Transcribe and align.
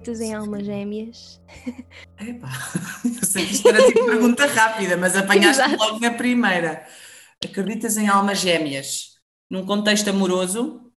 Acreditas 0.00 0.20
em 0.22 0.34
almas 0.34 0.64
gêmeas? 0.64 1.40
Epá, 2.18 2.48
eu 3.04 3.26
sei 3.26 3.44
que 3.44 3.52
isto 3.52 3.68
era 3.68 3.82
tipo 3.86 4.06
pergunta 4.06 4.46
rápida, 4.48 4.96
mas 4.96 5.14
apanhaste 5.14 5.62
Exato. 5.62 5.76
logo 5.76 6.00
na 6.00 6.10
primeira. 6.12 6.86
Acreditas 7.44 7.98
em 7.98 8.08
almas 8.08 8.38
gêmeas? 8.38 9.10
Num 9.50 9.64
contexto 9.66 10.08
amoroso? 10.08 10.90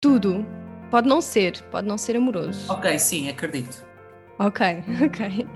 Tudo. 0.00 0.46
Pode 0.90 1.08
não 1.08 1.20
ser, 1.20 1.60
pode 1.70 1.86
não 1.88 1.98
ser 1.98 2.16
amoroso. 2.16 2.72
Ok, 2.72 2.98
sim, 3.00 3.28
acredito. 3.28 3.84
Ok, 4.38 4.64
ok. 5.04 5.46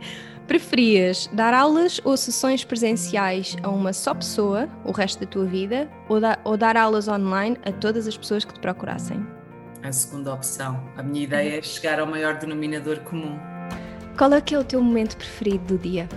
Preferias 0.49 1.29
dar 1.33 1.55
aulas 1.55 2.01
ou 2.05 2.17
sessões 2.17 2.65
presenciais 2.65 3.57
a 3.63 3.71
uma 3.71 3.93
só 3.93 4.15
pessoa 4.15 4.69
o 4.85 4.91
resto 4.93 5.21
da 5.21 5.27
tua 5.27 5.47
vida 5.47 5.89
ou, 6.09 6.21
da- 6.21 6.39
ou 6.45 6.57
dar 6.57 6.77
aulas 6.77 7.07
online 7.09 7.57
a 7.65 7.73
todas 7.73 8.07
as 8.09 8.17
pessoas 8.17 8.45
que 8.45 8.53
te 8.53 8.61
procurassem? 8.61 9.25
A 9.85 9.93
segunda 9.93 10.33
opção. 10.33 10.83
A 10.97 11.03
minha 11.03 11.25
ideia 11.25 11.59
é 11.59 11.63
chegar 11.63 12.01
ao 12.01 12.07
maior 12.07 12.39
denominador 12.39 13.01
comum. 13.01 13.39
Qual 14.17 14.33
é 14.33 14.41
que 14.41 14.55
é 14.55 14.59
o 14.59 14.65
teu 14.65 14.83
momento 14.83 15.17
preferido 15.17 15.77
do 15.77 15.79
dia? 15.79 16.09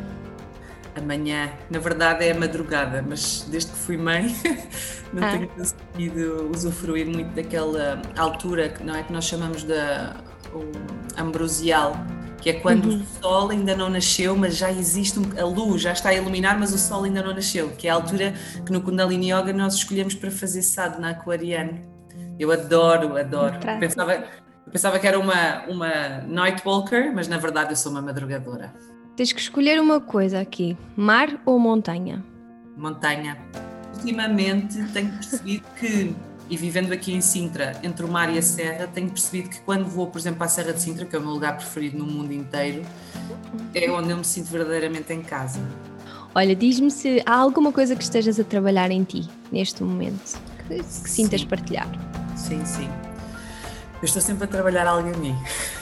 Amanhã, 0.95 1.51
na 1.69 1.77
verdade 1.79 2.25
é 2.25 2.31
a 2.31 2.35
madrugada, 2.39 3.03
mas 3.07 3.45
desde 3.51 3.71
que 3.71 3.77
fui 3.77 3.97
mãe 3.97 4.33
não 5.13 5.23
Ah. 5.27 5.31
tenho 5.31 5.47
conseguido 5.49 6.49
usufruir 6.51 7.05
muito 7.05 7.29
daquela 7.35 8.01
altura 8.17 8.69
que 8.69 8.83
não 8.83 8.95
é 8.95 9.03
que 9.03 9.11
nós 9.13 9.25
chamamos 9.25 9.63
da 9.63 10.15
o 10.53 10.71
ambrosial, 11.21 11.93
que 12.41 12.49
é 12.49 12.53
quando 12.53 12.85
Uhum. 12.89 13.01
o 13.01 13.21
sol 13.21 13.49
ainda 13.49 13.75
não 13.75 13.89
nasceu, 13.89 14.35
mas 14.35 14.55
já 14.55 14.71
existe 14.71 15.19
um- 15.19 15.39
a 15.39 15.43
luz, 15.45 15.81
já 15.81 15.91
está 15.91 16.09
a 16.09 16.13
iluminar, 16.15 16.57
mas 16.57 16.73
o 16.73 16.77
sol 16.79 17.03
ainda 17.03 17.21
não 17.21 17.33
nasceu, 17.33 17.69
que 17.77 17.87
é 17.87 17.91
a 17.91 17.95
altura 17.95 18.33
que 18.65 18.71
no 18.71 18.81
Kundalini 18.81 19.31
Yoga 19.31 19.51
nós 19.53 19.75
escolhemos 19.75 20.15
para 20.15 20.31
fazer 20.31 20.61
sadhana 20.61 21.09
aquariano. 21.11 21.79
Eu 22.39 22.51
adoro, 22.51 23.17
adoro. 23.17 23.55
Pensava, 23.79 24.13
eu 24.13 24.71
pensava 24.71 24.99
que 24.99 25.07
era 25.07 25.19
uma, 25.19 25.63
uma 25.67 26.21
night 26.27 26.61
walker, 26.65 27.11
mas 27.13 27.27
na 27.27 27.37
verdade 27.37 27.71
eu 27.71 27.75
sou 27.75 27.91
uma 27.91 28.01
madrugadora. 28.01 28.73
Tens 29.15 29.31
que 29.31 29.39
escolher 29.39 29.79
uma 29.79 29.99
coisa 29.99 30.39
aqui: 30.39 30.77
mar 30.95 31.41
ou 31.45 31.59
montanha? 31.59 32.23
montanha. 32.77 33.37
Ultimamente 33.95 34.81
tenho 34.93 35.11
percebido 35.11 35.65
que, 35.79 36.15
e 36.49 36.55
vivendo 36.55 36.93
aqui 36.93 37.13
em 37.13 37.19
Sintra, 37.19 37.73
entre 37.83 38.05
o 38.05 38.07
mar 38.07 38.33
e 38.33 38.37
a 38.37 38.41
serra, 38.41 38.87
tenho 38.87 39.09
percebido 39.09 39.49
que 39.49 39.59
quando 39.61 39.85
vou, 39.85 40.07
por 40.07 40.19
exemplo, 40.19 40.43
à 40.43 40.47
Serra 40.47 40.71
de 40.71 40.81
Sintra, 40.81 41.05
que 41.05 41.15
é 41.15 41.19
o 41.19 41.21
meu 41.21 41.31
lugar 41.31 41.57
preferido 41.57 41.97
no 41.97 42.05
mundo 42.05 42.31
inteiro, 42.31 42.83
é 43.73 43.91
onde 43.91 44.11
eu 44.11 44.17
me 44.17 44.23
sinto 44.23 44.47
verdadeiramente 44.47 45.11
em 45.11 45.21
casa. 45.21 45.59
Olha, 46.35 46.55
diz-me 46.55 46.91
se 46.91 47.21
há 47.25 47.35
alguma 47.35 47.71
coisa 47.71 47.95
que 47.95 48.03
estejas 48.03 48.39
a 48.39 48.43
trabalhar 48.43 48.91
em 48.91 49.03
ti 49.03 49.27
neste 49.51 49.83
momento 49.83 50.39
que, 50.67 50.77
que 50.77 51.09
sintas 51.09 51.43
partilhar. 51.43 51.87
Sim, 52.37 52.63
sim. 52.65 52.89
Eu 53.95 54.05
estou 54.05 54.21
sempre 54.21 54.43
a 54.43 54.47
trabalhar 54.47 54.85
algo 54.85 55.09
em 55.09 55.17
mim. 55.17 55.37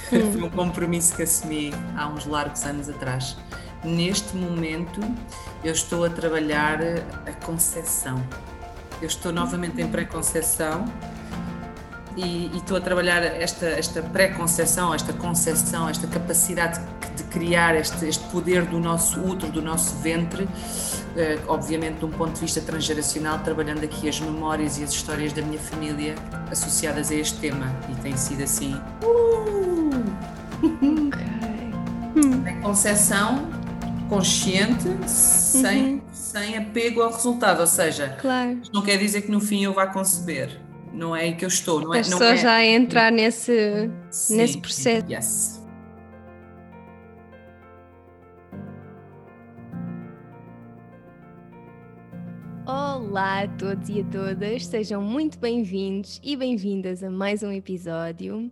Foi 0.09 0.41
um 0.41 0.49
compromisso 0.49 1.15
que 1.15 1.23
assumi 1.23 1.73
há 1.97 2.07
uns 2.07 2.25
largos 2.25 2.63
anos 2.63 2.89
atrás. 2.89 3.37
Neste 3.83 4.35
momento, 4.35 5.01
eu 5.63 5.73
estou 5.73 6.05
a 6.05 6.09
trabalhar 6.09 6.79
a 7.25 7.45
concepção. 7.45 8.23
Eu 9.01 9.07
estou 9.07 9.33
novamente 9.33 9.81
em 9.81 9.87
pré-conceção 9.87 10.85
e, 12.15 12.47
e 12.47 12.57
estou 12.57 12.77
a 12.77 12.81
trabalhar 12.81 13.21
esta, 13.21 13.65
esta 13.65 14.01
pré-conceção, 14.01 14.93
esta 14.93 15.11
concepção, 15.11 15.89
esta 15.89 16.07
capacidade 16.07 16.79
de 17.17 17.23
criar 17.25 17.75
este, 17.75 18.05
este 18.05 18.23
poder 18.29 18.63
do 18.65 18.79
nosso 18.79 19.19
útero, 19.19 19.51
do 19.51 19.61
nosso 19.61 19.95
ventre, 19.97 20.47
obviamente 21.47 21.99
de 21.99 22.05
um 22.05 22.11
ponto 22.11 22.33
de 22.33 22.41
vista 22.41 22.59
transgeracional, 22.61 23.39
trabalhando 23.39 23.83
aqui 23.83 24.07
as 24.09 24.19
memórias 24.19 24.77
e 24.77 24.83
as 24.83 24.91
histórias 24.91 25.31
da 25.33 25.41
minha 25.41 25.59
família 25.59 26.15
associadas 26.51 27.11
a 27.11 27.15
este 27.15 27.39
tema. 27.39 27.73
E 27.89 27.95
tem 28.01 28.15
sido 28.17 28.43
assim. 28.43 28.75
Uh! 29.03 30.03
Em 32.49 32.61
concepção 32.61 33.49
consciente, 34.07 34.83
sem, 35.07 36.01
sem 36.13 36.57
apego 36.57 37.01
ao 37.01 37.11
resultado, 37.11 37.59
ou 37.59 37.67
seja, 37.67 38.15
Claro. 38.21 38.61
não 38.73 38.81
quer 38.81 38.97
dizer 38.97 39.21
que 39.23 39.31
no 39.31 39.39
fim 39.41 39.63
eu 39.63 39.73
vá 39.73 39.87
conceber. 39.87 40.59
Não 40.93 41.13
é 41.15 41.21
aí 41.23 41.35
que 41.35 41.43
eu 41.43 41.49
estou, 41.49 41.81
não 41.81 41.93
é? 41.93 42.01
Não 42.07 42.17
só 42.17 42.25
é- 42.25 42.37
já 42.37 42.63
entrar 42.63 43.11
nesse. 43.11 43.89
Sim, 44.09 44.37
nesse 44.37 44.57
processo. 44.59 45.05
Yes. 45.11 45.54
Olá 52.95 53.41
a 53.41 53.47
todos 53.57 53.89
e 53.89 53.99
a 53.99 54.05
todas, 54.05 54.65
sejam 54.67 55.01
muito 55.01 55.37
bem-vindos 55.37 56.21
e 56.23 56.37
bem-vindas 56.37 57.03
a 57.03 57.09
mais 57.09 57.43
um 57.43 57.51
episódio. 57.51 58.49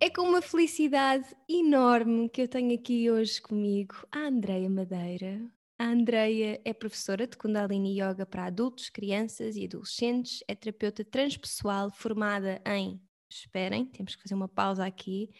É 0.00 0.10
com 0.10 0.22
uma 0.22 0.42
felicidade 0.42 1.24
enorme 1.48 2.28
que 2.28 2.42
eu 2.42 2.48
tenho 2.48 2.74
aqui 2.74 3.08
hoje 3.08 3.40
comigo 3.40 3.94
a 4.10 4.26
Andreia 4.26 4.68
Madeira. 4.68 5.40
A 5.78 5.84
Andreia 5.84 6.60
é 6.64 6.74
professora 6.74 7.28
de 7.28 7.36
Kundalini 7.36 8.00
Yoga 8.00 8.26
para 8.26 8.46
adultos, 8.46 8.90
crianças 8.90 9.54
e 9.54 9.66
adolescentes, 9.66 10.42
é 10.48 10.56
terapeuta 10.56 11.04
transpessoal 11.04 11.88
formada 11.88 12.60
em, 12.66 13.00
esperem, 13.30 13.86
temos 13.86 14.16
que 14.16 14.22
fazer 14.22 14.34
uma 14.34 14.48
pausa 14.48 14.84
aqui, 14.84 15.30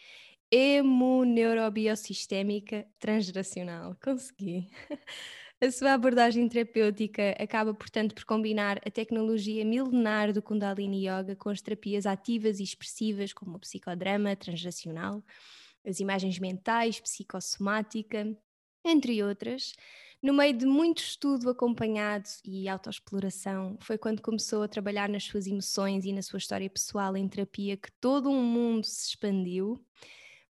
hemoneurobiosistémica 0.49 2.87
transgeracional. 2.97 3.93
Consegui. 4.01 4.69
A 5.59 5.71
sua 5.71 5.93
abordagem 5.93 6.47
terapêutica 6.47 7.31
acaba, 7.39 7.73
portanto, 7.73 8.13
por 8.13 8.23
combinar 8.25 8.79
a 8.85 8.91
tecnologia 8.91 9.65
milenar 9.65 10.31
do 10.31 10.39
Kundalini 10.39 11.07
Yoga 11.07 11.35
com 11.35 11.49
as 11.49 11.61
terapias 11.61 12.05
ativas 12.05 12.59
e 12.59 12.63
expressivas, 12.63 13.33
como 13.33 13.57
o 13.57 13.59
psicodrama 13.59 14.35
transgeracional, 14.35 15.23
as 15.83 15.99
imagens 15.99 16.37
mentais, 16.37 16.99
psicossomática, 16.99 18.37
entre 18.85 19.23
outras. 19.23 19.73
No 20.21 20.31
meio 20.31 20.55
de 20.55 20.67
muito 20.67 20.99
estudo 20.99 21.49
acompanhado 21.49 22.29
e 22.45 22.69
autoexploração, 22.69 23.79
foi 23.81 23.97
quando 23.97 24.21
começou 24.21 24.61
a 24.61 24.67
trabalhar 24.67 25.09
nas 25.09 25.23
suas 25.23 25.47
emoções 25.47 26.05
e 26.05 26.13
na 26.13 26.21
sua 26.21 26.37
história 26.37 26.69
pessoal 26.69 27.17
em 27.17 27.27
terapia 27.27 27.75
que 27.75 27.91
todo 27.93 28.29
um 28.29 28.43
mundo 28.43 28.85
se 28.85 29.09
expandiu. 29.09 29.83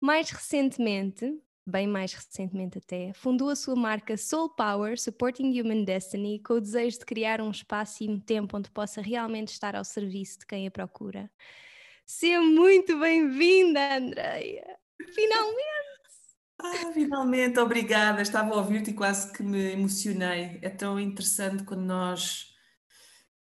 Mais 0.01 0.31
recentemente, 0.31 1.33
bem 1.67 1.87
mais 1.87 2.13
recentemente 2.13 2.79
até, 2.79 3.13
fundou 3.13 3.49
a 3.49 3.57
sua 3.57 3.75
marca 3.75 4.17
Soul 4.17 4.51
Power 4.51 4.99
Supporting 4.99 5.61
Human 5.61 5.85
Destiny 5.85 6.41
com 6.41 6.55
o 6.55 6.61
desejo 6.61 7.01
de 7.01 7.05
criar 7.05 7.41
um 7.41 7.51
espaço 7.51 8.05
e 8.05 8.09
um 8.09 8.21
tempo 8.21 8.57
onde 8.57 8.71
possa 8.71 9.03
realmente 9.03 9.49
estar 9.49 9.75
ao 9.75 9.85
serviço 9.85 10.39
de 10.39 10.47
quem 10.47 10.67
a 10.67 10.71
procura. 10.71 11.31
Seja 12.05 12.41
muito 12.41 12.99
bem-vinda, 13.01 13.97
Andreia! 13.97 14.79
Finalmente! 15.13 15.97
Ah, 16.59 16.93
finalmente, 16.95 17.59
obrigada. 17.59 18.23
Estava 18.23 18.55
a 18.55 18.59
ouvir-te 18.59 18.91
e 18.91 18.95
quase 18.95 19.33
que 19.33 19.43
me 19.43 19.73
emocionei. 19.73 20.59
É 20.63 20.71
tão 20.71 20.99
interessante 20.99 21.65
quando 21.65 21.83
nós 21.83 22.46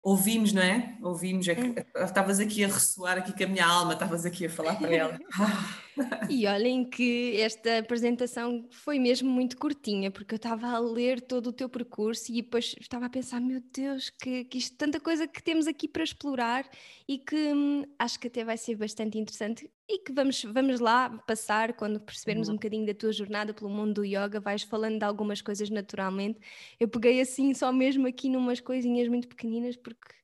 ouvimos, 0.05 0.53
não 0.53 0.61
é? 0.61 0.95
Ouvimos. 1.01 1.47
É 1.47 1.55
que- 1.55 1.85
Estavas 1.95 2.39
aqui 2.39 2.63
a 2.63 2.67
ressoar 2.67 3.17
aqui 3.17 3.33
com 3.35 3.43
a 3.43 3.47
minha 3.47 3.65
alma, 3.65 3.93
estavas 3.93 4.23
aqui 4.25 4.45
a 4.45 4.49
falar 4.49 4.75
para 4.75 4.93
ela. 4.95 5.19
E 6.29 6.45
olhem 6.45 6.83
que 6.83 7.39
esta 7.39 7.77
apresentação 7.77 8.67
foi 8.69 8.99
mesmo 8.99 9.29
muito 9.29 9.57
curtinha, 9.57 10.11
porque 10.11 10.33
eu 10.33 10.35
estava 10.35 10.67
a 10.67 10.77
ler 10.77 11.21
todo 11.21 11.47
o 11.47 11.53
teu 11.53 11.69
percurso 11.69 12.33
e 12.33 12.41
depois 12.41 12.75
estava 12.81 13.05
a 13.05 13.09
pensar, 13.09 13.39
meu 13.39 13.61
Deus, 13.73 14.09
que, 14.09 14.43
que 14.43 14.57
isto 14.57 14.75
tanta 14.75 14.99
coisa 14.99 15.25
que 15.25 15.41
temos 15.41 15.67
aqui 15.67 15.87
para 15.87 16.03
explorar 16.03 16.69
e 17.07 17.17
que 17.17 17.37
hum, 17.53 17.83
acho 17.97 18.19
que 18.19 18.27
até 18.27 18.43
vai 18.43 18.57
ser 18.57 18.75
bastante 18.75 19.17
interessante 19.17 19.71
e 19.87 19.99
que 19.99 20.11
vamos, 20.11 20.43
vamos 20.43 20.79
lá 20.79 21.09
passar 21.27 21.73
quando 21.73 21.99
percebermos 21.99 22.47
uhum. 22.47 22.53
um 22.53 22.57
bocadinho 22.57 22.85
da 22.85 22.93
tua 22.93 23.11
jornada 23.11 23.53
pelo 23.53 23.69
mundo 23.69 23.95
do 23.95 24.05
yoga, 24.05 24.39
vais 24.39 24.63
falando 24.63 24.97
de 24.97 25.05
algumas 25.05 25.41
coisas 25.41 25.69
naturalmente. 25.69 26.39
Eu 26.79 26.87
peguei 26.87 27.21
assim 27.21 27.53
só 27.53 27.71
mesmo 27.71 28.07
aqui 28.07 28.29
numas 28.29 28.59
coisinhas 28.59 29.07
muito 29.07 29.27
pequeninas 29.27 29.75
porque 29.75 30.15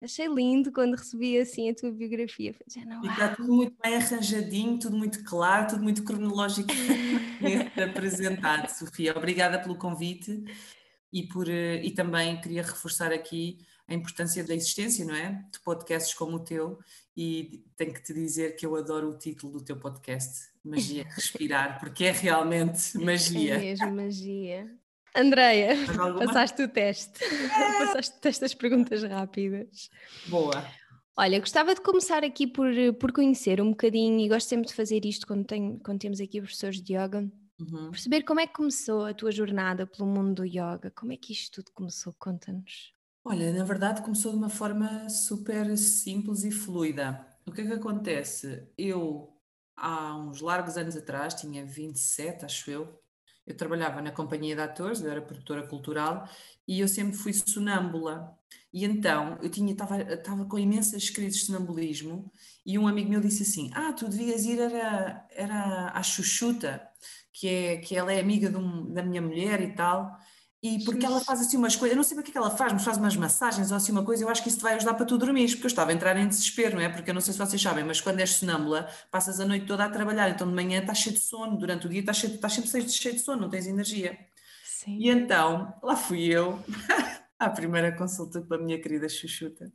Achei 0.00 0.28
lindo 0.28 0.70
quando 0.70 0.94
recebi 0.94 1.36
assim 1.38 1.70
a 1.70 1.74
tua 1.74 1.90
biografia. 1.90 2.54
e 2.76 3.08
está 3.08 3.34
tudo 3.34 3.52
muito 3.52 3.76
bem 3.82 3.96
arranjadinho, 3.96 4.78
tudo 4.78 4.96
muito 4.96 5.24
claro, 5.24 5.66
tudo 5.66 5.82
muito 5.82 6.04
cronologicamente 6.04 6.78
apresentado, 7.82 8.68
Sofia. 8.68 9.12
Obrigada 9.16 9.58
pelo 9.58 9.74
convite 9.76 10.44
e, 11.12 11.24
por, 11.24 11.48
eh, 11.48 11.82
e 11.82 11.90
também 11.90 12.40
queria 12.40 12.62
reforçar 12.62 13.12
aqui 13.12 13.58
a 13.88 13.94
importância 13.94 14.44
da 14.44 14.54
existência, 14.54 15.04
não 15.04 15.14
é? 15.14 15.42
De 15.50 15.58
podcasts 15.60 16.14
como 16.14 16.36
o 16.36 16.44
teu 16.44 16.78
e 17.16 17.64
tenho 17.76 17.92
que 17.92 18.02
te 18.02 18.12
dizer 18.12 18.54
que 18.54 18.64
eu 18.64 18.76
adoro 18.76 19.08
o 19.08 19.18
título 19.18 19.54
do 19.54 19.64
teu 19.64 19.76
podcast, 19.76 20.50
Magia 20.62 21.04
Respirar, 21.16 21.80
porque 21.80 22.04
é 22.04 22.12
realmente 22.12 22.96
magia. 22.98 23.54
É 23.54 23.58
mesmo 23.58 23.90
magia. 23.90 24.78
Andreia, 25.16 25.74
passaste 26.18 26.62
o 26.62 26.68
teste. 26.68 27.24
É. 27.24 27.86
passaste 27.86 28.40
das 28.40 28.54
perguntas 28.54 29.02
rápidas. 29.02 29.90
Boa. 30.26 30.64
Olha, 31.16 31.40
gostava 31.40 31.74
de 31.74 31.80
começar 31.80 32.22
aqui 32.22 32.46
por, 32.46 32.70
por 33.00 33.10
conhecer 33.10 33.60
um 33.60 33.70
bocadinho, 33.70 34.20
e 34.20 34.28
gosto 34.28 34.48
sempre 34.48 34.68
de 34.68 34.74
fazer 34.74 35.04
isto 35.04 35.26
quando, 35.26 35.44
tenho, 35.44 35.80
quando 35.80 35.98
temos 35.98 36.20
aqui 36.20 36.40
professores 36.40 36.80
de 36.80 36.92
yoga, 36.94 37.28
uhum. 37.58 37.90
perceber 37.90 38.22
como 38.22 38.38
é 38.38 38.46
que 38.46 38.52
começou 38.52 39.06
a 39.06 39.14
tua 39.14 39.32
jornada 39.32 39.84
pelo 39.86 40.06
mundo 40.06 40.34
do 40.34 40.44
yoga, 40.44 40.92
como 40.94 41.10
é 41.10 41.16
que 41.16 41.32
isto 41.32 41.62
tudo 41.62 41.72
começou? 41.74 42.14
Conta-nos. 42.16 42.96
Olha, 43.30 43.52
na 43.52 43.62
verdade 43.62 44.00
começou 44.00 44.32
de 44.32 44.38
uma 44.38 44.48
forma 44.48 45.06
super 45.10 45.76
simples 45.76 46.44
e 46.44 46.50
fluida. 46.50 47.26
O 47.46 47.52
que 47.52 47.60
é 47.60 47.66
que 47.66 47.72
acontece? 47.74 48.66
Eu, 48.76 49.28
há 49.76 50.16
uns 50.16 50.40
largos 50.40 50.78
anos 50.78 50.96
atrás, 50.96 51.34
tinha 51.34 51.62
27, 51.66 52.46
acho 52.46 52.70
eu, 52.70 52.98
eu 53.46 53.54
trabalhava 53.54 54.00
na 54.00 54.10
companhia 54.10 54.54
de 54.56 54.62
atores, 54.62 55.02
eu 55.02 55.10
era 55.10 55.20
produtora 55.20 55.66
cultural 55.66 56.26
e 56.66 56.80
eu 56.80 56.88
sempre 56.88 57.18
fui 57.18 57.34
sonâmbula. 57.34 58.34
E 58.72 58.86
então 58.86 59.38
eu 59.42 59.50
tinha 59.50 59.72
estava 59.72 60.00
estava 60.00 60.46
com 60.46 60.58
imensas 60.58 61.10
crises 61.10 61.40
de 61.40 61.46
sonambulismo 61.46 62.32
e 62.64 62.78
um 62.78 62.88
amigo 62.88 63.10
meu 63.10 63.20
disse 63.20 63.42
assim: 63.42 63.70
"Ah, 63.74 63.92
tu 63.92 64.08
devias 64.08 64.46
ir 64.46 64.58
era 64.58 65.26
era 65.30 65.90
à 65.90 66.02
Xuxuta, 66.02 66.80
que 67.30 67.46
é 67.46 67.76
que 67.76 67.94
ela 67.94 68.10
é 68.10 68.20
amiga 68.20 68.48
um, 68.58 68.90
da 68.90 69.02
minha 69.02 69.20
mulher 69.20 69.60
e 69.60 69.74
tal". 69.74 70.18
E 70.60 70.84
porque 70.84 71.06
ela 71.06 71.20
faz 71.20 71.40
assim 71.40 71.56
umas 71.56 71.76
coisas, 71.76 71.92
eu 71.92 71.96
não 71.96 72.02
sei 72.02 72.18
o 72.18 72.22
que 72.22 72.30
é 72.30 72.32
que 72.32 72.38
ela 72.38 72.50
faz, 72.50 72.72
mas 72.72 72.84
faz 72.84 72.96
umas 72.96 73.14
massagens 73.14 73.70
ou 73.70 73.76
assim 73.76 73.92
uma 73.92 74.04
coisa, 74.04 74.24
eu 74.24 74.28
acho 74.28 74.42
que 74.42 74.48
isso 74.48 74.58
te 74.58 74.62
vai 74.62 74.74
ajudar 74.74 74.94
para 74.94 75.06
tu 75.06 75.16
dormir, 75.16 75.48
porque 75.50 75.66
eu 75.66 75.68
estava 75.68 75.92
a 75.92 75.94
entrar 75.94 76.16
em 76.16 76.26
desespero, 76.26 76.74
não 76.74 76.82
é? 76.82 76.88
Porque 76.88 77.10
eu 77.10 77.14
não 77.14 77.20
sei 77.20 77.32
se 77.32 77.38
vocês 77.38 77.62
sabem, 77.62 77.84
mas 77.84 78.00
quando 78.00 78.18
és 78.18 78.30
sonâmbula, 78.30 78.88
passas 79.08 79.38
a 79.38 79.44
noite 79.44 79.66
toda 79.66 79.84
a 79.84 79.88
trabalhar, 79.88 80.28
então 80.30 80.48
de 80.48 80.54
manhã 80.54 80.80
estás 80.80 80.98
cheio 80.98 81.14
de 81.14 81.22
sono, 81.22 81.56
durante 81.56 81.86
o 81.86 81.88
dia 81.88 82.00
estás, 82.00 82.16
cheio, 82.16 82.34
estás 82.34 82.52
sempre 82.52 82.90
cheio 82.90 83.14
de 83.14 83.20
sono, 83.20 83.42
não 83.42 83.48
tens 83.48 83.68
energia. 83.68 84.18
Sim. 84.64 84.98
E 84.98 85.08
então, 85.08 85.72
lá 85.80 85.94
fui 85.94 86.24
eu, 86.24 86.58
à 87.38 87.48
primeira 87.50 87.92
consulta 87.92 88.42
com 88.42 88.54
a 88.54 88.58
minha 88.58 88.80
querida 88.80 89.08
Xuxuta. 89.08 89.72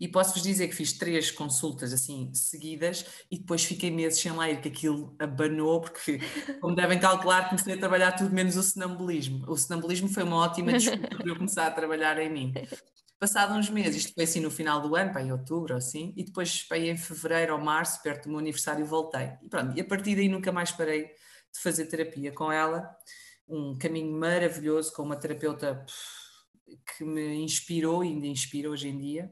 E 0.00 0.08
posso-vos 0.08 0.42
dizer 0.42 0.68
que 0.68 0.74
fiz 0.74 0.92
três 0.92 1.30
consultas 1.30 1.92
assim 1.92 2.32
seguidas 2.34 3.04
e 3.30 3.38
depois 3.38 3.64
fiquei 3.64 3.90
meses 3.90 4.20
sem 4.20 4.32
lá 4.32 4.50
ir, 4.50 4.60
que 4.60 4.68
aquilo 4.68 5.14
abanou, 5.18 5.80
porque, 5.80 6.20
como 6.60 6.74
devem 6.74 6.98
calcular, 6.98 7.48
comecei 7.48 7.74
a 7.74 7.78
trabalhar 7.78 8.12
tudo 8.12 8.34
menos 8.34 8.56
o 8.56 8.62
sonambulismo. 8.62 9.44
O 9.48 9.56
sonambulismo 9.56 10.08
foi 10.08 10.22
uma 10.22 10.36
ótima 10.36 10.72
desculpa 10.78 11.16
para 11.16 11.28
eu 11.28 11.36
começar 11.36 11.66
a 11.66 11.70
trabalhar 11.70 12.18
em 12.18 12.30
mim. 12.30 12.52
Passado 13.18 13.54
uns 13.54 13.70
meses, 13.70 14.04
isto 14.04 14.14
foi 14.14 14.24
assim 14.24 14.40
no 14.40 14.50
final 14.50 14.80
do 14.80 14.96
ano, 14.96 15.12
para 15.12 15.22
em 15.22 15.30
outubro 15.30 15.74
ou 15.74 15.78
assim, 15.78 16.12
e 16.16 16.24
depois 16.24 16.64
para 16.64 16.78
em 16.78 16.96
fevereiro 16.96 17.54
ou 17.54 17.60
março, 17.60 18.02
perto 18.02 18.24
do 18.24 18.30
meu 18.30 18.40
aniversário, 18.40 18.84
voltei. 18.84 19.30
E 19.42 19.48
pronto, 19.48 19.76
e 19.76 19.80
a 19.80 19.84
partir 19.84 20.16
daí 20.16 20.28
nunca 20.28 20.50
mais 20.50 20.72
parei 20.72 21.04
de 21.04 21.60
fazer 21.62 21.86
terapia 21.86 22.32
com 22.32 22.50
ela. 22.50 22.90
Um 23.48 23.76
caminho 23.78 24.12
maravilhoso 24.18 24.92
com 24.92 25.02
uma 25.02 25.16
terapeuta 25.16 25.84
que 26.96 27.04
me 27.04 27.36
inspirou 27.36 28.04
e 28.04 28.08
ainda 28.08 28.26
inspira 28.26 28.70
hoje 28.70 28.88
em 28.88 28.98
dia 28.98 29.30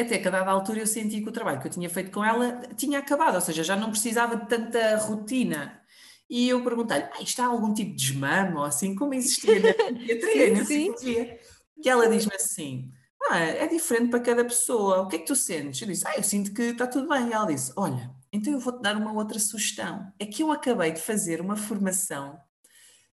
até 0.00 0.18
que 0.18 0.28
a 0.28 0.30
dada 0.30 0.50
altura 0.50 0.80
eu 0.80 0.86
senti 0.86 1.20
que 1.20 1.28
o 1.28 1.32
trabalho 1.32 1.60
que 1.60 1.66
eu 1.66 1.70
tinha 1.70 1.88
feito 1.90 2.10
com 2.10 2.24
ela 2.24 2.60
tinha 2.76 2.98
acabado, 2.98 3.36
ou 3.36 3.40
seja, 3.40 3.62
já 3.62 3.76
não 3.76 3.90
precisava 3.90 4.36
de 4.36 4.48
tanta 4.48 4.96
rotina. 4.96 5.80
E 6.28 6.48
eu 6.48 6.62
perguntei-lhe, 6.62 7.04
ah, 7.04 7.22
está 7.22 7.46
algum 7.46 7.74
tipo 7.74 7.90
de 7.90 7.96
desmame 7.96 8.56
ou 8.56 8.64
assim, 8.64 8.94
como 8.94 9.14
existia 9.14 9.58
na 9.60 9.74
psiquiatria, 9.74 10.54
na 10.54 10.60
psicologia? 10.60 11.40
E 11.84 11.88
ela 11.88 12.08
diz-me 12.08 12.34
assim, 12.34 12.92
ah, 13.28 13.38
é 13.38 13.66
diferente 13.66 14.10
para 14.10 14.20
cada 14.20 14.44
pessoa, 14.44 15.02
o 15.02 15.08
que 15.08 15.16
é 15.16 15.18
que 15.18 15.26
tu 15.26 15.34
sentes? 15.34 15.80
Eu 15.82 15.88
disse, 15.88 16.06
ah, 16.06 16.16
eu 16.16 16.22
sinto 16.22 16.52
que 16.52 16.62
está 16.62 16.86
tudo 16.86 17.08
bem. 17.08 17.28
E 17.28 17.32
ela 17.32 17.46
disse, 17.46 17.72
olha, 17.76 18.10
então 18.32 18.52
eu 18.52 18.60
vou-te 18.60 18.80
dar 18.80 18.96
uma 18.96 19.12
outra 19.12 19.38
sugestão. 19.38 20.12
É 20.18 20.26
que 20.26 20.42
eu 20.42 20.52
acabei 20.52 20.92
de 20.92 21.00
fazer 21.00 21.40
uma 21.40 21.56
formação 21.56 22.38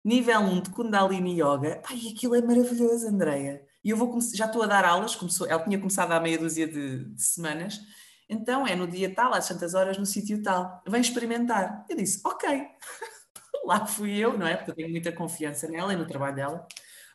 nível 0.04 0.40
1 0.40 0.62
de 0.62 0.70
Kundalini 0.70 1.40
Yoga. 1.40 1.80
Ai, 1.88 2.08
aquilo 2.14 2.34
é 2.34 2.42
maravilhoso, 2.42 3.06
Andreia. 3.06 3.64
E 3.84 3.90
eu 3.90 3.96
vou 3.96 4.18
já 4.34 4.46
estou 4.46 4.62
a 4.62 4.66
dar 4.66 4.84
aulas, 4.84 5.14
começou, 5.14 5.46
ela 5.46 5.62
tinha 5.62 5.78
começado 5.78 6.10
há 6.12 6.18
meia 6.18 6.38
dúzia 6.38 6.66
de, 6.66 7.04
de 7.04 7.22
semanas, 7.22 7.80
então 8.28 8.66
é 8.66 8.74
no 8.74 8.86
dia 8.86 9.14
tal, 9.14 9.34
às 9.34 9.46
tantas 9.46 9.74
horas, 9.74 9.98
no 9.98 10.06
sítio 10.06 10.42
tal, 10.42 10.82
vem 10.88 11.00
experimentar. 11.00 11.84
Eu 11.88 11.96
disse, 11.96 12.20
ok. 12.24 12.66
Lá 13.64 13.86
fui 13.86 14.16
eu, 14.16 14.36
não 14.36 14.46
é? 14.46 14.56
Porque 14.56 14.70
eu 14.70 14.74
tenho 14.74 14.90
muita 14.90 15.12
confiança 15.12 15.68
nela 15.68 15.92
e 15.92 15.96
no 15.96 16.06
trabalho 16.06 16.36
dela. 16.36 16.66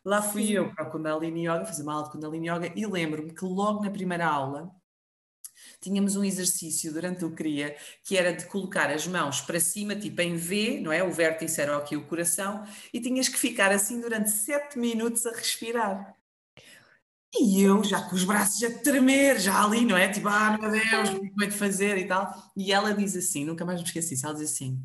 Lá 0.04 0.21
fui 0.21 0.48
Sim. 0.48 0.54
eu 0.54 0.74
para 0.74 0.88
o 0.88 0.92
Kundalini 0.92 1.48
Yoga, 1.48 1.66
fazer 1.66 1.83
uma 1.83 1.94
aula 1.94 2.06
de 2.06 2.12
Kundalini 2.12 2.50
Yoga 2.50 2.71
e 2.75 2.86
lembro-me 2.86 3.33
que 3.33 3.44
logo 3.44 3.83
na 3.83 3.92
primeira 3.92 4.27
aula 4.27 4.71
tínhamos 5.81 6.16
um 6.16 6.24
exercício 6.24 6.92
durante 6.94 7.25
o 7.25 7.31
CRIA 7.31 7.75
que 8.04 8.18
era 8.18 8.33
de 8.33 8.45
colocar 8.45 8.89
as 8.89 9.07
mãos 9.07 9.42
para 9.42 9.60
cima, 9.60 9.95
tipo 9.95 10.21
em 10.21 10.36
V, 10.36 10.80
não 10.81 10.92
é? 10.92 11.04
O 11.04 11.12
vértice 11.12 11.62
era 11.62 11.75
aqui 11.77 11.95
o 11.95 12.06
coração, 12.07 12.66
e 12.94 13.01
tinhas 13.01 13.27
que 13.27 13.38
ficar 13.38 13.71
assim 13.71 14.00
durante 14.00 14.30
sete 14.30 14.80
minutos 14.80 15.25
a 15.25 15.31
respirar. 15.31 16.19
E 17.36 17.62
eu 17.62 17.84
já 17.84 18.02
com 18.02 18.16
os 18.16 18.24
braços 18.24 18.62
a 18.64 18.72
tremer, 18.80 19.40
já 19.40 19.64
ali, 19.64 19.86
não 19.86 19.96
é? 19.96 20.10
Tipo, 20.10 20.28
ah, 20.30 20.58
meu 20.58 20.72
Deus, 20.72 21.10
o 21.10 21.22
que 21.22 21.44
é 21.44 21.48
de 21.48 21.56
fazer 21.58 21.98
e 21.98 22.08
tal. 22.08 22.34
E 22.58 22.72
ela 22.72 22.94
diz 22.94 23.16
assim, 23.16 23.46
nunca 23.46 23.64
mais 23.64 23.80
me 23.80 23.86
esqueci 23.86 24.20
ela 24.26 24.34
diz 24.34 24.52
assim: 24.52 24.84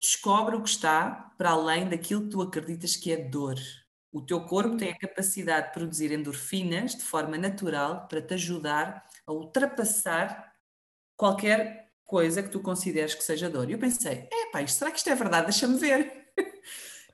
descobre 0.00 0.56
o 0.56 0.62
que 0.62 0.68
está 0.68 1.32
para 1.36 1.50
além 1.50 1.88
daquilo 1.88 2.22
que 2.24 2.30
tu 2.30 2.42
acreditas 2.42 2.96
que 2.96 3.12
é 3.12 3.16
dor. 3.16 3.56
O 4.12 4.20
teu 4.20 4.42
corpo 4.42 4.76
tem 4.76 4.90
a 4.90 4.98
capacidade 4.98 5.68
de 5.68 5.72
produzir 5.72 6.12
endorfinas 6.12 6.94
de 6.94 7.02
forma 7.02 7.38
natural 7.38 8.06
para 8.08 8.20
te 8.20 8.34
ajudar 8.34 9.04
a 9.26 9.32
ultrapassar 9.32 10.52
qualquer 11.16 11.92
coisa 12.04 12.42
que 12.42 12.50
tu 12.50 12.60
consideres 12.60 13.14
que 13.14 13.24
seja 13.24 13.48
dor. 13.48 13.70
E 13.70 13.72
eu 13.72 13.78
pensei, 13.78 14.28
é 14.30 14.50
pá, 14.52 14.66
será 14.66 14.90
que 14.90 14.98
isto 14.98 15.08
é 15.08 15.14
verdade? 15.14 15.46
Deixa-me 15.46 15.78
ver. 15.78 16.30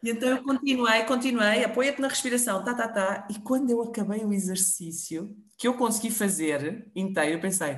E 0.03 0.11
então 0.11 0.29
eu 0.29 0.43
continuei, 0.43 1.05
continuei, 1.05 1.65
apoia-te 1.65 2.01
na 2.01 2.09
respiração, 2.09 2.63
tá, 2.65 2.75
tá, 2.75 2.89
tá. 2.89 3.29
E 3.31 3.39
quando 3.41 3.71
eu 3.71 3.83
acabei 3.83 4.25
o 4.25 4.33
exercício, 4.33 5.37
que 5.57 5.67
eu 5.67 5.75
consegui 5.75 6.11
fazer 6.11 6.91
inteiro, 6.95 7.33
eu 7.33 7.41
pensei, 7.41 7.77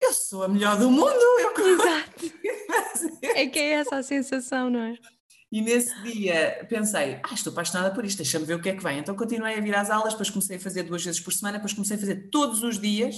eu 0.00 0.12
sou 0.12 0.42
a 0.42 0.48
melhor 0.48 0.78
do 0.78 0.90
mundo, 0.90 1.10
eu 1.38 1.54
Exato. 1.64 3.18
É 3.22 3.46
que 3.46 3.58
é 3.58 3.72
essa 3.72 3.96
a 3.96 4.02
sensação, 4.02 4.70
não 4.70 4.80
é? 4.80 4.94
E 5.50 5.62
nesse 5.62 5.94
dia 6.02 6.66
pensei, 6.68 7.20
ah, 7.22 7.32
estou 7.32 7.52
apaixonada 7.52 7.94
por 7.94 8.04
isto, 8.04 8.18
deixa-me 8.18 8.44
ver 8.44 8.54
o 8.54 8.60
que 8.60 8.70
é 8.70 8.76
que 8.76 8.82
vem. 8.82 8.98
Então 8.98 9.14
continuei 9.14 9.56
a 9.56 9.60
vir 9.60 9.74
às 9.76 9.88
aulas, 9.88 10.12
depois 10.12 10.30
comecei 10.30 10.56
a 10.56 10.60
fazer 10.60 10.82
duas 10.82 11.04
vezes 11.04 11.20
por 11.20 11.32
semana, 11.32 11.58
depois 11.58 11.72
comecei 11.72 11.96
a 11.96 12.00
fazer 12.00 12.28
todos 12.28 12.62
os 12.62 12.78
dias, 12.80 13.14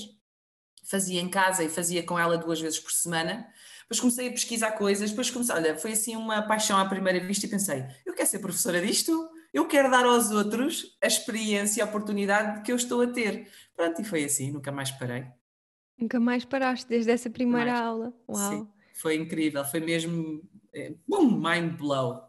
fazia 0.84 1.20
em 1.20 1.28
casa 1.28 1.64
e 1.64 1.68
fazia 1.68 2.02
com 2.02 2.18
ela 2.18 2.36
duas 2.36 2.60
vezes 2.60 2.78
por 2.78 2.92
semana. 2.92 3.46
Depois 3.88 4.00
comecei 4.00 4.28
a 4.28 4.32
pesquisar 4.32 4.72
coisas, 4.72 5.10
depois 5.10 5.30
comecei, 5.30 5.54
olha, 5.54 5.78
foi 5.78 5.92
assim 5.92 6.16
uma 6.16 6.42
paixão 6.42 6.76
à 6.76 6.84
primeira 6.84 7.20
vista 7.20 7.46
e 7.46 7.48
pensei, 7.48 7.84
eu 8.04 8.14
quero 8.14 8.28
ser 8.28 8.40
professora 8.40 8.84
disto, 8.84 9.30
eu 9.54 9.66
quero 9.68 9.88
dar 9.88 10.04
aos 10.04 10.32
outros 10.32 10.98
a 11.00 11.06
experiência 11.06 11.80
e 11.80 11.82
a 11.82 11.86
oportunidade 11.86 12.62
que 12.62 12.72
eu 12.72 12.76
estou 12.76 13.00
a 13.00 13.06
ter. 13.06 13.48
Pronto, 13.76 14.02
e 14.02 14.04
foi 14.04 14.24
assim, 14.24 14.50
nunca 14.50 14.72
mais 14.72 14.90
parei. 14.90 15.26
Nunca 15.96 16.18
mais 16.18 16.44
paraste 16.44 16.88
desde 16.88 17.12
essa 17.12 17.30
primeira 17.30 17.72
mais. 17.72 17.80
aula. 17.80 18.12
Uau. 18.28 18.50
Sim, 18.50 18.68
foi 18.94 19.14
incrível, 19.14 19.64
foi 19.64 19.80
mesmo, 19.80 20.42
é, 20.74 20.92
boom, 21.06 21.40
mind 21.40 21.78
blow. 21.78 22.22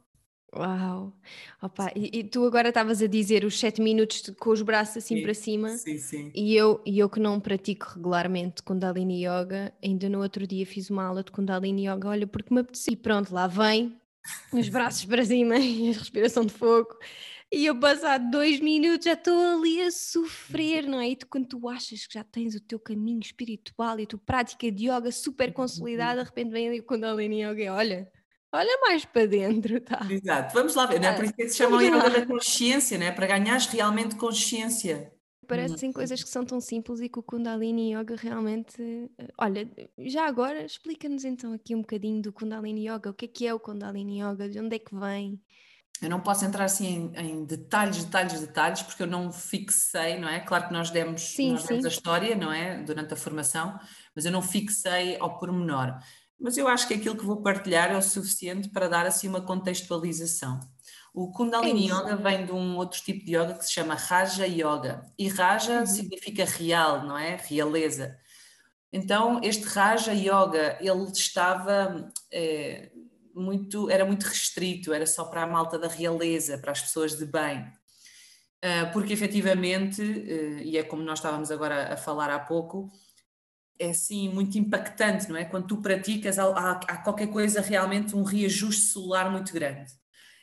Uau! 0.55 1.13
Opa, 1.61 1.91
e, 1.95 2.19
e, 2.19 2.23
tu 2.23 2.45
agora 2.45 2.69
estavas 2.69 3.01
a 3.01 3.07
dizer 3.07 3.43
os 3.43 3.59
7 3.59 3.81
minutos 3.81 4.21
de, 4.21 4.31
com 4.31 4.49
os 4.49 4.61
braços 4.61 4.97
assim 4.97 5.17
sim, 5.17 5.21
para 5.21 5.33
cima. 5.33 5.69
Sim, 5.69 5.97
sim. 5.97 6.31
E 6.33 6.55
eu, 6.55 6.81
e 6.85 6.99
eu 6.99 7.09
que 7.09 7.19
não 7.19 7.39
pratico 7.39 7.87
regularmente 7.95 8.63
Kundalini 8.63 9.25
Yoga, 9.25 9.73
ainda 9.83 10.07
no 10.07 10.21
outro 10.21 10.47
dia 10.47 10.65
fiz 10.65 10.89
uma 10.89 11.03
aula 11.03 11.23
de 11.23 11.31
Kundalini 11.31 11.87
Yoga, 11.87 12.07
olha, 12.09 12.25
porque 12.25 12.53
me 12.53 12.61
apetecia. 12.61 12.93
E 12.93 12.95
pronto, 12.95 13.33
lá 13.33 13.47
vem, 13.47 13.99
os 14.53 14.69
braços 14.69 15.03
para 15.05 15.25
cima 15.25 15.57
e 15.59 15.89
a 15.89 15.93
respiração 15.93 16.45
de 16.45 16.53
fogo. 16.53 16.97
E 17.51 17.65
eu 17.65 17.79
passado 17.79 18.29
dois 18.29 18.59
minutos 18.59 19.05
já 19.05 19.13
estou 19.13 19.57
ali 19.57 19.81
a 19.81 19.89
sofrer, 19.89 20.85
não 20.85 20.99
é? 20.99 21.09
E 21.09 21.15
tu, 21.15 21.27
quando 21.27 21.47
tu 21.47 21.69
achas 21.69 22.05
que 22.05 22.13
já 22.13 22.23
tens 22.23 22.55
o 22.55 22.59
teu 22.59 22.77
caminho 22.77 23.21
espiritual 23.21 23.99
e 23.99 24.03
a 24.03 24.05
tua 24.05 24.19
prática 24.19 24.69
de 24.69 24.89
yoga 24.89 25.11
super 25.11 25.53
consolidada, 25.53 26.21
de 26.21 26.29
repente 26.29 26.51
vem 26.51 26.67
ali 26.67 26.79
o 26.81 26.83
Kundalini 26.83 27.43
Yoga 27.43 27.73
olha, 27.73 28.11
olha 28.51 28.79
mais 28.81 29.05
para 29.05 29.25
dentro, 29.25 29.79
tá? 29.81 30.05
Exato, 30.09 30.53
vamos 30.53 30.75
lá 30.75 30.85
ver, 30.85 30.99
não 30.99 31.09
é? 31.09 31.13
Por 31.13 31.25
isso 31.25 31.33
é 31.37 31.43
que 31.43 31.49
se 31.49 31.57
chama 31.57 31.83
yoga 31.83 32.09
da 32.09 32.25
consciência, 32.25 32.97
né? 32.97 33.11
Para 33.11 33.27
ganhares 33.27 33.67
realmente 33.67 34.15
consciência. 34.15 35.11
Parecem 35.47 35.93
coisas 35.93 36.21
que 36.21 36.29
são 36.29 36.45
tão 36.45 36.59
simples 36.59 36.99
e 36.99 37.07
que 37.07 37.19
o 37.19 37.23
Kundalini 37.23 37.95
Yoga 37.95 38.17
realmente. 38.17 38.81
Eh, 39.17 39.27
olha, 39.37 39.69
já 39.97 40.27
agora 40.27 40.65
explica-nos 40.65 41.23
então 41.23 41.53
aqui 41.53 41.73
um 41.73 41.79
bocadinho 41.79 42.21
do 42.21 42.33
Kundalini 42.33 42.89
Yoga. 42.89 43.11
O 43.11 43.13
que 43.13 43.25
é 43.25 43.27
que 43.29 43.47
é 43.47 43.53
o 43.53 43.59
Kundalini 43.59 44.21
Yoga? 44.21 44.49
De 44.49 44.59
onde 44.59 44.75
é 44.75 44.79
que 44.79 44.93
vem? 44.93 45.41
Eu 46.01 46.09
não 46.09 46.19
posso 46.19 46.45
entrar 46.45 46.65
assim 46.65 47.11
em, 47.15 47.29
em, 47.29 47.45
detalhes, 47.45 48.03
detalhes, 48.03 48.39
detalhes, 48.39 48.81
porque 48.83 49.01
eu 49.01 49.07
não 49.07 49.31
fixei, 49.31 50.19
não 50.19 50.29
é? 50.29 50.39
Claro 50.41 50.67
que 50.67 50.73
nós 50.73 50.91
demos, 50.91 51.21
sim, 51.21 51.53
nós 51.53 51.63
demos 51.63 51.85
a 51.85 51.87
história, 51.87 52.35
não 52.35 52.51
é? 52.51 52.83
Durante 52.83 53.13
a 53.13 53.17
formação, 53.17 53.79
mas 54.13 54.25
eu 54.25 54.31
não 54.31 54.41
fixei 54.41 55.17
ao 55.19 55.39
pormenor. 55.39 55.97
Mas 56.39 56.58
eu 56.58 56.67
acho 56.67 56.88
que 56.88 56.94
aquilo 56.94 57.17
que 57.17 57.25
vou 57.25 57.41
partilhar 57.41 57.91
é 57.91 57.98
o 57.98 58.01
suficiente 58.01 58.70
para 58.70 58.88
dar 58.88 59.06
assim 59.06 59.27
uma 59.27 59.41
contextualização. 59.41 60.60
O 61.13 61.32
Kundalini 61.32 61.89
é 61.89 61.94
Yoga 61.94 62.15
vem 62.15 62.46
de 62.46 62.51
um 62.51 62.77
outro 62.77 63.01
tipo 63.01 63.25
de 63.25 63.36
yoga 63.36 63.56
que 63.56 63.65
se 63.65 63.72
chama 63.72 63.96
Raja 63.96 64.46
Yoga. 64.46 65.03
E 65.17 65.27
Raja 65.27 65.79
uhum. 65.79 65.86
significa 65.88 66.46
real, 66.46 67.03
não 67.08 67.17
é? 67.17 67.36
Realeza. 67.38 68.15
Então, 68.94 69.41
este 69.44 69.63
Raja 69.65 70.13
Yoga, 70.13 70.77
ele 70.79 71.12
estava 71.12 72.12
é, 72.32 72.91
muito, 73.34 73.89
era 73.89 74.06
muito 74.06 74.24
restrito, 74.25 74.94
era 74.94 75.06
só 75.06 75.25
para 75.25 75.44
a 75.44 75.48
malta 75.48 75.77
da 75.77 75.88
realeza, 75.88 76.58
para 76.58 76.72
as 76.72 76.82
pessoas 76.82 77.17
de 77.17 77.25
bem. 77.25 77.62
Uh, 78.58 78.91
porque 78.91 79.13
efetivamente, 79.13 80.01
uh, 80.01 80.60
e 80.63 80.77
é 80.77 80.84
como 80.84 81.03
nós 81.03 81.20
estávamos 81.20 81.51
agora 81.51 81.94
a 81.94 81.98
falar 81.98 82.29
há 82.29 82.39
pouco, 82.39 82.91
é 83.79 83.89
assim 83.89 84.29
muito 84.29 84.57
impactante, 84.57 85.29
não 85.29 85.38
é? 85.38 85.46
Quando 85.46 85.67
tu 85.67 85.77
praticas, 85.81 86.39
há, 86.39 86.72
há 86.72 86.98
qualquer 86.98 87.27
coisa 87.27 87.62
realmente, 87.62 88.15
um 88.15 88.24
reajuste 88.24 88.86
celular 88.86 89.31
muito 89.31 89.53
grande. 89.53 89.91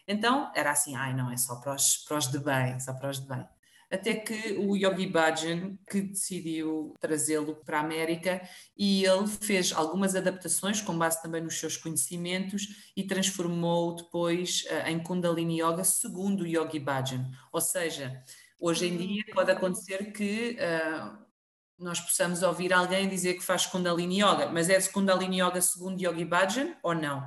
Então 0.07 0.53
era 0.55 0.71
assim, 0.71 0.95
ai 0.95 1.15
não, 1.15 1.31
é 1.31 1.37
só 1.37 1.57
para 1.57 1.75
os, 1.75 1.99
para 1.99 2.19
os 2.19 2.31
de 2.31 2.39
bem, 2.39 2.79
só 2.81 2.93
para 2.93 3.11
os 3.11 3.21
de 3.21 3.27
bem 3.27 3.47
até 3.95 4.15
que 4.15 4.53
o 4.55 4.77
Yogi 4.77 5.07
Bhajan 5.07 5.79
que 5.89 6.01
decidiu 6.03 6.95
trazê-lo 7.01 7.55
para 7.65 7.79
a 7.79 7.81
América 7.81 8.43
e 8.77 9.05
ele 9.05 9.27
fez 9.27 9.73
algumas 9.73 10.17
adaptações 10.17 10.81
com 10.81 10.99
base 10.99 11.23
também 11.23 11.43
nos 11.43 11.59
seus 11.59 11.77
conhecimentos 11.77 12.91
e 12.97 13.05
transformou 13.05 13.95
depois 13.95 14.65
uh, 14.65 14.89
em 14.89 14.99
Kundalini 14.99 15.61
Yoga 15.61 15.85
segundo 15.85 16.43
o 16.43 16.47
Yogi 16.47 16.81
Bhajan. 16.81 17.31
Ou 17.53 17.61
seja, 17.61 18.23
hoje 18.59 18.89
em 18.89 18.97
dia 18.97 19.25
pode 19.33 19.51
acontecer 19.51 20.13
que 20.13 20.57
uh, 20.59 21.24
nós 21.79 22.01
possamos 22.01 22.43
ouvir 22.43 22.73
alguém 22.73 23.09
dizer 23.09 23.35
que 23.35 23.43
faz 23.43 23.67
Kundalini 23.67 24.23
Yoga, 24.23 24.49
mas 24.51 24.69
é 24.69 24.81
Kundalini 24.83 25.41
Yoga 25.41 25.61
segundo 25.61 26.01
Yogi 26.01 26.25
Bhajan 26.25 26.75
ou 26.83 26.95
não? 26.95 27.27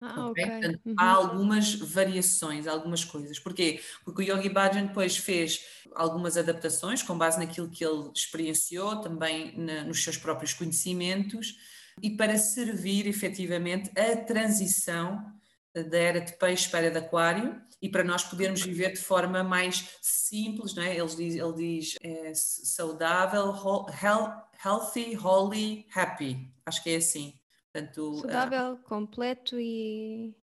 Ah, 0.00 0.28
okay? 0.28 0.44
Okay. 0.44 0.60
Portanto, 0.60 0.80
uhum. 0.84 0.94
Há 0.98 1.10
algumas 1.10 1.74
variações, 1.74 2.66
algumas 2.66 3.04
coisas. 3.04 3.38
Porquê? 3.38 3.80
Porque 4.04 4.22
o 4.22 4.36
Yogi 4.36 4.48
Bhajan 4.48 4.86
depois 4.86 5.16
fez 5.16 5.64
algumas 5.94 6.36
adaptações 6.36 7.02
com 7.02 7.16
base 7.16 7.38
naquilo 7.38 7.70
que 7.70 7.84
ele 7.84 8.10
experienciou, 8.14 9.00
também 9.00 9.56
na, 9.56 9.84
nos 9.84 10.02
seus 10.02 10.16
próprios 10.16 10.52
conhecimentos, 10.52 11.56
e 12.02 12.10
para 12.10 12.36
servir 12.36 13.06
efetivamente 13.06 13.90
a 13.98 14.16
transição 14.16 15.33
da 15.82 15.98
era 15.98 16.20
de 16.20 16.32
peixe 16.34 16.68
para 16.68 16.80
a 16.80 16.82
era 16.84 17.00
de 17.00 17.04
aquário 17.04 17.60
e 17.82 17.88
para 17.88 18.04
nós 18.04 18.24
podermos 18.24 18.62
viver 18.62 18.92
de 18.92 19.00
forma 19.00 19.42
mais 19.42 19.98
simples, 20.00 20.74
não 20.74 20.82
é? 20.82 20.96
ele 20.96 21.16
diz, 21.16 21.34
ele 21.34 21.52
diz 21.54 21.96
é, 22.02 22.32
saudável, 22.34 23.54
healthy, 24.64 25.16
holy, 25.16 25.86
happy. 25.94 26.50
Acho 26.64 26.82
que 26.82 26.90
é 26.90 26.96
assim. 26.96 27.38
Portanto, 27.72 28.14
Saudável, 28.20 28.74
uh, 28.74 28.76
completo 28.84 29.58
e. 29.58 30.34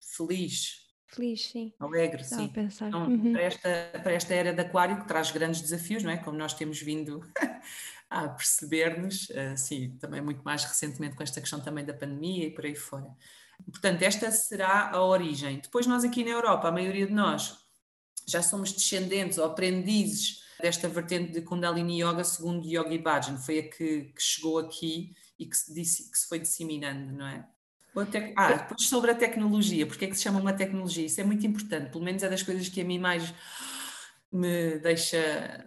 Feliz. 0.00 0.86
Feliz, 1.08 1.46
sim. 1.48 1.72
Alegre, 1.80 2.22
Dá 2.22 2.36
sim. 2.36 2.48
Pensar. 2.48 2.88
Então, 2.88 3.08
uhum. 3.08 3.32
para, 3.32 3.42
esta, 3.42 4.00
para 4.02 4.12
esta 4.12 4.34
era 4.34 4.52
de 4.52 4.60
Aquário, 4.60 5.00
que 5.00 5.08
traz 5.08 5.30
grandes 5.30 5.60
desafios, 5.60 6.02
não 6.02 6.10
é? 6.10 6.16
Como 6.16 6.38
nós 6.38 6.54
temos 6.54 6.80
vindo 6.80 7.20
a 8.08 8.28
perceber-nos, 8.28 9.28
sim, 9.56 9.96
também 9.98 10.20
muito 10.20 10.42
mais 10.42 10.64
recentemente 10.64 11.16
com 11.16 11.22
esta 11.22 11.40
questão 11.40 11.60
também 11.60 11.84
da 11.84 11.92
pandemia 11.92 12.46
e 12.46 12.54
por 12.54 12.64
aí 12.64 12.74
fora. 12.74 13.14
Portanto, 13.64 14.02
esta 14.02 14.30
será 14.30 14.90
a 14.90 15.02
origem. 15.02 15.60
Depois, 15.60 15.86
nós 15.86 16.04
aqui 16.04 16.24
na 16.24 16.30
Europa, 16.30 16.68
a 16.68 16.72
maioria 16.72 17.06
de 17.06 17.12
nós 17.12 17.58
já 18.26 18.42
somos 18.42 18.72
descendentes 18.72 19.38
ou 19.38 19.44
aprendizes 19.44 20.42
desta 20.60 20.88
vertente 20.88 21.32
de 21.32 21.42
Kundalini 21.42 22.02
Yoga 22.02 22.24
segundo 22.24 22.66
Yogi 22.66 22.98
Bhajan, 22.98 23.36
foi 23.36 23.58
a 23.58 23.62
que, 23.62 24.04
que 24.04 24.22
chegou 24.22 24.58
aqui 24.58 25.14
e 25.38 25.46
que 25.46 25.56
se, 25.56 25.72
disse, 25.72 26.10
que 26.10 26.18
se 26.18 26.28
foi 26.28 26.38
disseminando, 26.38 27.12
não 27.12 27.26
é? 27.26 27.46
Ah, 28.36 28.52
depois 28.52 28.88
sobre 28.88 29.10
a 29.10 29.14
tecnologia, 29.14 29.86
porque 29.86 30.04
é 30.04 30.08
que 30.08 30.16
se 30.16 30.22
chama 30.22 30.40
uma 30.40 30.52
tecnologia? 30.52 31.06
Isso 31.06 31.20
é 31.20 31.24
muito 31.24 31.46
importante, 31.46 31.90
pelo 31.90 32.04
menos 32.04 32.22
é 32.22 32.28
das 32.28 32.42
coisas 32.42 32.68
que 32.68 32.80
a 32.80 32.84
mim 32.84 32.98
mais 32.98 33.32
me 34.30 34.78
deixa 34.78 35.66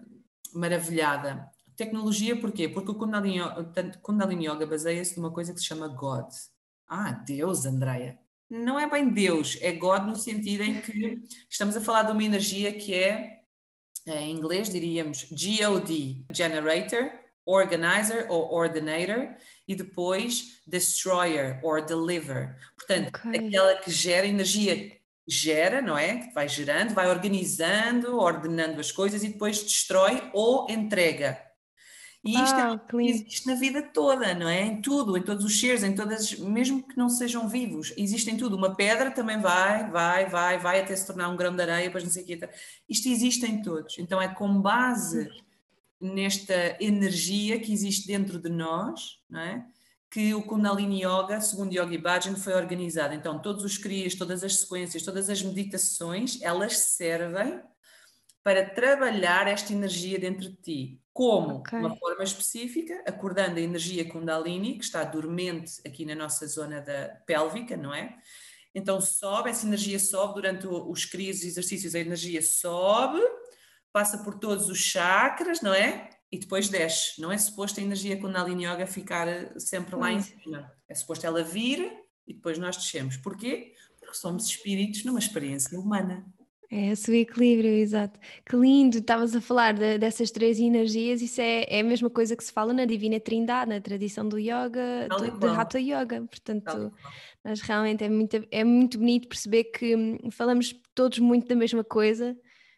maravilhada. 0.54 1.50
Tecnologia 1.76 2.40
porquê? 2.40 2.68
Porque 2.68 2.92
o 2.92 2.96
Kundalini, 2.96 3.40
Kundalini 4.02 4.48
Yoga 4.48 4.68
baseia-se 4.68 5.18
numa 5.18 5.32
coisa 5.32 5.54
que 5.54 5.60
se 5.60 5.66
chama 5.66 5.88
God. 5.88 6.28
Ah, 6.90 7.12
Deus, 7.12 7.68
Andreia. 7.68 8.18
Não 8.50 8.80
é 8.80 8.90
bem 8.90 9.10
Deus, 9.10 9.60
é 9.62 9.72
God 9.72 10.08
no 10.08 10.16
sentido 10.16 10.64
em 10.64 10.82
que 10.82 11.22
estamos 11.48 11.78
a 11.78 11.82
falar 11.82 12.02
de 12.04 12.12
uma 12.12 12.24
energia 12.24 12.74
que 12.74 12.96
é, 12.96 13.44
em 14.08 14.32
inglês 14.32 14.72
diríamos 14.72 15.28
GOD, 15.30 16.26
Generator, 16.34 17.12
Organizer 17.46 18.26
ou 18.28 18.52
Ordinator, 18.52 19.36
e 19.68 19.76
depois 19.76 20.62
destroyer 20.66 21.60
or 21.64 21.86
deliver. 21.86 22.58
Portanto, 22.76 23.10
okay. 23.10 23.48
aquela 23.48 23.76
que 23.76 23.92
gera 23.92 24.26
energia, 24.26 24.98
gera, 25.28 25.80
não 25.80 25.96
é? 25.96 26.18
Que 26.18 26.34
vai 26.34 26.50
gerando, 26.50 26.96
vai 26.96 27.08
organizando, 27.08 28.18
ordenando 28.18 28.80
as 28.80 28.92
coisas 28.92 29.24
e 29.24 29.30
depois 29.30 29.62
destrói 29.62 30.28
ou 30.34 30.68
entrega. 30.72 31.40
E 32.24 32.34
isto 32.34 32.56
ah, 32.56 32.82
é, 32.94 33.04
existe 33.06 33.48
na 33.48 33.56
vida 33.56 33.82
toda, 33.82 34.34
não 34.34 34.50
é? 34.50 34.64
Em 34.64 34.82
tudo, 34.82 35.18
em 35.18 35.22
todos 35.22 35.46
os 35.46 35.58
seres, 35.58 35.84
em 35.84 35.96
todas, 35.96 36.38
mesmo 36.38 36.84
que 36.84 36.98
não 36.98 37.08
sejam 37.08 37.48
vivos, 37.48 37.94
existe 37.96 38.30
em 38.30 38.36
tudo. 38.36 38.58
Uma 38.58 38.76
pedra 38.76 39.10
também 39.10 39.40
vai, 39.40 39.90
vai, 39.90 40.26
vai, 40.28 40.60
vai 40.60 40.82
até 40.82 40.94
se 40.96 41.08
tornar 41.08 41.30
um 41.30 41.38
grão 41.38 41.56
de 41.56 41.62
areia, 41.62 41.86
depois 41.86 42.04
não 42.04 42.12
sei 42.12 42.24
o 42.24 42.26
quê. 42.26 42.50
Isto 42.90 43.08
existe 43.08 43.46
em 43.46 43.62
todos. 43.62 43.98
Então 43.98 44.22
é 44.22 44.28
com 44.28 44.62
base 44.62 45.30
nesta 46.00 46.78
energia 46.82 47.60
que 47.60 47.72
existe 47.72 48.06
dentro 48.06 48.38
de 48.38 48.50
nós, 48.50 49.20
não 49.30 49.40
é? 49.40 49.66
que 50.12 50.34
o 50.34 50.42
Kundalini 50.42 51.04
Yoga, 51.04 51.40
segundo 51.40 51.72
Yogi 51.72 51.98
Bhajan, 51.98 52.36
foi 52.36 52.54
organizado. 52.54 53.14
Então, 53.14 53.40
todos 53.40 53.64
os 53.64 53.78
crias, 53.78 54.16
todas 54.16 54.44
as 54.44 54.56
sequências, 54.56 55.04
todas 55.04 55.30
as 55.30 55.42
meditações, 55.44 56.42
elas 56.42 56.78
servem 56.80 57.62
para 58.50 58.68
trabalhar 58.68 59.48
esta 59.48 59.72
energia 59.72 60.18
dentro 60.18 60.50
de 60.50 60.56
ti. 60.56 61.02
Como? 61.14 61.58
Okay. 61.58 61.78
Uma 61.78 61.96
forma 61.96 62.24
específica, 62.24 63.04
acordando 63.06 63.60
a 63.60 63.62
energia 63.62 64.10
Kundalini, 64.10 64.76
que 64.76 64.84
está 64.84 65.04
dormente 65.04 65.74
aqui 65.86 66.04
na 66.04 66.16
nossa 66.16 66.48
zona 66.48 66.82
da 66.82 67.10
pélvica, 67.28 67.78
não 67.78 67.94
é? 67.94 68.18
Então 68.74 69.00
sobe, 69.00 69.52
essa 69.52 69.68
energia 69.68 70.00
sobe 70.00 70.34
durante 70.34 70.66
os 70.66 71.06
crias 71.06 71.44
e 71.44 71.48
exercícios, 71.48 71.94
a 71.94 72.00
energia 72.00 72.42
sobe, 72.42 73.22
passa 73.94 74.18
por 74.24 74.40
todos 74.40 74.68
os 74.68 74.80
chakras, 74.80 75.62
não 75.62 75.76
é? 75.76 76.10
E 76.32 76.40
depois 76.40 76.70
desce. 76.70 77.22
Não 77.22 77.32
é 77.32 77.38
suposto 77.38 77.80
a 77.80 77.84
energia 77.84 78.20
Kundalini 78.20 78.66
Yoga 78.66 78.88
ficar 78.88 79.28
eh, 79.28 79.54
sempre 79.60 79.96
lá 79.96 80.12
em 80.12 80.22
cima. 80.22 80.74
É 80.88 80.96
suposto 80.96 81.24
ela 81.24 81.44
vir 81.44 81.88
e 82.28 82.34
depois 82.34 82.58
nós 82.58 82.78
descemos. 82.78 83.16
Porquê? 83.16 83.76
Porque 84.00 84.16
somos 84.16 84.48
espíritos 84.48 85.06
numa 85.06 85.20
experiência 85.20 85.80
humana. 85.80 86.26
É 86.72 86.92
esse 86.92 87.10
o 87.10 87.16
equilíbrio, 87.16 87.72
exato. 87.72 88.20
Que 88.46 88.56
lindo, 88.56 89.00
estavas 89.00 89.36
a 89.36 89.42
falar 89.42 89.74
de, 89.74 89.98
dessas 89.98 90.30
três 90.30 90.60
energias, 90.60 91.22
isso 91.22 91.42
é, 91.42 91.66
é 91.68 91.80
a 91.80 91.84
mesma 91.84 92.10
coisa 92.10 92.36
que 92.36 92.44
se 92.44 92.52
fala 92.52 92.74
na 92.74 92.86
Divina 92.86 93.20
Trindade, 93.20 93.72
na 93.72 93.82
tradição 93.82 94.28
do 94.30 94.38
yoga, 94.38 95.08
do, 95.40 95.48
Hatha 95.48 95.80
Yoga. 95.80 96.22
Portanto, 96.28 96.94
mas 97.44 97.62
realmente 97.62 98.04
é 98.04 98.10
muito, 98.10 98.48
é 98.52 98.64
muito 98.64 99.00
bonito 99.00 99.28
perceber 99.28 99.64
que 99.66 99.96
hum, 99.96 100.30
falamos 100.30 100.76
todos 100.94 101.18
muito 101.18 101.48
da 101.48 101.56
mesma 101.56 101.84
coisa, 101.84 102.38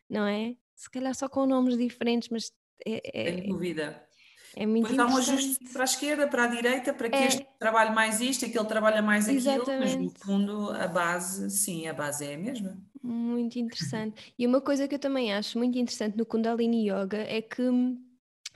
não 0.09 0.25
é? 0.25 0.55
se 0.81 0.89
calhar 0.89 1.13
só 1.13 1.29
com 1.29 1.45
nomes 1.45 1.77
diferentes, 1.77 2.29
mas 2.29 2.51
é, 2.83 3.01
é, 3.13 3.33
Sem 3.35 3.49
dúvida. 3.49 4.03
É 4.55 4.65
muito 4.65 4.89
Depois 4.89 4.99
há 4.99 5.13
um 5.13 5.17
ajuste 5.17 5.71
para 5.71 5.83
a 5.83 5.85
esquerda, 5.85 6.27
para 6.27 6.43
a 6.43 6.47
direita, 6.47 6.91
para 6.91 7.09
que 7.09 7.15
é. 7.15 7.27
este 7.27 7.47
trabalhe 7.59 7.93
mais 7.93 8.19
isto, 8.19 8.45
aquele 8.45 8.65
trabalha 8.65 9.01
mais 9.01 9.29
aquilo, 9.29 9.39
Exatamente. 9.39 9.79
mas 9.79 9.95
no 9.95 10.09
fundo 10.09 10.71
a 10.71 10.87
base, 10.87 11.51
sim, 11.51 11.87
a 11.87 11.93
base 11.93 12.25
é 12.25 12.33
a 12.33 12.37
mesma. 12.37 12.77
Muito 13.03 13.57
interessante. 13.57 14.33
e 14.37 14.45
uma 14.45 14.61
coisa 14.61 14.87
que 14.87 14.95
eu 14.95 14.99
também 14.99 15.33
acho 15.33 15.57
muito 15.57 15.77
interessante 15.77 16.17
no 16.17 16.25
Kundalini 16.25 16.89
Yoga 16.89 17.17
é 17.17 17.41
que 17.41 17.63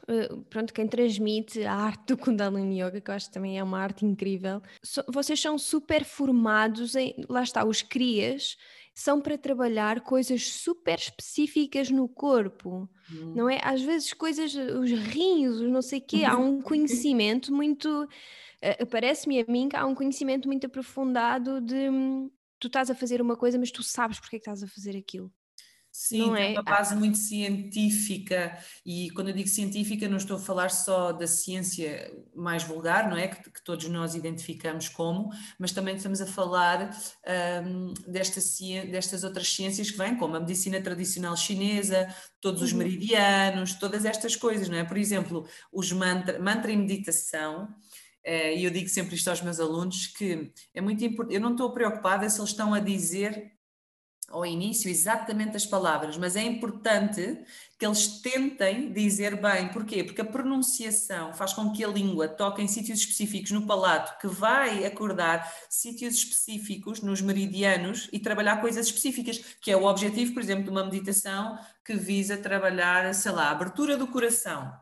eh, 0.07 0.29
pronto, 0.49 0.73
quem 0.73 0.87
transmite 0.87 1.63
a 1.63 1.73
arte 1.73 2.07
do 2.07 2.17
Kundalini 2.17 2.81
Yoga, 2.81 3.01
que 3.01 3.09
eu 3.09 3.15
acho 3.15 3.27
que 3.27 3.33
também 3.33 3.57
é 3.57 3.63
uma 3.63 3.79
arte 3.79 4.05
incrível, 4.05 4.61
vocês 5.07 5.39
são 5.39 5.57
super 5.57 6.03
formados 6.03 6.95
em, 6.95 7.15
lá 7.27 7.41
está, 7.41 7.65
os 7.65 7.81
crias 7.81 8.55
são 8.93 9.19
para 9.19 9.37
trabalhar 9.37 10.01
coisas 10.01 10.47
super 10.47 10.97
específicas 10.97 11.89
no 11.89 12.07
corpo, 12.07 12.87
hum. 13.11 13.33
não 13.35 13.49
é? 13.49 13.59
Às 13.61 13.81
vezes 13.81 14.13
coisas, 14.13 14.55
os 14.55 14.89
rins, 14.91 15.55
os 15.55 15.69
não 15.69 15.81
sei 15.81 15.99
o 15.99 16.01
quê, 16.01 16.23
há 16.23 16.37
um 16.37 16.61
conhecimento 16.63 17.53
muito, 17.53 18.03
uh, 18.03 18.85
parece-me 18.89 19.41
a 19.41 19.45
mim 19.47 19.67
que 19.67 19.75
há 19.75 19.85
um 19.85 19.95
conhecimento 19.95 20.47
muito 20.47 20.67
aprofundado 20.67 21.59
de 21.59 21.89
hum, 21.89 22.29
tu 22.65 22.67
estás 22.67 22.89
a 22.89 22.95
fazer 22.95 23.21
uma 23.21 23.37
coisa, 23.37 23.59
mas 23.59 23.71
tu 23.71 23.83
sabes 23.83 24.19
porque 24.19 24.37
é 24.37 24.39
que 24.39 24.49
estás 24.49 24.63
a 24.63 24.67
fazer 24.67 24.97
aquilo. 24.97 25.31
Sim, 25.91 26.27
não 26.27 26.35
é? 26.35 26.51
uma 26.51 26.61
base 26.61 26.93
muito 26.93 27.17
científica, 27.17 28.57
e 28.85 29.09
quando 29.11 29.29
eu 29.29 29.33
digo 29.33 29.47
científica, 29.47 30.09
não 30.09 30.17
estou 30.17 30.35
a 30.35 30.39
falar 30.39 30.69
só 30.69 31.13
da 31.13 31.25
ciência 31.25 32.11
mais 32.35 32.63
vulgar, 32.63 33.09
não 33.09 33.15
é? 33.15 33.29
Que, 33.29 33.49
que 33.49 33.63
todos 33.63 33.87
nós 33.87 34.13
identificamos 34.13 34.89
como, 34.89 35.29
mas 35.57 35.71
também 35.71 35.95
estamos 35.95 36.19
a 36.19 36.25
falar 36.25 36.93
um, 37.65 37.93
desta, 38.11 38.41
destas 38.91 39.23
outras 39.23 39.47
ciências 39.47 39.89
que 39.89 39.97
vêm, 39.97 40.17
como 40.17 40.35
a 40.35 40.39
medicina 40.41 40.81
tradicional 40.81 41.37
chinesa, 41.37 42.13
todos 42.41 42.61
os 42.61 42.73
uhum. 42.73 42.79
meridianos, 42.79 43.75
todas 43.75 44.03
estas 44.03 44.35
coisas, 44.35 44.67
não 44.67 44.77
é? 44.77 44.83
Por 44.83 44.97
exemplo, 44.97 45.47
os 45.71 45.93
mantra, 45.93 46.37
mantra 46.39 46.73
e 46.73 46.75
meditação. 46.75 47.69
Eh, 48.25 48.57
e 48.57 48.65
eu 48.65 48.71
digo 48.71 48.89
sempre 48.89 49.15
isto 49.15 49.29
aos 49.29 49.41
meus 49.41 49.59
alunos 49.59 50.07
que 50.07 50.51
é 50.73 50.81
muito 50.81 51.05
importante, 51.05 51.35
eu 51.35 51.41
não 51.41 51.51
estou 51.51 51.71
preocupada 51.71 52.27
se 52.27 52.39
eles 52.39 52.49
estão 52.49 52.73
a 52.73 52.79
dizer 52.79 53.53
ao 54.29 54.43
início 54.43 54.89
exatamente 54.89 55.55
as 55.55 55.67
palavras, 55.67 56.17
mas 56.17 56.35
é 56.35 56.41
importante 56.41 57.39
que 57.77 57.85
eles 57.85 58.21
tentem 58.21 58.91
dizer 58.91 59.39
bem. 59.39 59.69
Porquê? 59.69 60.03
Porque 60.03 60.21
a 60.21 60.25
pronunciação 60.25 61.33
faz 61.33 61.53
com 61.53 61.71
que 61.71 61.83
a 61.83 61.87
língua 61.87 62.27
toque 62.27 62.63
em 62.63 62.67
sítios 62.67 62.99
específicos 62.99 63.51
no 63.51 63.67
palato, 63.67 64.17
que 64.19 64.27
vai 64.27 64.83
acordar 64.85 65.47
sítios 65.69 66.15
específicos 66.15 67.01
nos 67.01 67.21
meridianos 67.21 68.09
e 68.11 68.17
trabalhar 68.17 68.59
coisas 68.59 68.87
específicas, 68.87 69.37
que 69.61 69.71
é 69.71 69.77
o 69.77 69.85
objetivo, 69.85 70.33
por 70.33 70.41
exemplo, 70.41 70.63
de 70.63 70.71
uma 70.71 70.83
meditação 70.83 71.59
que 71.83 71.95
visa 71.95 72.35
trabalhar, 72.35 73.13
sei 73.13 73.31
lá, 73.31 73.49
a 73.49 73.51
abertura 73.51 73.95
do 73.95 74.07
coração 74.07 74.73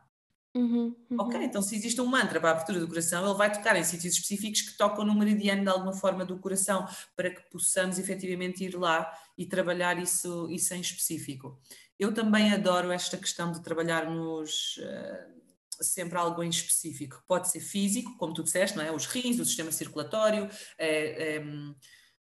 Uhum, 0.55 0.95
uhum. 1.10 1.17
Ok, 1.19 1.43
então 1.43 1.63
se 1.63 1.75
existe 1.75 2.00
um 2.00 2.05
mantra 2.05 2.39
para 2.39 2.50
a 2.50 2.51
abertura 2.53 2.79
do 2.79 2.88
coração, 2.88 3.25
ele 3.25 3.38
vai 3.38 3.51
tocar 3.51 3.75
em 3.75 3.83
sítios 3.83 4.13
específicos 4.13 4.62
que 4.62 4.77
tocam 4.77 5.03
no 5.03 5.15
meridiano 5.15 5.63
de 5.63 5.69
alguma 5.69 5.93
forma 5.93 6.24
do 6.24 6.38
coração, 6.38 6.88
para 7.15 7.31
que 7.31 7.41
possamos 7.50 7.98
efetivamente 7.98 8.63
ir 8.63 8.75
lá 8.75 9.12
e 9.36 9.48
trabalhar 9.48 9.98
isso, 9.98 10.48
isso 10.51 10.74
em 10.75 10.81
específico. 10.81 11.60
Eu 11.98 12.13
também 12.13 12.53
adoro 12.53 12.91
esta 12.91 13.17
questão 13.17 13.51
de 13.51 13.63
trabalharmos 13.63 14.77
uh, 14.77 15.83
sempre 15.83 16.19
algo 16.19 16.43
em 16.43 16.50
específico. 16.50 17.24
Pode 17.27 17.50
ser 17.50 17.60
físico, 17.60 18.15
como 18.17 18.33
tu 18.33 18.43
disseste, 18.43 18.77
não 18.77 18.83
é? 18.83 18.91
os 18.91 19.07
rins, 19.07 19.39
o 19.39 19.45
sistema 19.45 19.72
circulatório, 19.72 20.48
é, 20.77 21.38
é, 21.38 21.45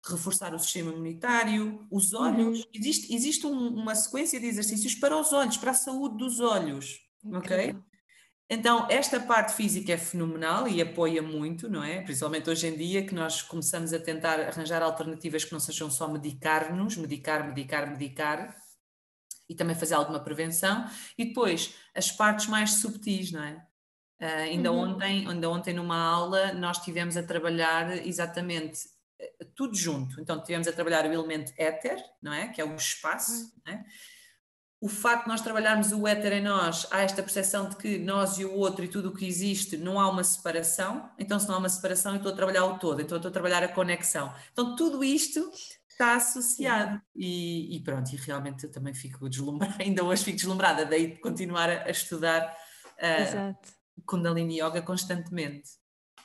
reforçar 0.04 0.54
o 0.56 0.60
sistema 0.60 0.92
imunitário, 0.92 1.86
os 1.92 2.14
olhos. 2.14 2.60
Uhum. 2.60 2.66
Existe, 2.74 3.14
existe 3.14 3.46
um, 3.46 3.68
uma 3.68 3.94
sequência 3.94 4.40
de 4.40 4.48
exercícios 4.48 4.96
para 4.96 5.16
os 5.16 5.32
olhos, 5.32 5.58
para 5.58 5.72
a 5.72 5.76
saúde 5.76 6.18
dos 6.18 6.40
olhos. 6.40 7.02
Ok? 7.32 7.76
Então, 8.48 8.88
esta 8.92 9.20
parte 9.20 9.54
física 9.54 9.94
é 9.94 9.98
fenomenal 9.98 10.68
e 10.68 10.80
apoia 10.80 11.22
muito, 11.22 11.68
não 11.68 11.84
é? 11.84 12.02
Principalmente 12.02 12.48
hoje 12.50 12.68
em 12.68 12.78
dia, 12.78 13.04
que 13.04 13.16
nós 13.16 13.42
começamos 13.42 13.92
a 13.92 14.00
tentar 14.00 14.40
arranjar 14.40 14.84
alternativas 14.84 15.44
que 15.44 15.52
não 15.52 15.60
sejam 15.60 15.90
só 15.90 16.08
medicar-nos, 16.08 16.96
medicar, 16.96 17.48
medicar, 17.48 17.90
medicar, 17.90 18.56
e 19.50 19.56
também 19.56 19.76
fazer 19.76 19.96
alguma 19.96 20.20
prevenção. 20.20 20.86
E 21.18 21.26
depois, 21.26 21.76
as 21.96 22.12
partes 22.12 22.48
mais 22.48 22.74
subtis, 22.76 23.32
não 23.32 23.44
é? 23.44 23.66
Uh, 24.22 24.44
ainda, 24.44 24.72
uhum. 24.72 24.94
ontem, 24.94 25.28
ainda 25.28 25.50
ontem, 25.50 25.74
numa 25.74 25.98
aula, 25.98 26.54
nós 26.54 26.78
tivemos 26.80 27.18
a 27.18 27.24
trabalhar 27.24 28.06
exatamente 28.08 28.80
eh, 29.20 29.46
tudo 29.56 29.76
junto. 29.76 30.22
Então, 30.22 30.42
tivemos 30.42 30.68
a 30.68 30.72
trabalhar 30.72 31.06
o 31.06 31.14
elemento 31.14 31.52
éter, 31.58 31.98
não 32.22 32.34
é? 32.34 32.48
Que 32.48 32.62
é 32.62 32.66
o 32.66 32.76
espaço, 32.76 33.34
uhum. 33.34 33.52
não 33.66 33.74
é? 33.74 33.86
O 34.82 34.90
facto 34.90 35.24
de 35.24 35.30
nós 35.30 35.42
trabalharmos 35.42 35.92
o 35.92 36.08
éter 36.08 36.34
em 36.34 36.44
nós, 36.44 36.86
há 36.92 37.02
esta 37.02 37.24
percepção 37.24 37.70
de 37.70 37.76
que 37.78 37.98
nós 37.98 38.38
e 38.38 38.46
o 38.46 38.54
outro 38.54 38.84
e 38.84 38.88
tudo 38.88 39.10
o 39.10 39.14
que 39.14 39.26
existe 39.26 39.78
não 39.78 40.00
há 40.00 40.10
uma 40.10 40.24
separação, 40.24 41.10
então 41.18 41.40
se 41.40 41.48
não 41.48 41.56
há 41.56 41.58
uma 41.60 41.70
separação 41.70 42.14
eu 42.14 42.18
estou 42.18 42.34
a 42.34 42.36
trabalhar 42.36 42.66
o 42.66 42.78
todo, 42.78 43.02
então 43.02 43.18
estou 43.18 43.30
a 43.30 43.34
trabalhar 43.34 43.64
a 43.64 43.68
conexão. 43.68 44.34
Então 44.52 44.76
tudo 44.76 45.04
isto 45.04 45.50
está 45.90 46.16
associado 46.16 47.02
e, 47.16 47.76
e 47.76 47.80
pronto, 47.80 48.14
e 48.14 48.18
realmente 48.18 48.66
eu 48.66 48.72
também 48.72 48.94
fico 48.94 49.30
deslumbrada, 49.30 49.76
ainda 49.82 50.04
hoje 50.04 50.24
fico 50.24 50.38
deslumbrada, 50.38 50.86
daí 50.86 51.14
de 51.14 51.20
continuar 51.20 51.70
a, 51.70 51.86
a 51.86 51.90
estudar 51.90 52.56
uh, 52.98 54.04
Kundalini 54.06 54.62
Yoga 54.62 54.82
constantemente. 54.82 55.70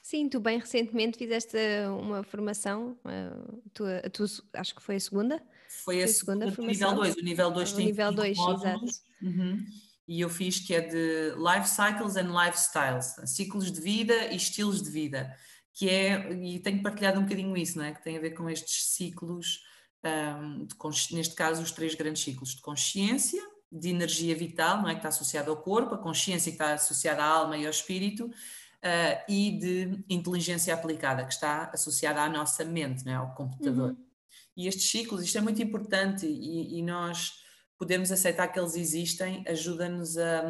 Sim, 0.02 0.28
tu 0.28 0.40
bem 0.40 0.59
recentemente 0.59 1.16
fizeste 1.16 1.57
uma 2.00 2.25
formação, 2.25 2.98
uh, 3.05 3.62
tu, 3.72 3.85
tu, 4.12 4.25
acho 4.55 4.75
que 4.75 4.83
foi 4.83 4.96
a 4.96 5.01
segunda? 5.01 5.40
Foi 5.85 6.02
a, 6.02 6.09
segunda, 6.09 6.50
segunda 6.50 6.72
nível 6.72 6.94
2. 6.94 7.14
O 7.16 7.22
nível 7.22 7.50
2 7.52 7.72
tem 7.72 7.87
nível 7.87 8.12
2, 8.12 8.38
exato. 8.38 8.87
Uhum. 9.22 9.64
E 10.09 10.20
eu 10.20 10.28
fiz 10.28 10.59
que 10.59 10.74
é 10.74 10.80
de 10.80 11.33
Life 11.37 11.68
Cycles 11.68 12.16
and 12.16 12.33
Lifestyles, 12.33 13.14
ciclos 13.30 13.70
de 13.70 13.80
vida 13.80 14.26
e 14.33 14.37
estilos 14.37 14.83
de 14.83 14.90
vida, 14.90 15.33
que 15.72 15.88
é, 15.88 16.33
e 16.33 16.59
tenho 16.59 16.83
partilhado 16.83 17.20
um 17.20 17.22
bocadinho 17.22 17.56
isso, 17.56 17.78
não 17.78 17.85
é? 17.85 17.92
Que 17.92 18.02
tem 18.02 18.16
a 18.16 18.20
ver 18.20 18.33
com 18.33 18.50
estes 18.50 18.87
ciclos, 18.88 19.61
um, 20.04 20.66
de, 20.66 21.14
neste 21.14 21.35
caso 21.37 21.62
os 21.62 21.70
três 21.70 21.94
grandes 21.94 22.24
ciclos, 22.24 22.56
de 22.56 22.61
consciência, 22.61 23.40
de 23.70 23.90
energia 23.90 24.35
vital, 24.35 24.83
não 24.83 24.88
é? 24.88 24.94
Que 24.94 24.98
está 24.98 25.11
associada 25.11 25.48
ao 25.48 25.56
corpo, 25.59 25.94
a 25.94 25.98
consciência 25.98 26.50
que 26.50 26.56
está 26.56 26.74
associada 26.74 27.22
à 27.22 27.26
alma 27.26 27.56
e 27.56 27.64
ao 27.64 27.70
espírito, 27.70 28.26
uh, 28.26 29.22
e 29.28 29.52
de 29.52 30.04
inteligência 30.09 30.74
aplicada, 30.74 31.24
que 31.24 31.33
está 31.33 31.70
associada 31.72 32.20
à 32.20 32.28
nossa 32.28 32.64
mente, 32.64 33.04
não 33.04 33.12
é? 33.12 33.14
ao 33.14 33.33
computador. 33.35 33.90
Uhum. 33.90 34.10
E 34.57 34.67
estes 34.67 34.91
ciclos, 34.91 35.23
isto 35.23 35.39
é 35.39 35.41
muito 35.41 35.63
importante 35.63 36.27
e, 36.27 36.79
e 36.79 36.83
nós 36.83 37.33
podemos 37.79 38.13
aceitar 38.13 38.49
que 38.49 38.59
eles 38.59 38.75
existem, 38.75 39.43
ajuda-nos 39.47 40.19
a, 40.19 40.43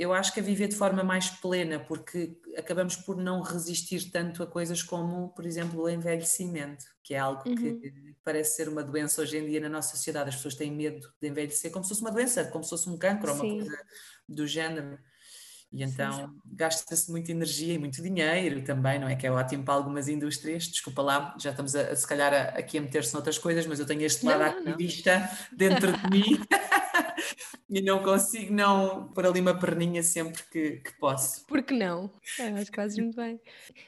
eu 0.00 0.14
acho 0.14 0.32
que 0.32 0.40
a 0.40 0.42
viver 0.42 0.66
de 0.66 0.76
forma 0.76 1.04
mais 1.04 1.28
plena, 1.28 1.78
porque 1.78 2.34
acabamos 2.56 2.96
por 2.96 3.18
não 3.18 3.42
resistir 3.42 4.10
tanto 4.10 4.42
a 4.42 4.46
coisas 4.46 4.82
como, 4.82 5.28
por 5.34 5.44
exemplo, 5.44 5.82
o 5.82 5.90
envelhecimento, 5.90 6.86
que 7.02 7.12
é 7.12 7.18
algo 7.18 7.46
uhum. 7.46 7.54
que 7.54 7.92
parece 8.24 8.56
ser 8.56 8.70
uma 8.70 8.82
doença 8.82 9.20
hoje 9.20 9.36
em 9.36 9.46
dia 9.46 9.60
na 9.60 9.68
nossa 9.68 9.94
sociedade. 9.94 10.30
As 10.30 10.36
pessoas 10.36 10.54
têm 10.54 10.72
medo 10.72 11.06
de 11.20 11.28
envelhecer 11.28 11.70
como 11.70 11.84
se 11.84 11.90
fosse 11.90 12.00
uma 12.00 12.10
doença, 12.10 12.46
como 12.46 12.64
se 12.64 12.70
fosse 12.70 12.88
um 12.88 12.96
cancro 12.96 13.30
ou 13.30 13.36
uma 13.36 13.56
coisa 13.56 13.78
do 14.26 14.46
género. 14.46 14.98
E 15.72 15.84
então 15.84 16.34
gasta-se 16.44 17.10
muita 17.10 17.30
energia 17.30 17.74
e 17.74 17.78
muito 17.78 18.02
dinheiro 18.02 18.62
também, 18.62 18.98
não 18.98 19.08
é? 19.08 19.14
Que 19.14 19.26
é 19.26 19.30
ótimo 19.30 19.64
para 19.64 19.74
algumas 19.74 20.08
indústrias. 20.08 20.64
Desculpa 20.64 21.00
lá, 21.00 21.36
já 21.38 21.50
estamos 21.50 21.76
a, 21.76 21.82
a 21.82 21.96
se 21.96 22.06
calhar 22.06 22.32
a, 22.32 22.58
aqui 22.58 22.78
a 22.78 22.80
meter-se 22.80 23.14
noutras 23.14 23.38
coisas, 23.38 23.66
mas 23.66 23.78
eu 23.78 23.86
tenho 23.86 24.02
este 24.02 24.26
lado 24.26 24.42
ativista 24.42 25.30
dentro 25.52 25.92
de 25.92 26.10
mim 26.10 26.40
e 27.70 27.80
não 27.80 28.02
consigo 28.02 28.52
não 28.52 29.08
pôr 29.14 29.26
ali 29.26 29.40
uma 29.40 29.56
perninha 29.56 30.02
sempre 30.02 30.42
que, 30.50 30.70
que 30.78 30.92
posso. 30.98 31.46
Porque 31.46 31.72
não? 31.72 32.10
É, 32.38 32.48
acho 32.48 32.70
que 32.70 32.76
fazes 32.76 32.98
muito 33.02 33.16
bem. 33.16 33.40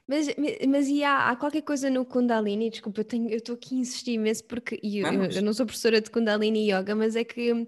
Mas, 0.07 0.29
mas 0.69 0.87
e 0.87 1.03
há, 1.03 1.31
há, 1.31 1.37
qualquer 1.37 1.63
coisa 1.63 1.91
no 1.91 2.05
Kundalini, 2.05 2.71
desculpa, 2.71 3.05
eu 3.13 3.37
estou 3.37 3.57
aqui 3.57 3.75
a 3.75 3.79
insistir 3.79 4.13
imenso 4.13 4.45
porque 4.45 4.79
eu, 4.83 5.07
eu, 5.13 5.25
eu 5.25 5.43
não 5.43 5.53
sou 5.53 5.67
professora 5.67 6.01
de 6.01 6.11
Kundalini 6.11 6.71
Yoga, 6.71 6.95
mas 6.95 7.17
é 7.17 7.25
que 7.25 7.67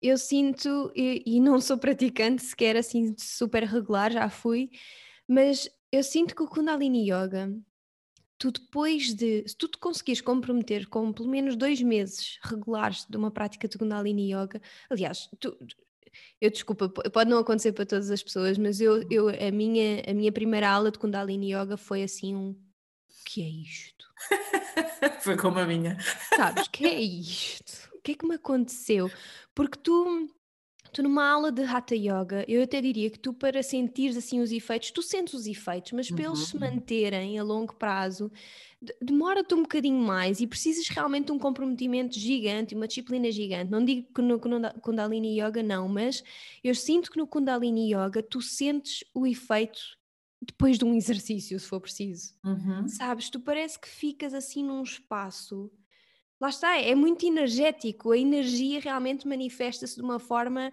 eu 0.00 0.18
sinto, 0.18 0.92
e, 0.94 1.22
e 1.26 1.40
não 1.40 1.60
sou 1.60 1.78
praticante 1.78 2.42
sequer 2.42 2.76
assim 2.76 3.14
super 3.18 3.64
regular, 3.64 4.12
já 4.12 4.28
fui, 4.28 4.70
mas 5.26 5.68
eu 5.90 6.02
sinto 6.02 6.34
que 6.34 6.42
o 6.42 6.48
Kundalini 6.48 7.10
Yoga, 7.10 7.52
tu 8.38 8.50
depois 8.50 9.14
de, 9.14 9.44
se 9.46 9.56
tu 9.56 9.68
te 9.68 9.78
conseguires 9.78 10.20
comprometer 10.20 10.86
com 10.88 11.12
pelo 11.12 11.28
menos 11.28 11.56
dois 11.56 11.80
meses 11.80 12.38
regulares 12.42 13.06
de 13.08 13.16
uma 13.16 13.30
prática 13.30 13.66
de 13.66 13.78
Kundalini 13.78 14.32
Yoga, 14.32 14.60
aliás, 14.90 15.28
tu, 15.40 15.56
eu 16.40 16.50
desculpa, 16.50 16.88
pode 16.88 17.30
não 17.30 17.38
acontecer 17.38 17.72
para 17.72 17.86
todas 17.86 18.10
as 18.10 18.22
pessoas, 18.22 18.58
mas 18.58 18.80
eu, 18.80 19.06
eu 19.10 19.28
a, 19.28 19.50
minha, 19.50 20.02
a 20.06 20.14
minha 20.14 20.32
primeira 20.32 20.70
aula 20.70 20.90
de 20.90 20.98
Kundalini 20.98 21.54
Yoga 21.54 21.76
foi 21.76 22.02
assim 22.02 22.34
um 22.34 22.50
o 22.50 23.24
que 23.28 23.42
é 23.42 23.48
isto? 23.48 24.06
foi 25.20 25.36
como 25.36 25.58
a 25.58 25.66
minha. 25.66 25.98
Sabes, 26.36 26.68
que 26.68 26.86
é 26.86 27.00
isto? 27.00 27.85
Que 28.06 28.12
é 28.12 28.14
que 28.14 28.26
me 28.26 28.36
aconteceu? 28.36 29.10
Porque 29.52 29.76
tu, 29.76 30.28
tu 30.92 31.02
numa 31.02 31.28
aula 31.28 31.50
de 31.50 31.62
Hatha 31.62 31.96
Yoga, 31.96 32.44
eu 32.46 32.62
até 32.62 32.80
diria 32.80 33.10
que 33.10 33.18
tu 33.18 33.34
para 33.34 33.64
sentires 33.64 34.16
assim 34.16 34.40
os 34.40 34.52
efeitos, 34.52 34.92
tu 34.92 35.02
sentes 35.02 35.34
os 35.34 35.46
efeitos, 35.46 35.90
mas 35.90 36.08
para 36.08 36.24
eles 36.24 36.38
se 36.38 36.54
uhum. 36.54 36.60
manterem 36.60 37.36
a 37.36 37.42
longo 37.42 37.74
prazo, 37.74 38.30
demora-te 39.02 39.54
um 39.54 39.62
bocadinho 39.62 39.98
mais 39.98 40.40
e 40.40 40.46
precisas 40.46 40.86
realmente 40.88 41.26
de 41.26 41.32
um 41.32 41.38
comprometimento 41.38 42.16
gigante, 42.16 42.76
uma 42.76 42.86
disciplina 42.86 43.28
gigante. 43.32 43.72
Não 43.72 43.84
digo 43.84 44.06
que 44.14 44.22
no 44.22 44.38
Kundalini 44.80 45.40
Yoga 45.40 45.62
não, 45.62 45.88
mas 45.88 46.22
eu 46.62 46.76
sinto 46.76 47.10
que 47.10 47.18
no 47.18 47.26
Kundalini 47.26 47.92
Yoga 47.92 48.22
tu 48.22 48.40
sentes 48.40 49.02
o 49.12 49.26
efeito 49.26 49.80
depois 50.40 50.78
de 50.78 50.84
um 50.84 50.94
exercício, 50.94 51.58
se 51.58 51.66
for 51.66 51.80
preciso. 51.80 52.34
Uhum. 52.44 52.86
Sabes, 52.86 53.28
tu 53.28 53.40
parece 53.40 53.80
que 53.80 53.88
ficas 53.88 54.32
assim 54.32 54.62
num 54.62 54.84
espaço 54.84 55.72
lá 56.40 56.48
está, 56.48 56.78
é 56.78 56.94
muito 56.94 57.26
energético, 57.26 58.12
a 58.12 58.18
energia 58.18 58.80
realmente 58.80 59.26
manifesta-se 59.26 59.96
de 59.96 60.02
uma 60.02 60.18
forma 60.18 60.72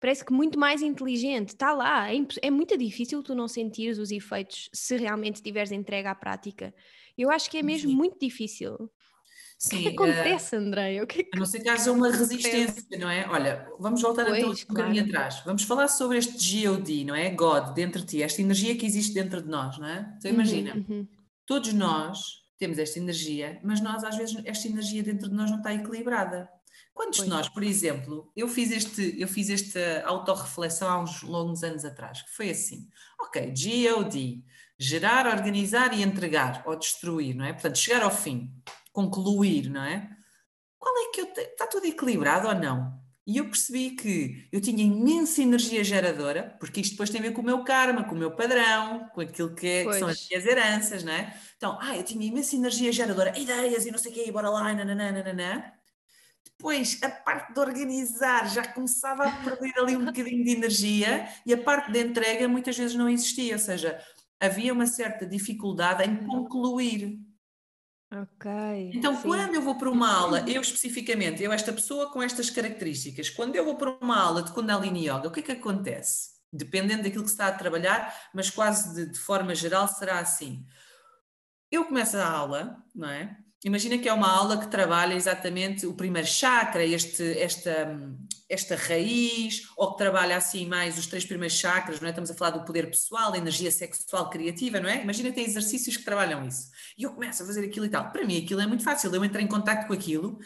parece 0.00 0.24
que 0.24 0.32
muito 0.32 0.58
mais 0.58 0.80
inteligente, 0.80 1.50
está 1.50 1.74
lá, 1.74 2.12
é, 2.12 2.16
é, 2.40 2.50
muito 2.50 2.76
difícil 2.76 3.22
tu 3.22 3.34
não 3.34 3.46
sentires 3.46 3.98
os 3.98 4.10
efeitos 4.10 4.70
se 4.72 4.96
realmente 4.96 5.36
estiveres 5.36 5.70
entregue 5.70 6.08
à 6.08 6.14
prática. 6.14 6.74
Eu 7.18 7.30
acho 7.30 7.50
que 7.50 7.58
é 7.58 7.62
mesmo 7.62 7.90
Sim. 7.90 7.96
muito 7.96 8.18
difícil. 8.18 8.90
Sim, 9.58 9.76
o 9.76 9.80
que, 9.80 9.88
é 9.88 9.90
que 9.90 9.96
acontece, 9.96 10.56
uh, 10.56 10.58
Andréia? 10.58 11.06
Que 11.06 11.20
é 11.20 11.24
que... 11.24 11.30
A 11.36 11.38
não 11.38 11.44
ser 11.44 11.60
que 11.60 11.68
haja 11.68 11.92
uma 11.92 12.10
resistência, 12.10 12.98
não 12.98 13.10
é? 13.10 13.28
Olha, 13.28 13.70
vamos 13.78 14.00
voltar 14.00 14.24
pois, 14.24 14.38
então 14.38 14.50
um 14.52 14.54
claro. 14.54 14.68
bocadinho 14.68 15.04
atrás. 15.04 15.42
Vamos 15.44 15.64
falar 15.64 15.88
sobre 15.88 16.16
este 16.16 16.66
God, 16.66 16.88
não 17.04 17.14
é? 17.14 17.28
God, 17.28 17.74
dentro 17.74 18.00
de 18.00 18.06
ti, 18.06 18.22
esta 18.22 18.40
energia 18.40 18.74
que 18.74 18.86
existe 18.86 19.12
dentro 19.12 19.42
de 19.42 19.50
nós, 19.50 19.76
não 19.76 19.86
é? 19.86 20.14
Então 20.16 20.30
imagina, 20.30 20.74
uhum, 20.74 20.84
uhum. 20.88 21.08
todos 21.44 21.74
nós 21.74 22.40
temos 22.60 22.78
esta 22.78 22.98
energia, 22.98 23.58
mas 23.64 23.80
nós 23.80 24.04
às 24.04 24.16
vezes 24.16 24.36
esta 24.44 24.68
energia 24.68 25.02
dentro 25.02 25.30
de 25.30 25.34
nós 25.34 25.50
não 25.50 25.58
está 25.58 25.72
equilibrada. 25.72 26.48
Quantos 26.92 27.20
pois. 27.20 27.28
de 27.28 27.34
nós, 27.34 27.48
por 27.48 27.62
exemplo, 27.62 28.30
eu 28.36 28.46
fiz, 28.46 28.70
este, 28.70 29.18
eu 29.18 29.26
fiz 29.26 29.48
esta 29.48 30.04
autorreflexão 30.04 30.88
há 30.88 31.00
uns 31.00 31.22
longos 31.22 31.64
anos 31.64 31.86
atrás, 31.86 32.20
que 32.20 32.30
foi 32.30 32.50
assim, 32.50 32.86
ok, 33.18 33.46
God, 33.46 34.14
gerar, 34.78 35.26
organizar 35.26 35.94
e 35.94 36.02
entregar, 36.02 36.62
ou 36.66 36.76
destruir, 36.76 37.34
não 37.34 37.46
é? 37.46 37.54
Portanto, 37.54 37.78
chegar 37.78 38.02
ao 38.02 38.10
fim 38.10 38.52
concluir, 38.92 39.70
não 39.70 39.82
é? 39.82 40.10
Qual 40.78 40.94
é 40.98 41.10
que 41.12 41.20
eu 41.22 41.32
te... 41.32 41.40
está 41.40 41.66
tudo 41.66 41.86
equilibrado 41.86 42.46
ou 42.46 42.54
não? 42.54 43.00
E 43.30 43.36
eu 43.36 43.44
percebi 43.44 43.90
que 43.92 44.48
eu 44.50 44.60
tinha 44.60 44.82
imensa 44.82 45.40
energia 45.40 45.84
geradora, 45.84 46.56
porque 46.58 46.80
isto 46.80 46.94
depois 46.94 47.10
tem 47.10 47.20
a 47.20 47.22
ver 47.22 47.30
com 47.30 47.40
o 47.40 47.44
meu 47.44 47.62
karma, 47.62 48.02
com 48.02 48.16
o 48.16 48.18
meu 48.18 48.32
padrão, 48.32 49.08
com 49.14 49.20
aquilo 49.20 49.54
que, 49.54 49.68
é, 49.68 49.84
que 49.84 49.98
são 50.00 50.08
as 50.08 50.26
minhas 50.28 50.44
heranças, 50.44 51.04
não 51.04 51.12
é? 51.12 51.32
Então, 51.56 51.78
ah, 51.80 51.96
eu 51.96 52.02
tinha 52.02 52.26
imensa 52.26 52.56
energia 52.56 52.90
geradora, 52.90 53.38
ideias 53.38 53.86
e 53.86 53.92
não 53.92 53.98
sei 53.98 54.10
o 54.10 54.14
quê, 54.14 54.32
bora 54.32 54.50
lá, 54.50 54.74
nananana. 54.74 55.72
Depois, 56.44 57.00
a 57.04 57.08
parte 57.08 57.54
de 57.54 57.60
organizar 57.60 58.50
já 58.50 58.66
começava 58.66 59.28
a 59.28 59.30
perder 59.44 59.78
ali 59.78 59.96
um 59.96 60.06
bocadinho 60.06 60.42
de 60.42 60.50
energia 60.50 61.28
e 61.46 61.54
a 61.54 61.62
parte 61.62 61.92
de 61.92 62.00
entrega 62.00 62.48
muitas 62.48 62.76
vezes 62.76 62.96
não 62.96 63.08
existia, 63.08 63.52
ou 63.52 63.60
seja, 63.60 63.96
havia 64.40 64.72
uma 64.72 64.86
certa 64.86 65.24
dificuldade 65.24 66.02
em 66.02 66.16
concluir. 66.26 67.16
Ok. 68.12 68.90
Então, 68.92 69.14
sim. 69.14 69.22
quando 69.22 69.54
eu 69.54 69.62
vou 69.62 69.76
para 69.76 69.88
uma 69.88 70.12
aula, 70.12 70.44
eu 70.48 70.60
especificamente, 70.60 71.42
eu, 71.42 71.52
esta 71.52 71.72
pessoa 71.72 72.10
com 72.10 72.20
estas 72.20 72.50
características, 72.50 73.30
quando 73.30 73.54
eu 73.54 73.64
vou 73.64 73.76
para 73.76 73.90
uma 74.00 74.20
aula 74.20 74.42
de 74.42 74.50
Kundalini 74.50 75.08
Yoga, 75.08 75.28
o 75.28 75.30
que 75.30 75.40
é 75.40 75.42
que 75.42 75.52
acontece? 75.52 76.30
Dependendo 76.52 77.04
daquilo 77.04 77.22
que 77.22 77.30
se 77.30 77.34
está 77.34 77.46
a 77.46 77.52
trabalhar, 77.52 78.12
mas 78.34 78.50
quase 78.50 78.94
de, 78.94 79.12
de 79.12 79.18
forma 79.18 79.54
geral 79.54 79.86
será 79.86 80.18
assim. 80.18 80.66
Eu 81.70 81.84
começo 81.84 82.16
a 82.16 82.28
aula, 82.28 82.82
não 82.92 83.08
é? 83.08 83.36
Imagina 83.64 83.96
que 83.96 84.08
é 84.08 84.12
uma 84.12 84.28
aula 84.28 84.58
que 84.58 84.66
trabalha 84.66 85.14
exatamente 85.14 85.86
o 85.86 85.94
primeiro 85.94 86.26
chakra, 86.26 86.84
este, 86.84 87.38
esta, 87.38 87.96
esta 88.50 88.74
raiz, 88.74 89.70
ou 89.76 89.92
que 89.92 89.98
trabalha 89.98 90.36
assim 90.36 90.66
mais 90.66 90.98
os 90.98 91.06
três 91.06 91.24
primeiros 91.24 91.56
chakras, 91.56 92.00
não 92.00 92.08
é? 92.08 92.10
Estamos 92.10 92.30
a 92.30 92.34
falar 92.34 92.50
do 92.50 92.64
poder 92.64 92.86
pessoal, 92.88 93.30
da 93.30 93.38
energia 93.38 93.70
sexual 93.70 94.28
criativa, 94.28 94.80
não 94.80 94.88
é? 94.88 95.02
Imagina 95.02 95.32
tem 95.32 95.44
exercícios 95.44 95.96
que 95.96 96.04
trabalham 96.04 96.44
isso. 96.46 96.70
E 96.98 97.04
eu 97.04 97.12
começo 97.12 97.42
a 97.42 97.46
fazer 97.46 97.64
aquilo 97.64 97.86
e 97.86 97.88
tal. 97.88 98.10
Para 98.10 98.26
mim 98.26 98.42
aquilo 98.42 98.60
é 98.60 98.66
muito 98.66 98.82
fácil, 98.82 99.14
eu 99.14 99.24
entro 99.24 99.40
em 99.40 99.46
contato 99.46 99.86
com 99.86 99.92
aquilo, 99.92 100.38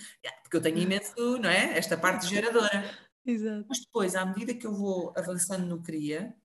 porque 0.43 0.57
eu 0.57 0.61
tenho 0.61 0.79
imenso, 0.79 1.15
não 1.39 1.49
é? 1.49 1.79
Esta 1.79 1.97
parte 1.97 2.29
geradora. 2.29 2.85
Exato. 3.27 3.65
Mas 3.67 3.81
depois, 3.81 4.15
à 4.15 4.27
medida 4.27 4.55
que 4.55 4.67
eu 4.67 4.75
vou 4.75 5.13
avançando 5.17 5.65
no 5.65 5.83
CRIA, 5.83 6.37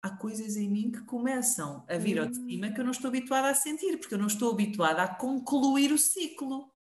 há 0.00 0.10
coisas 0.10 0.56
em 0.56 0.70
mim 0.70 0.92
que 0.92 1.00
começam 1.02 1.84
a 1.88 1.96
vir 1.96 2.20
ao 2.20 2.26
de 2.26 2.36
cima 2.36 2.70
que 2.70 2.80
eu 2.80 2.84
não 2.84 2.92
estou 2.92 3.08
habituada 3.08 3.48
a 3.48 3.54
sentir, 3.54 3.98
porque 3.98 4.14
eu 4.14 4.18
não 4.18 4.28
estou 4.28 4.52
habituada 4.52 5.02
a 5.02 5.08
concluir 5.08 5.92
o 5.92 5.98
ciclo. 5.98 6.72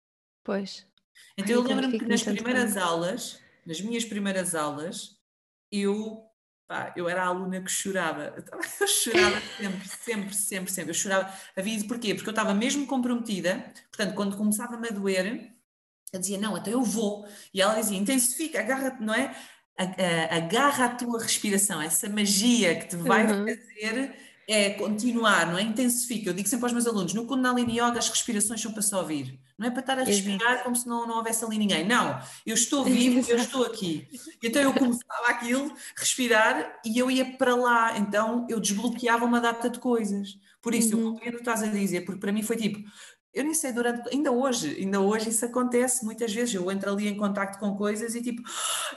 Pois. 0.43 0.88
Então 1.36 1.55
Ai, 1.55 1.55
eu 1.55 1.62
lembro-me 1.63 1.97
que 1.97 2.05
nas 2.05 2.21
primeiras 2.21 2.77
aulas, 2.77 3.41
nas 3.67 3.82
minhas 3.82 4.06
primeiras 4.06 4.56
aulas, 4.56 5.17
eu, 5.69 6.23
pá, 6.65 6.93
eu 6.95 7.10
era 7.10 7.23
a 7.23 7.27
aluna 7.27 7.62
que 7.62 7.69
chorava. 7.69 8.34
Eu 8.80 8.88
chorava 8.88 9.41
sempre, 9.58 9.88
sempre, 9.88 10.34
sempre, 10.34 10.71
sempre. 10.71 10.89
Eu 10.91 10.95
chorava. 10.95 11.34
Havia 11.56 11.86
porquê? 11.86 12.15
Porque 12.15 12.30
eu 12.30 12.32
estava 12.32 12.53
mesmo 12.53 12.88
comprometida, 12.88 13.73
portanto, 13.91 14.15
quando 14.15 14.38
começava-me 14.38 14.88
a 14.88 14.91
doer, 14.91 15.53
eu 16.13 16.19
dizia, 16.19 16.38
não, 16.38 16.58
então 16.58 16.71
eu 16.71 16.82
vou. 16.82 17.27
E 17.53 17.62
ela 17.62 17.75
dizia, 17.75 17.97
intensifica, 17.97 18.62
agarra-te, 18.62 19.03
não 19.03 19.13
é? 19.13 19.36
agarra 20.32 20.86
a 20.86 20.95
tua 20.95 21.21
respiração, 21.21 21.80
essa 21.80 22.10
magia 22.10 22.80
que 22.80 22.88
te 22.88 22.95
vai 22.95 23.27
uhum. 23.27 23.45
fazer 23.45 24.27
é 24.47 24.69
continuar, 24.71 25.51
não 25.51 25.57
é? 25.57 25.62
Intensifica. 25.62 26.29
Eu 26.29 26.33
digo 26.33 26.47
sempre 26.47 26.65
aos 26.65 26.73
meus 26.73 26.88
alunos: 26.88 27.13
no 27.13 27.25
Kundalini 27.25 27.73
Yoga 27.73 27.99
as 27.99 28.10
respirações 28.10 28.62
são 28.62 28.71
para 28.71 28.81
só 28.81 29.01
ouvir. 29.01 29.39
Não 29.57 29.67
é 29.67 29.71
para 29.71 29.81
estar 29.81 29.99
a 29.99 30.03
respirar 30.03 30.63
como 30.63 30.75
se 30.75 30.88
não, 30.88 31.05
não 31.05 31.17
houvesse 31.17 31.43
ali 31.43 31.57
ninguém. 31.57 31.86
Não, 31.86 32.19
eu 32.45 32.53
estou 32.53 32.83
vivo, 32.86 33.29
eu 33.29 33.38
estou 33.38 33.65
aqui. 33.65 34.07
Então 34.41 34.62
eu 34.62 34.73
começava 34.73 35.27
aquilo, 35.27 35.73
respirar, 35.95 36.79
e 36.86 36.97
eu 36.97 37.12
ia 37.12 37.25
para 37.38 37.55
lá. 37.55 37.97
Então 37.97 38.45
eu 38.49 38.60
desbloqueava 38.60 39.25
uma 39.25 39.41
data 39.41 39.69
de 39.69 39.79
coisas. 39.79 40.38
Por 40.62 40.73
isso, 40.73 40.95
uhum. 40.95 41.03
eu 41.03 41.12
compreendo 41.12 41.36
o 41.36 41.38
que 41.38 41.41
estás 41.41 41.63
a 41.63 41.67
dizer, 41.67 42.01
porque 42.01 42.19
para 42.19 42.31
mim 42.31 42.43
foi 42.43 42.57
tipo, 42.57 42.79
eu 43.38 43.43
nem 43.43 43.54
sei 43.54 43.71
durante, 43.71 44.10
ainda 44.12 44.32
hoje, 44.32 44.76
ainda 44.80 45.00
hoje 45.00 45.30
isso 45.30 45.45
acontece 45.45 46.04
muitas 46.04 46.34
vezes, 46.34 46.56
eu 46.56 46.71
entro 46.71 46.91
ali 46.91 47.08
em 47.08 47.15
contacto 47.15 47.60
com 47.60 47.76
coisas 47.76 48.15
e 48.15 48.21
tipo, 48.21 48.41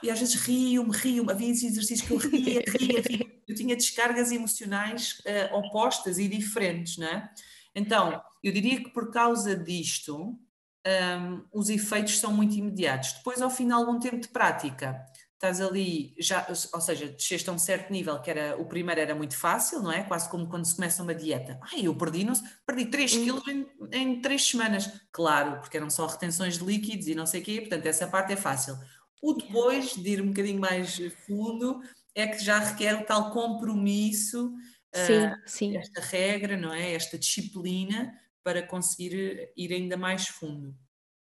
e 0.02 0.10
às 0.10 0.18
vezes 0.18 0.34
rio-me, 0.34 0.96
rio-me, 0.96 1.30
havia 1.30 1.50
esses 1.50 1.72
exercícios 1.72 2.08
que 2.08 2.14
eu 2.14 2.16
ria, 2.16 2.62
ria, 2.80 3.02
ria, 3.02 3.26
eu 3.46 3.54
tinha 3.54 3.76
descargas 3.76 4.32
emocionais 4.32 5.20
uh, 5.20 5.56
opostas 5.56 6.18
e 6.18 6.26
diferentes, 6.26 6.96
não 6.96 7.06
é? 7.06 7.30
Então, 7.74 8.20
eu 8.42 8.50
diria 8.50 8.82
que 8.82 8.88
por 8.88 9.10
causa 9.10 9.54
disto, 9.54 10.38
um, 10.86 11.44
os 11.52 11.68
efeitos 11.68 12.18
são 12.18 12.32
muito 12.32 12.54
imediatos. 12.54 13.12
Depois, 13.12 13.42
ao 13.42 13.50
fim 13.50 13.66
de 13.66 13.72
algum 13.72 13.98
tempo 13.98 14.18
de 14.18 14.28
prática, 14.28 15.04
estás 15.40 15.58
ali, 15.58 16.14
já, 16.18 16.46
ou 16.74 16.80
seja, 16.82 17.08
desceste 17.08 17.48
a 17.48 17.52
um 17.54 17.58
certo 17.58 17.90
nível, 17.90 18.20
que 18.20 18.30
era, 18.30 18.60
o 18.60 18.66
primeiro 18.66 19.00
era 19.00 19.14
muito 19.14 19.34
fácil, 19.34 19.80
não 19.80 19.90
é? 19.90 20.02
Quase 20.02 20.28
como 20.28 20.46
quando 20.46 20.66
se 20.66 20.76
começa 20.76 21.02
uma 21.02 21.14
dieta. 21.14 21.58
Ai, 21.72 21.86
eu 21.86 21.96
perdi, 21.96 22.24
não, 22.24 22.34
perdi 22.66 22.84
3 22.84 23.14
hum. 23.14 23.24
quilos 23.24 23.48
em, 23.48 23.66
em 23.90 24.20
3 24.20 24.44
semanas. 24.44 24.90
Claro, 25.10 25.58
porque 25.60 25.78
eram 25.78 25.88
só 25.88 26.06
retenções 26.06 26.58
de 26.58 26.64
líquidos 26.64 27.06
e 27.06 27.14
não 27.14 27.24
sei 27.24 27.40
o 27.40 27.44
quê, 27.44 27.60
portanto 27.62 27.86
essa 27.86 28.06
parte 28.06 28.34
é 28.34 28.36
fácil. 28.36 28.76
O 29.22 29.32
depois, 29.32 29.94
de 29.94 30.10
ir 30.10 30.20
um 30.20 30.28
bocadinho 30.28 30.60
mais 30.60 30.98
fundo, 31.26 31.80
é 32.14 32.26
que 32.26 32.44
já 32.44 32.58
requer 32.58 33.00
o 33.00 33.04
tal 33.06 33.30
compromisso, 33.30 34.52
sim, 34.94 35.24
uh, 35.24 35.36
sim. 35.46 35.76
esta 35.78 36.02
regra, 36.02 36.54
não 36.54 36.74
é? 36.74 36.92
Esta 36.92 37.18
disciplina 37.18 38.12
para 38.44 38.62
conseguir 38.62 39.50
ir 39.56 39.72
ainda 39.72 39.96
mais 39.96 40.28
fundo. 40.28 40.76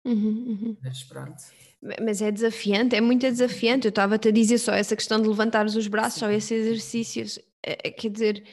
Uhum, 0.04 0.48
uhum. 0.48 0.76
Mas 0.82 1.04
pronto. 1.04 1.40
Mas 2.02 2.20
é 2.20 2.30
desafiante, 2.30 2.96
é 2.96 3.00
muito 3.00 3.20
desafiante. 3.20 3.86
Eu 3.86 3.90
estava-te 3.90 4.28
a 4.28 4.32
dizer 4.32 4.58
só 4.58 4.72
essa 4.72 4.96
questão 4.96 5.20
de 5.20 5.28
levantar 5.28 5.64
os 5.64 5.86
braços, 5.86 6.18
só 6.18 6.30
esses 6.30 6.50
exercícios. 6.50 7.38
É, 7.64 7.88
é, 7.88 7.90
quer 7.90 8.10
dizer, 8.10 8.44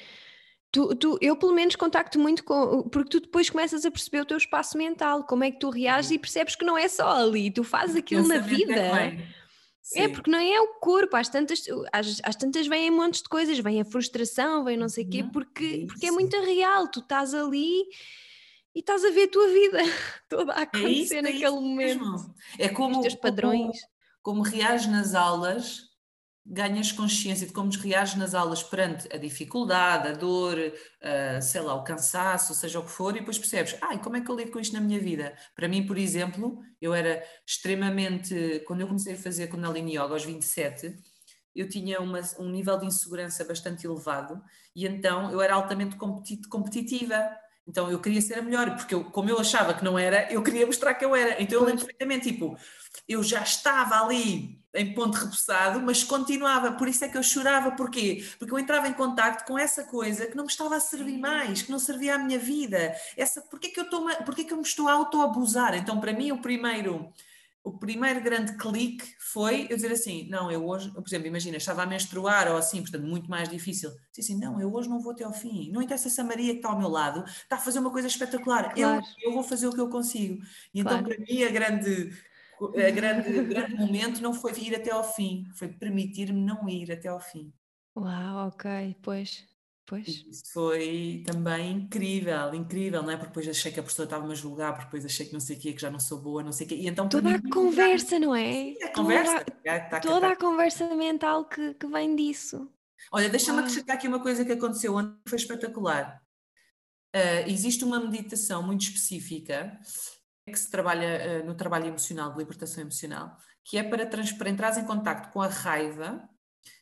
tu, 0.71 0.95
tu, 0.95 1.17
eu 1.21 1.35
pelo 1.35 1.53
menos 1.53 1.75
contacto 1.75 2.19
muito 2.19 2.43
com. 2.43 2.83
Porque 2.83 3.09
tu 3.09 3.19
depois 3.19 3.49
começas 3.49 3.83
a 3.83 3.91
perceber 3.91 4.21
o 4.21 4.25
teu 4.25 4.37
espaço 4.37 4.77
mental, 4.77 5.23
como 5.23 5.43
é 5.43 5.49
que 5.49 5.59
tu 5.59 5.69
reages 5.71 6.11
e 6.11 6.19
percebes 6.19 6.55
que 6.55 6.65
não 6.65 6.77
é 6.77 6.87
só 6.87 7.09
ali, 7.09 7.49
tu 7.49 7.63
fazes 7.63 7.95
aquilo 7.97 8.27
na 8.27 8.37
vida. 8.37 8.75
É, 8.75 10.03
é, 10.03 10.07
porque 10.07 10.31
não 10.31 10.39
é 10.39 10.59
o 10.59 10.79
corpo, 10.79 11.15
às 11.15 11.29
tantas, 11.29 11.63
às, 11.93 12.19
às 12.23 12.35
tantas 12.35 12.65
vêm 12.65 12.89
montes 12.89 13.21
de 13.21 13.29
coisas, 13.29 13.59
vem 13.59 13.79
a 13.79 13.85
frustração, 13.85 14.63
vem 14.63 14.77
não 14.77 14.89
sei 14.89 15.03
o 15.03 15.09
quê, 15.09 15.23
porque, 15.31 15.83
é 15.83 15.85
porque 15.85 16.07
é 16.07 16.11
muito 16.11 16.35
real, 16.41 16.87
tu 16.87 17.01
estás 17.01 17.35
ali 17.35 17.83
e 18.75 18.79
estás 18.79 19.05
a 19.05 19.09
ver 19.11 19.23
a 19.23 19.31
tua 19.31 19.47
vida 19.47 19.79
toda 20.27 20.51
a 20.51 20.63
acontecer 20.63 20.87
é 20.87 20.91
isso, 20.91 21.21
naquele 21.21 21.45
é 21.45 21.49
momento. 21.49 21.75
Mesmo. 21.75 22.35
É 22.59 22.69
como, 22.69 22.97
os 22.97 23.01
teus 23.01 23.15
padrões. 23.15 23.79
Como, 24.21 24.43
como 24.43 24.43
reages 24.43 24.87
nas 24.87 25.15
aulas, 25.15 25.83
ganhas 26.45 26.91
consciência 26.91 27.47
de 27.47 27.53
como 27.53 27.71
reages 27.71 28.15
nas 28.15 28.35
aulas 28.35 28.61
perante 28.61 29.07
a 29.13 29.17
dificuldade, 29.17 30.09
a 30.09 30.11
dor, 30.11 30.57
sei 31.41 31.61
lá, 31.61 31.73
o 31.73 31.83
cansaço, 31.83 32.53
seja 32.53 32.79
o 32.79 32.83
que 32.83 32.91
for, 32.91 33.15
e 33.15 33.19
depois 33.19 33.37
percebes, 33.37 33.75
ai, 33.81 34.01
como 34.01 34.17
é 34.17 34.21
que 34.21 34.29
eu 34.29 34.35
lido 34.35 34.51
com 34.51 34.59
isto 34.59 34.73
na 34.73 34.81
minha 34.81 34.99
vida? 34.99 35.35
Para 35.55 35.67
mim, 35.67 35.85
por 35.87 35.97
exemplo, 35.97 36.59
eu 36.81 36.93
era 36.93 37.23
extremamente, 37.47 38.61
quando 38.67 38.81
eu 38.81 38.87
comecei 38.87 39.13
a 39.13 39.17
fazer 39.17 39.47
Kundalini 39.47 39.93
Yoga 39.93 40.13
aos 40.13 40.25
27, 40.25 40.95
eu 41.55 41.69
tinha 41.69 42.01
uma, 42.01 42.19
um 42.37 42.49
nível 42.49 42.77
de 42.77 42.85
insegurança 42.85 43.45
bastante 43.45 43.87
elevado 43.87 44.43
e 44.75 44.85
então 44.85 45.31
eu 45.31 45.41
era 45.41 45.55
altamente 45.55 45.95
competitiva 46.49 47.15
então 47.67 47.89
eu 47.89 47.99
queria 47.99 48.21
ser 48.21 48.35
a 48.35 48.41
melhor, 48.41 48.75
porque 48.75 48.93
eu, 48.93 49.03
como 49.05 49.29
eu 49.29 49.39
achava 49.39 49.73
que 49.73 49.83
não 49.83 49.97
era, 49.97 50.31
eu 50.31 50.43
queria 50.43 50.65
mostrar 50.65 50.93
que 50.93 51.03
eu 51.03 51.15
era. 51.15 51.41
Então 51.41 51.59
eu 51.59 51.65
lembro 51.65 51.85
perfeitamente, 51.85 52.31
tipo, 52.31 52.57
eu 53.07 53.23
já 53.23 53.41
estava 53.41 54.03
ali 54.03 54.59
em 54.73 54.93
ponto 54.93 55.17
repousado, 55.17 55.79
mas 55.81 56.03
continuava, 56.03 56.73
por 56.73 56.87
isso 56.87 57.03
é 57.05 57.07
que 57.07 57.17
eu 57.17 57.23
chorava, 57.23 57.71
porquê? 57.71 58.23
Porque 58.37 58.53
eu 58.53 58.59
entrava 58.59 58.87
em 58.87 58.93
contacto 58.93 59.45
com 59.45 59.57
essa 59.57 59.83
coisa 59.85 60.27
que 60.27 60.35
não 60.35 60.43
me 60.43 60.51
estava 60.51 60.75
a 60.75 60.79
servir 60.79 61.17
mais, 61.17 61.61
que 61.61 61.71
não 61.71 61.79
servia 61.79 62.15
à 62.15 62.17
minha 62.17 62.37
vida. 62.37 62.95
Essa, 63.15 63.41
porquê 63.41 63.69
que 63.69 63.79
eu, 63.79 63.85
estou, 63.85 64.05
porquê 64.25 64.43
que 64.43 64.53
eu 64.53 64.57
me 64.57 64.63
estou 64.63 64.87
a 64.87 64.93
auto-abusar? 64.93 65.75
Então 65.75 65.99
para 65.99 66.13
mim 66.13 66.31
o 66.31 66.41
primeiro 66.41 67.11
o 67.65 67.79
primeiro 67.79 68.21
grande 68.21 68.55
clique 68.57 69.03
foi 69.19 69.65
eu 69.71 69.75
dizer 69.75 69.91
assim, 69.91 70.29
não, 70.29 70.51
eu 70.51 70.63
hoje, 70.63 70.91
por 70.91 71.03
exemplo, 71.05 71.25
imagina, 71.25 71.57
estava 71.57 71.81
a 71.81 71.85
menstruar 71.87 72.47
ou 72.47 72.57
assim, 72.57 72.79
portanto, 72.79 73.03
muito 73.03 73.27
mais 73.27 73.49
difícil. 73.49 73.89
Disse 74.15 74.31
assim, 74.31 74.39
não, 74.39 74.61
eu 74.61 74.71
hoje 74.71 74.87
não 74.87 75.01
vou 75.01 75.13
até 75.13 75.23
ao 75.23 75.33
fim. 75.33 75.71
Não 75.71 75.81
interessa 75.81 76.21
a 76.21 76.25
Maria 76.25 76.51
que 76.51 76.59
está 76.59 76.69
ao 76.69 76.77
meu 76.77 76.87
lado 76.87 77.25
está 77.25 77.55
a 77.55 77.59
fazer 77.59 77.79
uma 77.79 77.91
coisa 77.91 78.07
espetacular. 78.07 78.71
Claro. 78.71 79.03
Eu, 79.19 79.29
eu 79.29 79.33
vou 79.33 79.41
fazer 79.41 79.65
o 79.65 79.71
que 79.71 79.81
eu 79.81 79.89
consigo. 79.89 80.43
E 80.71 80.81
então, 80.81 81.03
claro. 81.03 81.07
para 81.07 81.17
mim, 81.17 81.43
a 81.43 81.49
grande, 81.49 82.13
a 82.61 82.91
grande, 82.91 83.39
o 83.39 83.47
grande 83.47 83.73
momento 83.73 84.21
não 84.21 84.31
foi 84.31 84.53
ir 84.59 84.75
até 84.75 84.91
ao 84.91 85.03
fim, 85.03 85.45
foi 85.55 85.67
permitir-me 85.67 86.39
não 86.39 86.69
ir 86.69 86.91
até 86.91 87.07
ao 87.07 87.19
fim. 87.19 87.51
Uau, 87.95 88.47
ok, 88.47 88.95
pois. 89.01 89.43
Pois. 89.87 90.07
Isso 90.07 90.51
foi 90.51 91.23
também 91.25 91.71
incrível, 91.71 92.55
incrível, 92.55 93.03
não 93.03 93.11
é? 93.11 93.17
Porque 93.17 93.27
depois 93.27 93.47
achei 93.47 93.71
que 93.71 93.79
a 93.79 93.83
pessoa 93.83 94.05
estava-me 94.05 94.31
a 94.31 94.35
julgar, 94.35 94.73
porque 94.73 94.85
depois 94.85 95.05
achei 95.05 95.27
que 95.27 95.33
não 95.33 95.39
sei 95.39 95.57
o 95.57 95.59
quê, 95.59 95.73
que 95.73 95.81
já 95.81 95.91
não 95.91 95.99
sou 95.99 96.19
boa, 96.19 96.41
não 96.41 96.51
sei 96.51 96.65
o 96.65 96.69
quê. 96.69 96.75
E 96.75 96.87
então, 96.87 97.07
toda 97.07 97.29
mim, 97.29 97.35
a 97.35 97.53
conversa, 97.53 98.17
não 98.17 98.35
é? 98.35 98.73
a 98.81 98.91
conversa. 98.91 99.45
Toda, 99.45 99.75
a, 99.75 99.99
toda 99.99 100.27
a 100.29 100.35
conversa 100.35 100.95
mental 100.95 101.45
que, 101.45 101.75
que 101.75 101.85
vem 101.85 102.15
disso. 102.15 102.67
Olha, 103.11 103.29
deixa-me 103.29 103.59
acrescentar 103.59 103.95
aqui 103.95 104.07
uma 104.07 104.19
coisa 104.19 104.43
que 104.43 104.53
aconteceu 104.53 104.95
ontem 104.95 105.19
que 105.23 105.29
foi 105.29 105.37
espetacular. 105.37 106.19
Uh, 107.15 107.47
existe 107.47 107.85
uma 107.85 107.99
meditação 107.99 108.63
muito 108.63 108.81
específica 108.81 109.79
que 110.47 110.57
se 110.57 110.69
trabalha 110.69 111.43
uh, 111.43 111.45
no 111.45 111.53
trabalho 111.53 111.87
emocional, 111.87 112.31
de 112.31 112.39
libertação 112.39 112.81
emocional, 112.81 113.37
que 113.63 113.77
é 113.77 113.83
para, 113.83 114.07
para 114.07 114.49
entrar 114.49 114.75
em 114.79 114.85
contato 114.85 115.31
com 115.31 115.41
a 115.41 115.47
raiva, 115.47 116.27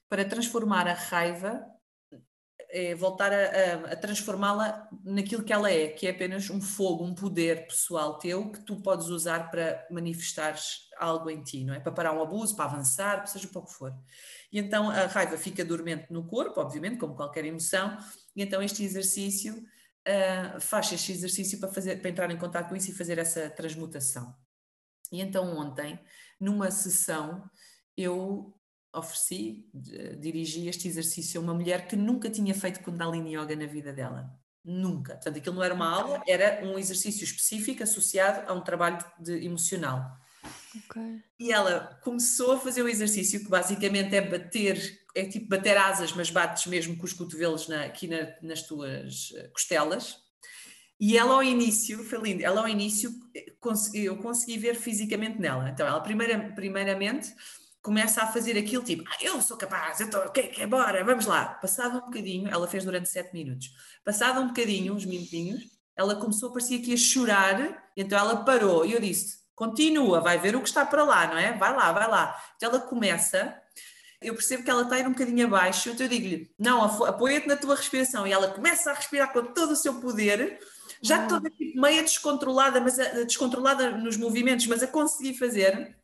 para 0.07 0.23
transformar 0.23 0.87
a 0.87 0.93
raiva 0.93 1.72
é 2.75 2.95
voltar 2.95 3.31
a, 3.31 3.35
a, 3.35 3.93
a 3.93 3.95
transformá-la 3.95 4.89
naquilo 5.03 5.43
que 5.43 5.53
ela 5.53 5.69
é, 5.69 5.89
que 5.89 6.07
é 6.07 6.09
apenas 6.09 6.49
um 6.49 6.59
fogo, 6.59 7.03
um 7.05 7.13
poder 7.13 7.67
pessoal 7.67 8.17
teu 8.17 8.51
que 8.51 8.61
tu 8.61 8.81
podes 8.81 9.09
usar 9.09 9.51
para 9.51 9.85
manifestares 9.91 10.89
algo 10.97 11.29
em 11.29 11.43
ti, 11.43 11.63
não 11.63 11.75
é? 11.75 11.79
Para 11.79 11.91
parar 11.91 12.13
um 12.13 12.21
abuso, 12.21 12.55
para 12.55 12.65
avançar, 12.65 13.27
seja 13.27 13.47
para 13.47 13.61
o 13.61 13.65
que 13.65 13.73
for. 13.73 13.93
E 14.51 14.57
então 14.57 14.89
a 14.89 15.05
raiva 15.05 15.37
fica 15.37 15.63
dormente 15.63 16.11
no 16.11 16.25
corpo, 16.25 16.59
obviamente, 16.59 16.97
como 16.97 17.15
qualquer 17.15 17.45
emoção, 17.45 17.95
e 18.35 18.41
então 18.41 18.59
este 18.59 18.83
exercício 18.83 19.53
uh, 19.55 20.59
faz 20.59 20.91
este 20.91 21.11
exercício 21.11 21.59
para, 21.59 21.71
fazer, 21.71 22.01
para 22.01 22.09
entrar 22.09 22.31
em 22.31 22.37
contato 22.37 22.69
com 22.69 22.75
isso 22.75 22.89
e 22.89 22.95
fazer 22.95 23.19
essa 23.19 23.51
transmutação. 23.51 24.35
E 25.11 25.21
então 25.21 25.55
ontem, 25.55 25.99
numa 26.39 26.71
sessão, 26.71 27.47
eu 27.95 28.51
ofereci, 28.93 29.69
dirigi 30.19 30.67
este 30.67 30.87
exercício 30.87 31.39
a 31.39 31.43
uma 31.43 31.53
mulher 31.53 31.87
que 31.87 31.95
nunca 31.95 32.29
tinha 32.29 32.53
feito 32.53 32.81
Kundalini 32.81 33.35
Yoga 33.35 33.55
na 33.55 33.65
vida 33.65 33.91
dela. 33.91 34.29
Nunca. 34.63 35.15
Portanto, 35.15 35.37
aquilo 35.37 35.55
não 35.55 35.63
era 35.63 35.73
uma 35.73 35.89
aula, 35.89 36.23
era 36.27 36.65
um 36.65 36.79
exercício 36.79 37.23
específico 37.23 37.83
associado 37.83 38.49
a 38.49 38.53
um 38.53 38.61
trabalho 38.61 39.03
de 39.19 39.45
emocional. 39.45 40.17
Okay. 40.85 41.21
E 41.39 41.51
ela 41.51 41.99
começou 42.03 42.53
a 42.53 42.59
fazer 42.59 42.81
o 42.81 42.89
exercício 42.89 43.43
que 43.43 43.49
basicamente 43.49 44.15
é 44.15 44.21
bater, 44.21 44.99
é 45.13 45.25
tipo 45.25 45.47
bater 45.47 45.77
asas, 45.77 46.13
mas 46.13 46.29
bates 46.29 46.65
mesmo 46.67 46.95
com 46.97 47.05
os 47.05 47.13
cotovelos 47.13 47.67
na, 47.67 47.83
aqui 47.83 48.07
na, 48.07 48.33
nas 48.41 48.61
tuas 48.63 49.33
eh, 49.35 49.47
costelas. 49.49 50.17
E 50.99 51.17
ela 51.17 51.33
ao 51.33 51.43
início, 51.43 52.03
foi 52.03 52.19
lindo, 52.19 52.43
ela 52.43 52.61
ao 52.61 52.67
início 52.67 53.11
eh, 53.35 53.53
eu 53.93 54.17
consegui 54.17 54.57
ver 54.57 54.75
fisicamente 54.75 55.39
nela. 55.39 55.69
Então, 55.69 55.85
ela 55.85 55.99
primeira, 55.99 56.53
primeiramente 56.53 57.33
começa 57.83 58.23
a 58.23 58.27
fazer 58.27 58.57
aquilo 58.57 58.81
tipo, 58.81 59.03
ah, 59.07 59.17
eu 59.21 59.41
sou 59.41 59.57
capaz, 59.57 59.99
eu 59.99 60.05
estou, 60.05 60.21
ok, 60.21 60.51
okay, 60.51 60.65
bora, 60.65 61.03
vamos 61.03 61.25
lá. 61.25 61.45
Passado 61.55 61.97
um 61.97 62.05
bocadinho, 62.05 62.49
ela 62.49 62.65
fez 62.65 62.85
durante 62.85 63.09
sete 63.09 63.33
minutos, 63.33 63.71
passado 64.05 64.39
um 64.39 64.47
bocadinho, 64.47 64.93
uns 64.93 65.05
minutinhos, 65.05 65.65
ela 65.95 66.15
começou, 66.15 66.51
parecia 66.51 66.79
que 66.79 66.91
ia 66.91 66.97
chorar, 66.97 67.91
então 67.95 68.17
ela 68.17 68.37
parou 68.37 68.85
e 68.85 68.93
eu 68.93 69.01
disse, 69.01 69.37
continua, 69.53 70.21
vai 70.21 70.39
ver 70.39 70.55
o 70.55 70.61
que 70.61 70.69
está 70.69 70.85
para 70.85 71.03
lá, 71.03 71.27
não 71.27 71.37
é? 71.37 71.57
Vai 71.57 71.75
lá, 71.75 71.91
vai 71.91 72.09
lá. 72.09 72.41
Então 72.55 72.69
ela 72.69 72.79
começa, 72.79 73.53
eu 74.21 74.33
percebo 74.33 74.63
que 74.63 74.69
ela 74.69 74.83
está 74.83 74.95
a 74.95 74.99
ir 74.99 75.07
um 75.07 75.11
bocadinho 75.11 75.45
abaixo, 75.45 75.89
então 75.89 76.05
eu 76.05 76.09
digo-lhe, 76.09 76.49
não, 76.57 76.83
apoia-te 76.83 77.47
na 77.47 77.57
tua 77.57 77.75
respiração, 77.75 78.25
e 78.25 78.31
ela 78.31 78.47
começa 78.47 78.91
a 78.91 78.93
respirar 78.93 79.33
com 79.33 79.43
todo 79.43 79.71
o 79.71 79.75
seu 79.75 79.95
poder, 79.95 80.57
já 81.01 81.27
toda 81.27 81.49
tipo, 81.49 81.81
meia 81.81 82.01
descontrolada, 82.01 82.79
mas 82.79 82.97
a, 82.97 83.25
descontrolada 83.25 83.91
nos 83.91 84.15
movimentos, 84.15 84.67
mas 84.67 84.81
a 84.81 84.87
conseguir 84.87 85.37
fazer, 85.37 85.97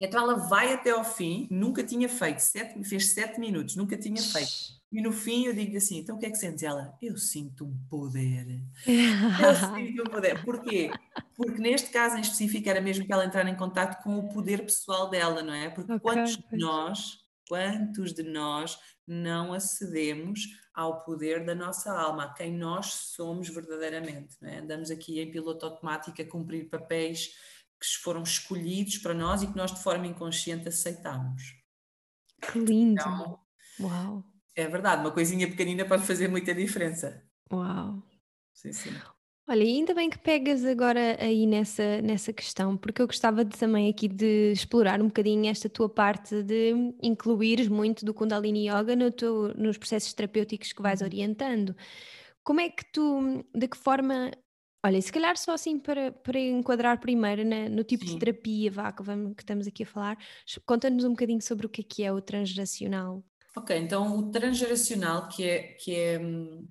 então 0.00 0.22
ela 0.22 0.34
vai 0.34 0.72
até 0.72 0.90
ao 0.90 1.04
fim, 1.04 1.48
nunca 1.50 1.82
tinha 1.82 2.08
feito, 2.08 2.40
sete, 2.40 2.82
fez 2.84 3.12
sete 3.12 3.40
minutos, 3.40 3.76
nunca 3.76 3.96
tinha 3.96 4.22
feito. 4.22 4.78
E 4.90 5.02
no 5.02 5.12
fim 5.12 5.46
eu 5.46 5.52
digo 5.52 5.76
assim: 5.76 5.98
então 5.98 6.16
o 6.16 6.18
que 6.18 6.26
é 6.26 6.30
que 6.30 6.38
sentes? 6.38 6.62
Ela, 6.62 6.96
eu 7.02 7.16
sinto 7.16 7.66
um 7.66 7.76
poder. 7.90 8.62
eu 8.86 9.54
sinto 9.54 10.02
um 10.02 10.10
poder. 10.10 10.42
Porquê? 10.44 10.90
Porque 11.36 11.60
neste 11.60 11.90
caso 11.90 12.16
em 12.16 12.20
específico 12.20 12.68
era 12.68 12.80
mesmo 12.80 13.04
que 13.04 13.12
ela 13.12 13.24
entrar 13.24 13.46
em 13.46 13.56
contato 13.56 14.02
com 14.02 14.18
o 14.18 14.28
poder 14.28 14.64
pessoal 14.64 15.10
dela, 15.10 15.42
não 15.42 15.52
é? 15.52 15.68
Porque 15.68 15.92
okay. 15.92 16.00
quantos 16.00 16.36
de 16.36 16.56
nós, 16.56 17.18
quantos 17.46 18.14
de 18.14 18.22
nós 18.22 18.78
não 19.06 19.52
acedemos 19.52 20.40
ao 20.72 21.02
poder 21.02 21.44
da 21.44 21.54
nossa 21.54 21.92
alma, 21.92 22.24
a 22.24 22.32
quem 22.32 22.56
nós 22.56 22.86
somos 22.86 23.48
verdadeiramente, 23.48 24.36
não 24.40 24.48
é? 24.48 24.58
Andamos 24.58 24.90
aqui 24.90 25.20
em 25.20 25.30
piloto 25.30 25.66
automático 25.66 26.22
a 26.22 26.24
cumprir 26.24 26.70
papéis 26.70 27.30
que 27.80 27.86
foram 28.02 28.22
escolhidos 28.22 28.98
para 28.98 29.14
nós 29.14 29.42
e 29.42 29.46
que 29.46 29.56
nós 29.56 29.72
de 29.72 29.82
forma 29.82 30.06
inconsciente 30.06 30.68
aceitamos. 30.68 31.54
Que 32.40 32.58
lindo! 32.58 33.00
Então, 33.00 33.40
Uau! 33.80 34.24
É 34.54 34.66
verdade, 34.66 35.02
uma 35.02 35.12
coisinha 35.12 35.48
pequenina 35.48 35.84
pode 35.84 36.04
fazer 36.04 36.28
muita 36.28 36.54
diferença. 36.54 37.22
Uau! 37.52 38.02
Sim, 38.52 38.72
sim. 38.72 38.90
Olha, 39.50 39.62
ainda 39.62 39.94
bem 39.94 40.10
que 40.10 40.18
pegas 40.18 40.62
agora 40.62 41.16
aí 41.18 41.46
nessa, 41.46 42.02
nessa 42.02 42.34
questão, 42.34 42.76
porque 42.76 43.00
eu 43.00 43.06
gostava 43.06 43.44
de, 43.44 43.56
também 43.56 43.88
aqui 43.88 44.06
de 44.06 44.52
explorar 44.52 45.00
um 45.00 45.06
bocadinho 45.06 45.48
esta 45.48 45.70
tua 45.70 45.88
parte 45.88 46.42
de 46.42 46.74
incluires 47.02 47.66
muito 47.66 48.04
do 48.04 48.12
Kundalini 48.12 48.68
Yoga 48.68 48.94
no 48.94 49.10
teu, 49.10 49.54
nos 49.54 49.78
processos 49.78 50.12
terapêuticos 50.12 50.72
que 50.72 50.82
vais 50.82 51.00
uhum. 51.00 51.06
orientando. 51.06 51.74
Como 52.44 52.60
é 52.60 52.68
que 52.68 52.84
tu, 52.92 53.42
de 53.54 53.68
que 53.68 53.76
forma 53.76 54.32
Olha, 54.84 55.00
se 55.02 55.10
calhar 55.10 55.36
só 55.36 55.52
assim 55.52 55.78
para, 55.78 56.12
para 56.12 56.38
enquadrar 56.38 57.00
primeiro 57.00 57.44
na- 57.44 57.68
no 57.68 57.82
tipo 57.82 58.04
de 58.04 58.16
terapia 58.16 58.70
vá, 58.70 58.92
que, 58.92 59.02
vamos, 59.02 59.34
que 59.34 59.42
estamos 59.42 59.66
aqui 59.66 59.82
a 59.82 59.86
falar, 59.86 60.16
conta-nos 60.64 61.04
um 61.04 61.10
bocadinho 61.10 61.42
sobre 61.42 61.66
o 61.66 61.68
que 61.68 61.80
é 61.80 61.84
que 61.84 62.04
é 62.04 62.12
o 62.12 62.20
transgeracional. 62.20 63.24
Ok, 63.56 63.76
então 63.76 64.16
o 64.16 64.30
transgeracional, 64.30 65.28
que 65.28 65.42
é, 65.42 65.62
que 65.74 65.94
é 65.96 66.18
hum, 66.20 66.68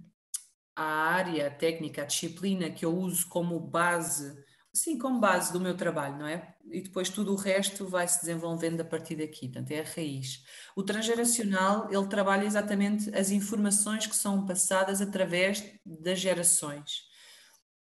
a 0.75 0.83
área, 0.83 1.47
a 1.47 1.51
técnica, 1.51 2.03
a 2.03 2.05
disciplina 2.05 2.69
que 2.69 2.85
eu 2.85 2.95
uso 2.95 3.27
como 3.27 3.59
base, 3.59 4.41
sim, 4.73 4.97
como 4.97 5.19
base 5.19 5.51
do 5.51 5.59
meu 5.59 5.75
trabalho, 5.75 6.17
não 6.17 6.27
é? 6.27 6.55
E 6.71 6.81
depois 6.81 7.09
tudo 7.09 7.33
o 7.33 7.35
resto 7.35 7.87
vai 7.87 8.07
se 8.07 8.21
desenvolvendo 8.21 8.79
a 8.81 8.85
partir 8.85 9.15
daqui, 9.17 9.47
portanto 9.49 9.71
é 9.71 9.81
a 9.81 9.83
raiz. 9.83 10.43
O 10.77 10.83
transgeracional, 10.83 11.91
ele 11.91 12.07
trabalha 12.07 12.45
exatamente 12.45 13.13
as 13.13 13.31
informações 13.31 14.07
que 14.07 14.15
são 14.15 14.45
passadas 14.45 15.01
através 15.01 15.63
das 15.85 16.19
gerações. 16.19 17.05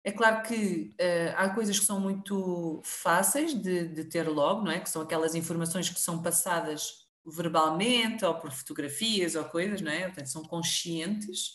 É 0.07 0.13
claro 0.13 0.41
que 0.45 0.95
uh, 1.01 1.35
há 1.35 1.51
coisas 1.51 1.81
que 1.81 1.85
são 1.85 1.99
muito 1.99 2.81
fáceis 2.85 3.53
de, 3.53 3.89
de, 3.89 4.05
ter 4.05 4.29
logo, 4.29 4.63
não 4.63 4.71
é? 4.71 4.79
Que 4.79 4.89
são 4.89 5.03
aquelas 5.03 5.35
informações 5.35 5.91
que 5.91 6.01
são 6.01 6.23
passadas 6.23 7.09
verbalmente 7.27 8.25
ou 8.25 8.33
por 8.37 8.53
fotografias 8.53 9.35
ou 9.35 9.45
coisas, 9.47 9.81
não 9.81 9.91
é? 9.91 10.05
Portanto, 10.05 10.29
são 10.29 10.45
conscientes. 10.45 11.55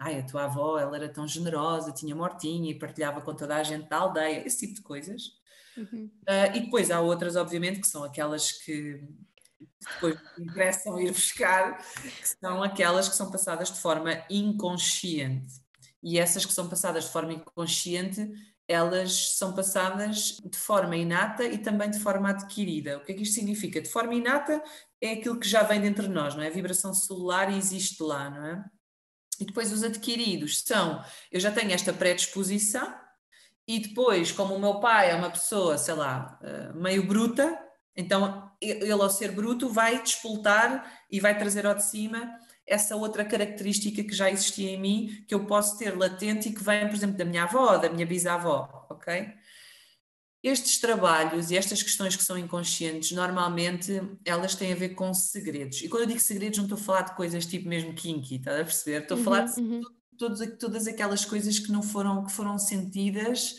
Ai, 0.00 0.18
a 0.18 0.24
tua 0.24 0.46
avó, 0.46 0.80
ela 0.80 0.96
era 0.96 1.08
tão 1.08 1.28
generosa, 1.28 1.92
tinha 1.92 2.12
mortinha 2.12 2.72
e 2.72 2.74
partilhava 2.76 3.20
com 3.20 3.36
toda 3.36 3.54
a 3.54 3.62
gente 3.62 3.88
da 3.88 3.98
aldeia, 3.98 4.44
esse 4.44 4.66
tipo 4.66 4.74
de 4.74 4.82
coisas. 4.82 5.22
Uhum. 5.76 6.10
Uh, 6.28 6.56
e 6.56 6.60
depois 6.62 6.90
há 6.90 7.00
outras, 7.00 7.36
obviamente, 7.36 7.80
que 7.80 7.86
são 7.86 8.02
aquelas 8.02 8.50
que 8.50 9.00
depois 9.94 10.18
interessam 10.40 11.00
ir 11.00 11.12
buscar, 11.12 11.78
que 11.78 12.28
são 12.28 12.64
aquelas 12.64 13.08
que 13.08 13.14
são 13.14 13.30
passadas 13.30 13.70
de 13.70 13.78
forma 13.78 14.24
inconsciente 14.28 15.61
e 16.02 16.18
essas 16.18 16.44
que 16.44 16.52
são 16.52 16.68
passadas 16.68 17.04
de 17.04 17.10
forma 17.10 17.32
inconsciente, 17.32 18.28
elas 18.66 19.36
são 19.36 19.54
passadas 19.54 20.38
de 20.44 20.56
forma 20.56 20.96
inata 20.96 21.44
e 21.44 21.58
também 21.58 21.90
de 21.90 21.98
forma 21.98 22.30
adquirida. 22.30 22.98
O 22.98 23.04
que 23.04 23.12
é 23.12 23.14
que 23.14 23.22
isto 23.22 23.34
significa? 23.34 23.80
De 23.80 23.88
forma 23.88 24.14
inata 24.14 24.62
é 25.00 25.12
aquilo 25.12 25.38
que 25.38 25.48
já 25.48 25.62
vem 25.62 25.80
dentro 25.80 26.04
de 26.04 26.14
nós, 26.14 26.34
não 26.34 26.42
é? 26.42 26.46
A 26.46 26.50
vibração 26.50 26.94
celular 26.94 27.52
existe 27.52 28.02
lá, 28.02 28.30
não 28.30 28.46
é? 28.46 28.64
E 29.40 29.44
depois 29.44 29.72
os 29.72 29.82
adquiridos 29.82 30.60
são, 30.60 31.04
eu 31.30 31.40
já 31.40 31.50
tenho 31.50 31.72
esta 31.72 31.92
predisposição 31.92 32.94
e 33.66 33.80
depois, 33.80 34.32
como 34.32 34.54
o 34.54 34.60
meu 34.60 34.80
pai 34.80 35.10
é 35.10 35.14
uma 35.14 35.30
pessoa, 35.30 35.78
sei 35.78 35.94
lá, 35.94 36.38
eh, 36.42 36.72
meio 36.74 37.06
bruta, 37.06 37.58
então 37.96 38.50
ele 38.60 38.92
ao 38.92 39.10
ser 39.10 39.32
bruto 39.32 39.68
vai 39.68 40.02
despoltar 40.02 40.90
e 41.10 41.20
vai 41.20 41.36
trazer 41.36 41.66
ao 41.66 41.74
de 41.74 41.84
cima 41.84 42.38
essa 42.72 42.96
outra 42.96 43.22
característica 43.22 44.02
que 44.02 44.14
já 44.14 44.30
existia 44.30 44.70
em 44.70 44.80
mim, 44.80 45.24
que 45.28 45.34
eu 45.34 45.44
posso 45.44 45.76
ter 45.76 45.94
latente 45.94 46.48
e 46.48 46.54
que 46.54 46.64
vem, 46.64 46.88
por 46.88 46.94
exemplo, 46.94 47.18
da 47.18 47.24
minha 47.24 47.42
avó, 47.42 47.76
da 47.76 47.90
minha 47.90 48.06
bisavó, 48.06 48.86
ok? 48.88 49.28
Estes 50.42 50.80
trabalhos 50.80 51.50
e 51.50 51.56
estas 51.56 51.82
questões 51.82 52.16
que 52.16 52.24
são 52.24 52.36
inconscientes, 52.38 53.12
normalmente 53.12 54.00
elas 54.24 54.54
têm 54.54 54.72
a 54.72 54.76
ver 54.76 54.90
com 54.94 55.12
segredos. 55.12 55.82
E 55.82 55.88
quando 55.88 56.04
eu 56.04 56.08
digo 56.08 56.20
segredos, 56.20 56.58
não 56.58 56.64
estou 56.64 56.78
a 56.78 56.80
falar 56.80 57.02
de 57.02 57.14
coisas 57.14 57.44
tipo 57.44 57.68
mesmo 57.68 57.92
kinky, 57.92 58.36
está 58.36 58.52
a 58.52 58.64
perceber? 58.64 59.02
Estou 59.02 59.18
a 59.18 59.22
falar 59.22 59.44
de 59.44 59.60
uhum. 59.60 59.82
todas, 60.18 60.58
todas 60.58 60.86
aquelas 60.86 61.26
coisas 61.26 61.58
que 61.58 61.70
não 61.70 61.82
foram, 61.82 62.24
que 62.24 62.32
foram 62.32 62.58
sentidas 62.58 63.56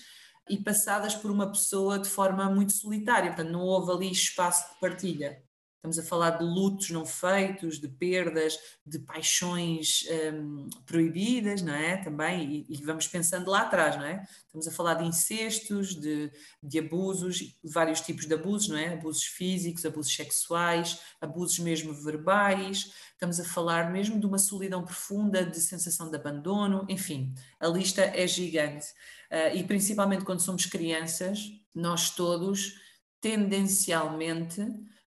e 0.50 0.58
passadas 0.58 1.14
por 1.14 1.30
uma 1.30 1.52
pessoa 1.52 2.00
de 2.00 2.10
forma 2.10 2.50
muito 2.50 2.74
solitária, 2.74 3.32
portanto, 3.32 3.52
não 3.52 3.62
houve 3.62 3.92
ali 3.92 4.12
espaço 4.12 4.74
de 4.74 4.80
partilha. 4.80 5.42
Estamos 5.84 6.00
a 6.00 6.04
falar 6.04 6.30
de 6.38 6.46
lutos 6.46 6.92
não 6.92 7.06
feitos, 7.06 7.78
de 7.78 7.90
perdas, 7.90 8.58
de 8.86 9.00
paixões 9.00 10.06
um, 10.34 10.70
proibidas, 10.86 11.62
não 11.62 11.74
é? 11.74 11.98
Também, 11.98 12.66
e, 12.70 12.74
e, 12.74 12.86
vamos 12.86 13.06
pensando 13.06 13.52
lá 13.52 13.64
atrás, 13.64 13.98
não 13.98 14.06
é? 14.06 14.24
Estamos 14.46 14.66
a 14.66 14.72
falar 14.72 14.94
de 14.94 15.04
incestos, 15.04 15.94
de, 15.94 16.32
de 16.64 16.80
abusos, 16.80 17.58
vários 17.62 18.00
tipos 18.00 18.26
de 18.26 18.34
abusos, 18.34 18.70
não 18.70 18.78
é? 18.78 18.94
Abusos 18.94 19.26
físicos, 19.26 19.86
abusos 19.86 20.16
sexuais, 20.16 21.02
abusos 21.20 21.60
mesmo 21.60 21.94
verbais, 21.94 22.94
estamos 23.12 23.38
a 23.42 23.44
falar 23.44 23.92
mesmo 23.92 24.18
de 24.18 24.26
uma 24.26 24.38
solidão 24.38 24.86
profunda, 24.86 25.46
de 25.46 25.60
sensação 25.60 26.10
de 26.10 26.16
abandono, 26.16 26.86
enfim, 26.88 27.36
a 27.60 27.68
lista 27.68 28.04
é 28.04 28.26
gigante. 28.26 28.88
Uh, 29.30 29.58
e 29.58 29.64
principalmente 29.66 30.24
quando 30.24 30.40
somos 30.40 30.66
crianças, 30.66 31.52
nós 31.76 32.10
todos, 32.12 32.80
tendencialmente, 33.20 34.62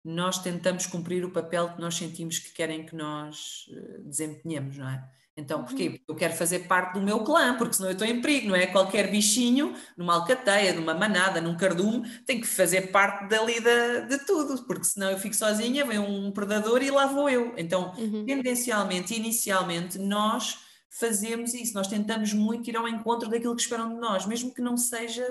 nós 0.05 0.39
tentamos 0.39 0.87
cumprir 0.87 1.25
o 1.25 1.31
papel 1.31 1.71
que 1.71 1.81
nós 1.81 1.95
sentimos 1.95 2.39
que 2.39 2.53
querem 2.53 2.85
que 2.85 2.95
nós 2.97 3.67
eh, 3.73 3.99
desempenhemos, 4.05 4.77
não 4.77 4.89
é? 4.89 5.05
Então, 5.37 5.61
uhum. 5.61 5.65
porquê? 5.65 5.91
Porque 5.91 6.05
eu 6.09 6.15
quero 6.15 6.35
fazer 6.35 6.61
parte 6.61 6.95
do 6.95 7.01
meu 7.01 7.21
clã, 7.21 7.57
porque 7.57 7.75
senão 7.75 7.89
eu 7.89 7.95
estou 7.95 8.07
em 8.07 8.21
perigo, 8.21 8.49
não 8.49 8.57
é? 8.57 8.67
Qualquer 8.67 9.11
bichinho, 9.11 9.75
numa 9.97 10.15
alcateia, 10.15 10.75
numa 10.75 10.93
manada, 10.93 11.41
num 11.41 11.57
cardume, 11.57 12.07
tem 12.27 12.41
que 12.41 12.47
fazer 12.47 12.91
parte 12.91 13.29
dali 13.29 13.59
de, 13.59 14.09
de 14.09 14.27
tudo, 14.27 14.63
porque 14.65 14.85
senão 14.85 15.11
eu 15.11 15.19
fico 15.19 15.35
sozinha, 15.35 15.87
vem 15.87 15.99
um 15.99 16.31
predador 16.31 16.83
e 16.83 16.91
lá 16.91 17.07
vou 17.07 17.31
eu. 17.31 17.55
Então, 17.57 17.95
uhum. 17.97 18.27
tendencialmente, 18.27 19.15
inicialmente, 19.15 19.99
nós 19.99 20.59
fazemos 20.91 21.55
isso, 21.55 21.73
nós 21.73 21.89
tentamos 21.89 22.35
muito 22.35 22.69
ir 22.69 22.77
ao 22.77 22.87
encontro 22.87 23.31
daquilo 23.31 23.57
que 23.57 23.63
esperam 23.63 23.95
de 23.95 24.01
nós, 24.01 24.27
mesmo 24.27 24.53
que 24.53 24.61
não 24.61 24.77
seja 24.77 25.27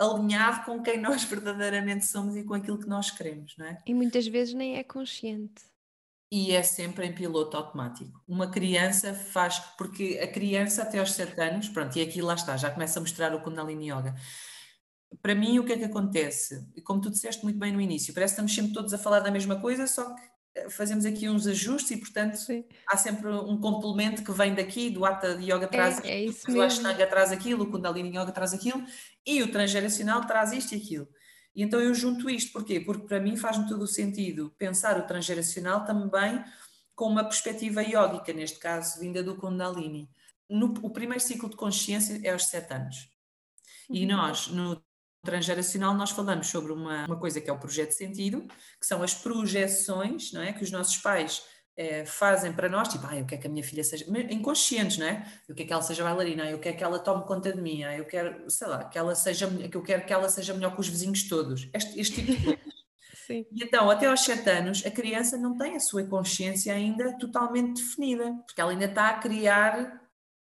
alinhado 0.00 0.64
com 0.64 0.82
quem 0.82 0.98
nós 1.00 1.22
verdadeiramente 1.24 2.06
somos 2.06 2.34
e 2.36 2.42
com 2.42 2.54
aquilo 2.54 2.78
que 2.78 2.88
nós 2.88 3.10
queremos, 3.10 3.54
não 3.58 3.66
é? 3.66 3.82
E 3.86 3.94
muitas 3.94 4.26
vezes 4.26 4.54
nem 4.54 4.76
é 4.76 4.82
consciente. 4.82 5.62
E 6.32 6.52
é 6.52 6.62
sempre 6.62 7.06
em 7.06 7.12
piloto 7.12 7.56
automático. 7.56 8.22
Uma 8.26 8.48
criança 8.48 9.12
faz, 9.12 9.58
porque 9.76 10.20
a 10.22 10.28
criança 10.28 10.82
até 10.82 11.00
aos 11.00 11.12
7 11.12 11.40
anos, 11.40 11.68
pronto, 11.68 11.96
e 11.98 12.02
aqui 12.02 12.22
lá 12.22 12.34
está, 12.34 12.56
já 12.56 12.70
começa 12.70 13.00
a 13.00 13.02
mostrar 13.02 13.34
o 13.34 13.40
Kundalini 13.40 13.90
Yoga. 13.90 14.14
Para 15.20 15.34
mim, 15.34 15.58
o 15.58 15.64
que 15.64 15.72
é 15.72 15.76
que 15.78 15.84
acontece? 15.84 16.64
Como 16.84 17.00
tu 17.00 17.10
disseste 17.10 17.42
muito 17.42 17.58
bem 17.58 17.72
no 17.72 17.80
início, 17.80 18.14
parece 18.14 18.34
que 18.34 18.40
estamos 18.40 18.54
sempre 18.54 18.72
todos 18.72 18.94
a 18.94 18.98
falar 18.98 19.18
da 19.20 19.30
mesma 19.30 19.60
coisa, 19.60 19.88
só 19.88 20.14
que 20.14 20.22
fazemos 20.70 21.04
aqui 21.04 21.28
uns 21.28 21.46
ajustes 21.46 21.92
e, 21.92 21.96
portanto, 21.96 22.36
Sim. 22.36 22.64
há 22.86 22.96
sempre 22.96 23.28
um 23.28 23.58
complemento 23.60 24.22
que 24.24 24.32
vem 24.32 24.54
daqui, 24.54 24.90
do 24.90 25.04
Hatha 25.04 25.38
Yoga 25.40 25.68
traz 25.68 26.02
é, 26.04 26.10
é 26.10 26.24
isso 26.24 26.50
o 26.50 26.60
Ashtanga 26.60 27.06
traz 27.06 27.30
aquilo, 27.32 27.64
o 27.64 27.70
Kundalini 27.70 28.10
Yoga 28.10 28.32
traz 28.32 28.52
aquilo 28.52 28.84
e 29.26 29.42
o 29.42 29.50
transgeracional 29.50 30.26
traz 30.26 30.52
isto 30.52 30.74
e 30.74 30.78
aquilo. 30.78 31.08
E 31.54 31.62
então 31.62 31.80
eu 31.80 31.94
junto 31.94 32.28
isto, 32.28 32.52
porquê? 32.52 32.80
Porque 32.80 33.06
para 33.06 33.20
mim 33.20 33.36
faz-me 33.36 33.68
todo 33.68 33.82
o 33.82 33.88
sentido 33.88 34.54
pensar 34.58 34.98
o 34.98 35.06
transgeracional 35.06 35.84
também 35.84 36.42
com 36.94 37.06
uma 37.06 37.24
perspectiva 37.24 37.82
yógica, 37.82 38.32
neste 38.32 38.58
caso 38.58 39.00
vinda 39.00 39.22
do 39.22 39.36
Kundalini. 39.36 40.08
No, 40.48 40.74
o 40.82 40.90
primeiro 40.90 41.22
ciclo 41.22 41.48
de 41.48 41.56
consciência 41.56 42.20
é 42.22 42.32
aos 42.32 42.46
sete 42.46 42.74
anos. 42.74 43.08
E 43.88 44.02
uhum. 44.02 44.16
nós, 44.16 44.48
no 44.48 44.82
transgeracional 45.22 45.94
nós 45.94 46.10
falamos 46.10 46.48
sobre 46.48 46.72
uma, 46.72 47.06
uma 47.06 47.18
coisa 47.18 47.40
que 47.40 47.50
é 47.50 47.52
o 47.52 47.58
projeto 47.58 47.90
de 47.90 47.96
sentido, 47.96 48.46
que 48.80 48.86
são 48.86 49.02
as 49.02 49.14
projeções 49.14 50.32
não 50.32 50.42
é, 50.42 50.52
que 50.52 50.62
os 50.62 50.70
nossos 50.70 50.96
pais 50.96 51.42
é, 51.76 52.04
fazem 52.04 52.52
para 52.52 52.68
nós, 52.68 52.88
tipo, 52.88 53.06
ah, 53.06 53.16
eu 53.16 53.24
quero 53.24 53.40
que 53.40 53.46
a 53.46 53.50
minha 53.50 53.64
filha 53.64 53.82
seja, 53.82 54.04
inconscientes, 54.30 54.98
não 54.98 55.06
é? 55.06 55.26
Eu 55.48 55.54
quero 55.54 55.66
que 55.66 55.72
ela 55.72 55.82
seja 55.82 56.04
bailarina, 56.04 56.50
eu 56.50 56.58
quero 56.58 56.76
que 56.76 56.84
ela 56.84 56.98
tome 56.98 57.24
conta 57.24 57.52
de 57.52 57.60
mim, 57.60 57.80
eu 57.82 58.04
quero, 58.04 58.50
sei 58.50 58.68
lá, 58.68 58.84
que 58.84 58.98
ela 58.98 59.14
seja, 59.14 59.46
que 59.48 59.76
eu 59.76 59.82
quero 59.82 60.04
que 60.04 60.12
ela 60.12 60.28
seja 60.28 60.52
melhor 60.52 60.74
que 60.74 60.80
os 60.80 60.88
vizinhos 60.88 61.26
todos, 61.28 61.70
este, 61.72 61.98
este 61.98 62.16
tipo 62.16 62.32
de 62.32 62.44
coisas. 62.44 62.60
Sim. 63.26 63.46
E 63.52 63.64
então, 63.64 63.88
até 63.88 64.06
aos 64.06 64.22
7 64.22 64.50
anos, 64.50 64.84
a 64.84 64.90
criança 64.90 65.38
não 65.38 65.56
tem 65.56 65.76
a 65.76 65.80
sua 65.80 66.04
consciência 66.04 66.74
ainda 66.74 67.16
totalmente 67.16 67.80
definida, 67.80 68.32
porque 68.44 68.60
ela 68.60 68.72
ainda 68.72 68.86
está 68.86 69.08
a 69.08 69.18
criar 69.18 70.00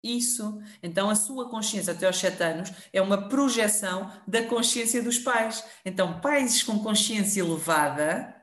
isso. 0.06 0.60
Então, 0.82 1.10
a 1.10 1.14
sua 1.14 1.48
consciência 1.48 1.92
até 1.92 2.06
aos 2.06 2.16
7 2.18 2.42
anos 2.42 2.72
é 2.92 3.00
uma 3.00 3.28
projeção 3.28 4.10
da 4.26 4.42
consciência 4.44 5.02
dos 5.02 5.18
pais. 5.18 5.64
Então, 5.84 6.20
pais 6.20 6.62
com 6.62 6.78
consciência 6.78 7.40
elevada 7.40 8.34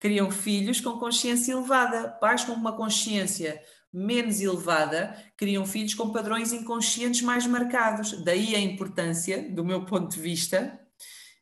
criam 0.00 0.30
filhos 0.30 0.80
com 0.80 0.98
consciência 0.98 1.52
elevada. 1.52 2.08
Pais 2.20 2.44
com 2.44 2.52
uma 2.52 2.76
consciência 2.76 3.62
menos 3.92 4.40
elevada 4.40 5.16
criam 5.36 5.64
filhos 5.64 5.94
com 5.94 6.10
padrões 6.10 6.52
inconscientes 6.52 7.22
mais 7.22 7.46
marcados. 7.46 8.22
Daí 8.24 8.54
a 8.54 8.60
importância, 8.60 9.48
do 9.50 9.64
meu 9.64 9.84
ponto 9.86 10.12
de 10.12 10.20
vista, 10.20 10.80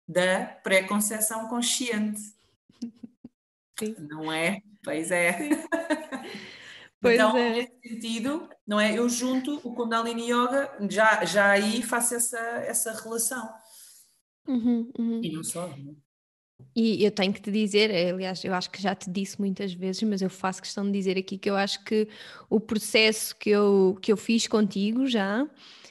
da 0.07 0.45
pré-conceção 0.63 1.49
consciente. 1.49 2.21
Sim. 3.79 3.97
Não 3.99 4.31
é? 4.31 4.61
Pois 4.85 5.11
é. 5.11 5.39
Pois 7.03 7.17
então, 7.17 7.37
é. 7.37 7.51
nesse 7.51 7.73
sentido, 7.83 8.49
não 8.65 8.79
é? 8.79 8.97
Eu 8.97 9.09
junto 9.09 9.57
o 9.65 9.75
Kundalini 9.75 10.31
Yoga, 10.31 10.73
já, 10.89 11.25
já 11.25 11.51
aí 11.51 11.83
faço 11.83 12.15
essa, 12.15 12.39
essa 12.39 12.93
relação. 12.93 13.53
Uhum, 14.47 14.89
uhum. 14.97 15.21
E 15.21 15.33
não 15.33 15.43
só, 15.43 15.67
não 15.67 15.91
é? 15.91 16.13
E 16.75 17.05
eu 17.05 17.11
tenho 17.11 17.33
que 17.33 17.43
te 17.43 17.51
dizer, 17.51 17.91
aliás, 17.91 18.43
eu 18.45 18.55
acho 18.55 18.71
que 18.71 18.81
já 18.81 18.95
te 18.95 19.11
disse 19.11 19.39
muitas 19.39 19.75
vezes, 19.75 20.03
mas 20.05 20.23
eu 20.23 20.31
faço 20.31 20.63
questão 20.63 20.87
de 20.87 20.93
dizer 20.93 21.19
aqui 21.19 21.37
que 21.37 21.51
eu 21.51 21.57
acho 21.57 21.85
que 21.85 22.09
o 22.49 22.61
processo 22.61 23.37
que 23.37 23.51
eu, 23.51 23.99
que 24.01 24.13
eu 24.13 24.17
fiz 24.17 24.47
contigo 24.47 25.05
já 25.07 25.43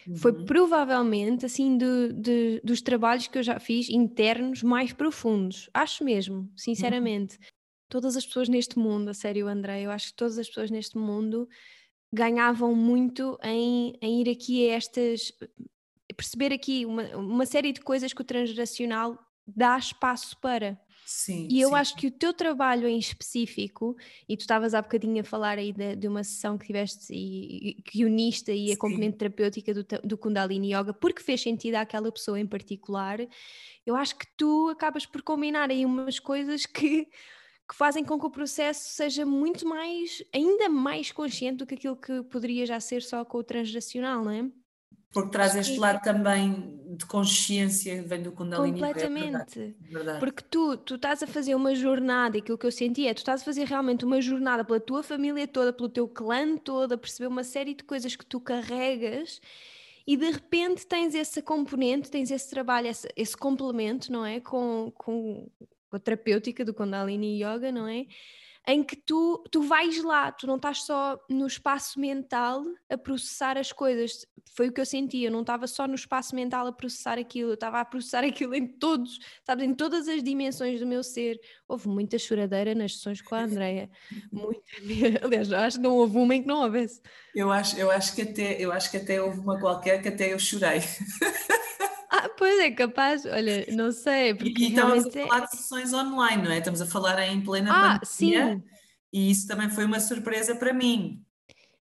uhum. 0.08 0.16
foi 0.16 0.46
provavelmente 0.46 1.46
assim 1.46 1.78
de, 1.78 2.14
de, 2.14 2.62
dos 2.64 2.82
trabalhos 2.82 3.28
que 3.28 3.38
eu 3.38 3.44
já 3.44 3.60
fiz 3.60 3.90
internos 3.90 4.64
mais 4.64 4.92
profundos. 4.94 5.70
Acho 5.74 6.04
mesmo, 6.04 6.38
uhum. 6.38 6.50
sinceramente. 6.56 7.36
Uhum. 7.36 7.61
Todas 7.92 8.16
as 8.16 8.26
pessoas 8.26 8.48
neste 8.48 8.80
mundo, 8.80 9.10
a 9.10 9.14
sério, 9.14 9.50
André, 9.50 9.82
eu 9.82 9.92
acho 9.92 10.08
que 10.08 10.14
todas 10.14 10.38
as 10.38 10.48
pessoas 10.48 10.72
neste 10.72 10.98
mundo 10.98 11.46
ganhavam 12.14 12.74
muito 12.74 13.38
em, 13.44 13.98
em 14.02 14.22
ir 14.22 14.30
aqui 14.30 14.70
a 14.70 14.76
estas. 14.76 15.34
perceber 16.16 16.54
aqui 16.54 16.86
uma, 16.86 17.04
uma 17.18 17.46
série 17.46 17.74
de 17.74 17.82
coisas 17.82 18.14
que 18.14 18.22
o 18.22 18.24
transgeracional 18.24 19.20
dá 19.46 19.78
espaço 19.78 20.40
para. 20.40 20.80
Sim, 21.06 21.50
e 21.52 21.60
eu 21.60 21.70
sim. 21.70 21.76
acho 21.76 21.96
que 21.98 22.08
o 22.08 22.12
teu 22.12 22.34
trabalho 22.34 22.88
em 22.88 22.98
específico, 22.98 23.98
e 24.30 24.38
tu 24.38 24.42
estavas 24.42 24.74
há 24.74 24.82
bocadinho 24.82 25.20
a 25.20 25.26
falar 25.26 25.58
aí 25.58 25.74
de, 25.74 25.98
de 25.98 26.08
uma 26.08 26.24
sessão 26.24 26.58
que 26.58 26.68
tiveste 26.68 27.14
e, 27.14 27.72
e 27.72 27.82
que 27.82 28.06
uniste 28.06 28.52
aí 28.52 28.68
sim. 28.68 28.74
a 28.74 28.78
componente 28.78 29.18
terapêutica 29.18 29.74
do, 29.74 29.86
do 30.02 30.18
Kundalini 30.18 30.74
Yoga, 30.74 30.94
porque 30.94 31.22
fez 31.22 31.42
sentido 31.42 31.76
àquela 31.76 32.10
pessoa 32.10 32.40
em 32.40 32.48
particular, 32.48 33.20
eu 33.86 33.98
acho 33.98 34.18
que 34.18 34.26
tu 34.38 34.70
acabas 34.70 35.06
por 35.06 35.22
combinar 35.22 35.70
aí 35.70 35.86
umas 35.86 36.18
coisas 36.18 36.66
que, 36.66 37.10
que 37.72 37.78
fazem 37.78 38.04
com 38.04 38.20
que 38.20 38.26
o 38.26 38.30
processo 38.30 38.90
seja 38.90 39.26
muito 39.26 39.66
mais, 39.66 40.22
ainda 40.34 40.68
mais 40.68 41.10
consciente 41.10 41.60
do 41.60 41.66
que 41.66 41.76
aquilo 41.76 41.96
que 41.96 42.22
poderia 42.24 42.66
já 42.66 42.82
ser 42.82 43.02
só 43.02 43.24
com 43.24 43.38
o 43.38 43.44
transgeracional, 43.44 44.26
não 44.26 44.32
é? 44.32 44.46
Porque 45.14 45.32
traz 45.32 45.56
este 45.56 45.80
lado 45.80 46.02
também 46.04 46.78
de 46.98 47.06
consciência, 47.06 48.04
vem 48.04 48.24
do 48.24 48.34
Kundalini. 48.34 48.78
Completamente. 48.78 49.58
É 49.58 49.62
verdade, 49.62 49.76
verdade. 49.90 50.20
Porque 50.20 50.44
tu, 50.50 50.76
tu 50.76 50.96
estás 50.96 51.24
a 51.24 51.28
fazer 51.28 51.56
uma 51.56 51.74
jornada, 51.74 52.40
aquilo 52.40 52.58
que 52.58 52.66
eu 52.66 52.72
senti 52.74 53.08
é, 53.08 53.14
tu 53.14 53.20
estás 53.20 53.42
a 53.42 53.46
fazer 53.46 53.66
realmente 53.66 54.04
uma 54.04 54.20
jornada 54.20 54.66
pela 54.66 54.80
tua 54.82 55.02
família 55.02 55.48
toda, 55.48 55.72
pelo 55.72 55.88
teu 55.88 56.10
clã 56.10 56.58
todo, 56.58 56.92
a 56.92 56.98
perceber 56.98 57.28
uma 57.28 57.44
série 57.44 57.74
de 57.74 57.86
coisas 57.86 58.18
que 58.18 58.26
tu 58.26 58.42
carregas 58.42 59.40
e 60.06 60.18
de 60.18 60.30
repente 60.30 60.86
tens 60.86 61.16
essa 61.16 61.42
componente, 61.42 62.12
tens 62.12 62.32
esse 62.32 62.50
trabalho, 62.50 62.88
esse, 62.88 63.08
esse 63.16 63.38
complemento, 63.38 64.12
não 64.12 64.26
é? 64.26 64.42
Com, 64.42 64.92
com 64.94 65.50
a 65.96 66.00
terapêutica 66.00 66.64
do 66.66 66.74
Kundalini 66.74 67.44
Yoga, 67.44 67.72
não 67.72 67.88
é? 67.88 68.06
em 68.68 68.84
que 68.84 68.96
tu, 68.96 69.44
tu 69.52 69.64
vais 69.64 70.04
lá, 70.04 70.32
tu 70.32 70.46
não 70.46 70.56
estás 70.56 70.84
só 70.84 71.20
no 71.30 71.48
espaço 71.48 72.00
mental 72.00 72.64
a 72.90 72.98
processar 72.98 73.58
as 73.58 73.72
coisas. 73.72 74.26
Foi 74.56 74.68
o 74.68 74.72
que 74.72 74.80
eu 74.80 74.86
senti, 74.86 75.24
eu 75.24 75.32
não 75.32 75.42
estava 75.42 75.66
só 75.66 75.88
no 75.88 75.96
espaço 75.96 76.36
mental 76.36 76.68
a 76.68 76.72
processar 76.72 77.18
aquilo, 77.18 77.52
eu 77.52 77.54
estava 77.56 77.80
a 77.80 77.86
processar 77.86 78.24
aquilo 78.26 78.54
em 78.54 78.68
todos, 78.68 79.18
sabes, 79.44 79.66
em 79.66 79.74
todas 79.74 80.08
as 80.08 80.22
dimensões 80.22 80.80
do 80.80 80.86
meu 80.86 81.04
ser. 81.04 81.40
Houve 81.68 81.88
muita 81.88 82.20
choradeira 82.20 82.76
nas 82.76 82.94
sessões 82.94 83.22
com 83.22 83.34
a 83.34 83.44
Andrea, 83.44 83.90
muita, 84.32 84.62
aliás, 85.26 85.52
acho 85.52 85.78
que 85.78 85.84
não 85.84 85.96
houve 85.96 86.18
uma 86.18 86.36
em 86.36 86.42
que 86.42 86.48
não 86.48 86.62
houvesse. 86.62 87.02
Eu 87.34 87.52
acho, 87.52 87.78
eu 87.78 87.90
acho 87.90 88.14
que 88.14 88.22
até, 88.22 88.62
eu 88.62 88.72
acho 88.72 88.92
que 88.92 88.98
até 88.98 89.22
houve 89.22 89.40
uma 89.40 89.60
qualquer 89.60 90.02
que 90.02 90.10
até 90.10 90.34
eu 90.34 90.40
chorei. 90.40 90.82
Ah, 92.12 92.28
pois 92.28 92.60
é, 92.60 92.72
capaz, 92.72 93.26
olha, 93.26 93.66
não 93.72 93.90
sei. 93.92 94.34
Porque 94.34 94.64
e, 94.64 94.66
e 94.66 94.70
estamos 94.70 95.06
a 95.06 95.12
falar 95.12 95.38
é... 95.38 95.46
de 95.46 95.52
sessões 95.52 95.94
online, 95.94 96.44
não 96.44 96.52
é? 96.52 96.58
Estamos 96.58 96.82
a 96.82 96.86
falar 96.86 97.26
em 97.26 97.42
plena 97.42 97.72
ah, 97.72 98.00
pandemia. 98.00 98.56
Sim. 98.56 98.64
E 99.14 99.32
isso 99.32 99.48
também 99.48 99.70
foi 99.70 99.86
uma 99.86 100.00
surpresa 100.00 100.54
para 100.54 100.74
mim. 100.74 101.24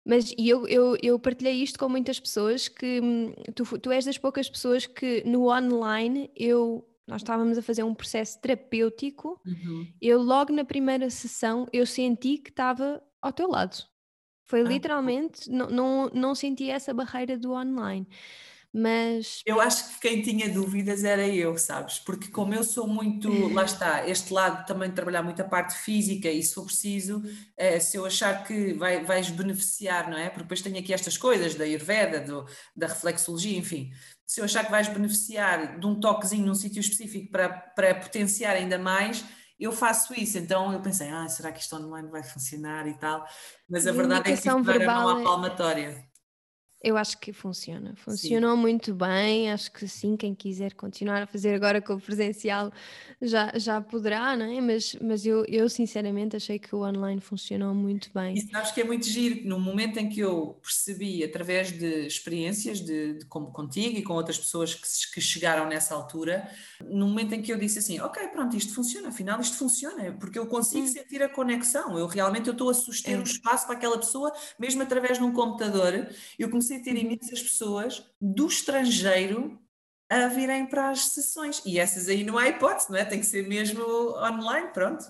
Mas 0.03 0.33
eu, 0.37 0.67
eu, 0.67 0.97
eu 1.03 1.19
partilhei 1.19 1.61
isto 1.61 1.77
com 1.77 1.87
muitas 1.87 2.19
pessoas 2.19 2.67
que 2.67 2.99
hum, 2.99 3.33
tu, 3.53 3.63
tu 3.77 3.91
és 3.91 4.05
das 4.05 4.17
poucas 4.17 4.49
pessoas 4.49 4.87
que 4.87 5.21
no 5.25 5.51
online 5.51 6.31
eu 6.35 6.87
nós 7.05 7.21
estávamos 7.21 7.57
a 7.57 7.61
fazer 7.61 7.83
um 7.83 7.93
processo 7.93 8.39
terapêutico, 8.41 9.39
uhum. 9.45 9.87
eu 10.01 10.21
logo 10.21 10.51
na 10.51 10.65
primeira 10.65 11.09
sessão 11.09 11.65
eu 11.71 11.85
senti 11.85 12.37
que 12.37 12.49
estava 12.49 13.01
ao 13.21 13.31
teu 13.31 13.47
lado. 13.49 13.77
Foi 14.45 14.61
ah, 14.61 14.63
literalmente, 14.63 15.49
não, 15.49 15.67
não, 15.67 16.11
não 16.13 16.35
senti 16.35 16.69
essa 16.69 16.93
barreira 16.93 17.37
do 17.37 17.51
online. 17.51 18.07
Mas. 18.77 19.41
Eu 19.43 19.59
acho 19.59 19.89
que 19.89 19.99
quem 20.01 20.21
tinha 20.21 20.47
dúvidas 20.47 21.03
era 21.03 21.27
eu, 21.27 21.57
sabes? 21.57 21.97
Porque 21.97 22.27
como 22.27 22.53
eu 22.53 22.63
sou 22.63 22.87
muito, 22.87 23.51
lá 23.51 23.63
está, 23.65 24.07
este 24.07 24.31
lado 24.31 24.67
também 24.67 24.89
de 24.89 24.95
trabalhar 24.95 25.23
muito 25.23 25.41
a 25.41 25.45
parte 25.45 25.75
física 25.79 26.29
e 26.29 26.43
se 26.43 26.53
for 26.53 26.65
preciso, 26.65 27.23
é, 27.57 27.79
se 27.79 27.97
eu 27.97 28.05
achar 28.05 28.43
que 28.45 28.73
vai, 28.73 29.03
vais 29.03 29.31
beneficiar, 29.31 30.11
não 30.11 30.17
é? 30.17 30.29
Porque 30.29 30.43
depois 30.43 30.61
tenho 30.61 30.77
aqui 30.77 30.93
estas 30.93 31.17
coisas 31.17 31.55
da 31.55 31.63
Ayurveda, 31.63 32.21
do, 32.21 32.45
da 32.75 32.85
reflexologia, 32.85 33.57
enfim. 33.57 33.91
Se 34.27 34.41
eu 34.41 34.45
achar 34.45 34.63
que 34.63 34.69
vais 34.71 34.87
beneficiar 34.87 35.79
de 35.79 35.85
um 35.87 35.99
toquezinho 35.99 36.45
num 36.45 36.55
sítio 36.55 36.79
específico 36.79 37.31
para, 37.31 37.49
para 37.49 37.95
potenciar 37.95 38.55
ainda 38.55 38.77
mais, 38.77 39.25
eu 39.59 39.71
faço 39.71 40.13
isso. 40.13 40.37
Então 40.37 40.71
eu 40.71 40.81
pensei, 40.81 41.09
ah, 41.09 41.27
será 41.27 41.51
que 41.51 41.59
isto 41.59 41.75
online 41.75 42.09
vai 42.09 42.23
funcionar 42.23 42.87
e 42.87 42.93
tal? 42.93 43.25
Mas 43.67 43.87
a 43.87 43.91
verdade 43.91 44.31
é 44.31 44.35
que 44.35 44.37
isto 44.37 44.45
não 44.45 45.09
há 45.09 45.23
palmatória. 45.23 46.06
Eu 46.87 46.95
acho 46.95 47.17
que 47.17 47.33
funciona. 47.33 47.93
Funcionou 47.97 48.55
sim. 48.55 48.61
muito 48.61 48.95
bem. 48.95 49.51
Acho 49.51 49.69
que 49.69 49.85
sim, 49.89 50.15
quem 50.15 50.33
quiser 50.33 50.73
continuar 50.73 51.21
a 51.21 51.27
fazer 51.27 51.53
agora 51.53 51.81
com 51.81 51.95
o 51.95 51.99
presencial 51.99 52.71
já, 53.21 53.51
já 53.57 53.81
poderá, 53.81 54.37
não 54.37 54.45
é? 54.45 54.61
Mas, 54.61 54.95
mas 55.01 55.25
eu, 55.25 55.43
eu 55.49 55.67
sinceramente 55.67 56.37
achei 56.37 56.57
que 56.57 56.73
o 56.73 56.87
online 56.87 57.19
funcionou 57.19 57.75
muito 57.75 58.09
bem. 58.13 58.37
E 58.37 58.55
acho 58.55 58.73
que 58.73 58.79
é 58.79 58.85
muito 58.85 59.05
giro. 59.05 59.45
No 59.45 59.59
momento 59.59 59.97
em 59.97 60.07
que 60.07 60.21
eu 60.21 60.57
percebi, 60.61 61.25
através 61.25 61.77
de 61.77 62.07
experiências 62.07 62.79
de, 62.79 63.15
de 63.15 63.25
como 63.25 63.51
contigo 63.51 63.97
e 63.97 64.01
com 64.01 64.13
outras 64.13 64.39
pessoas 64.39 64.73
que, 64.73 64.87
que 65.13 65.19
chegaram 65.19 65.67
nessa 65.67 65.93
altura, 65.93 66.49
no 66.81 67.05
momento 67.05 67.33
em 67.33 67.41
que 67.41 67.51
eu 67.51 67.57
disse 67.57 67.79
assim, 67.79 67.99
ok, 67.99 68.29
pronto, 68.29 68.55
isto 68.55 68.73
funciona, 68.73 69.09
afinal 69.09 69.41
isto 69.41 69.57
funciona, 69.57 70.13
porque 70.13 70.39
eu 70.39 70.47
consigo 70.47 70.85
hum. 70.85 70.87
sentir 70.87 71.21
a 71.21 71.27
conexão. 71.27 71.99
Eu 71.99 72.07
realmente 72.07 72.47
eu 72.47 72.53
estou 72.53 72.69
a 72.69 72.73
suster 72.73 73.19
um 73.19 73.23
espaço 73.23 73.65
para 73.67 73.75
aquela 73.75 73.97
pessoa, 73.97 74.31
mesmo 74.57 74.81
através 74.81 75.17
de 75.17 75.23
um 75.25 75.33
computador. 75.33 76.07
Eu 76.39 76.49
comecei 76.49 76.76
ter 76.83 76.91
uhum. 76.91 76.97
imensas 76.97 77.41
pessoas 77.41 78.03
do 78.19 78.47
estrangeiro 78.47 79.59
a 80.09 80.27
virem 80.27 80.65
para 80.65 80.89
as 80.89 81.07
sessões. 81.07 81.61
E 81.65 81.79
essas 81.79 82.07
aí 82.07 82.23
não 82.23 82.37
há 82.37 82.47
hipótese, 82.47 82.89
não 82.89 82.97
é? 82.97 83.03
Tem 83.03 83.19
que 83.19 83.25
ser 83.25 83.47
mesmo 83.47 83.83
online, 84.17 84.69
pronto. 84.73 85.03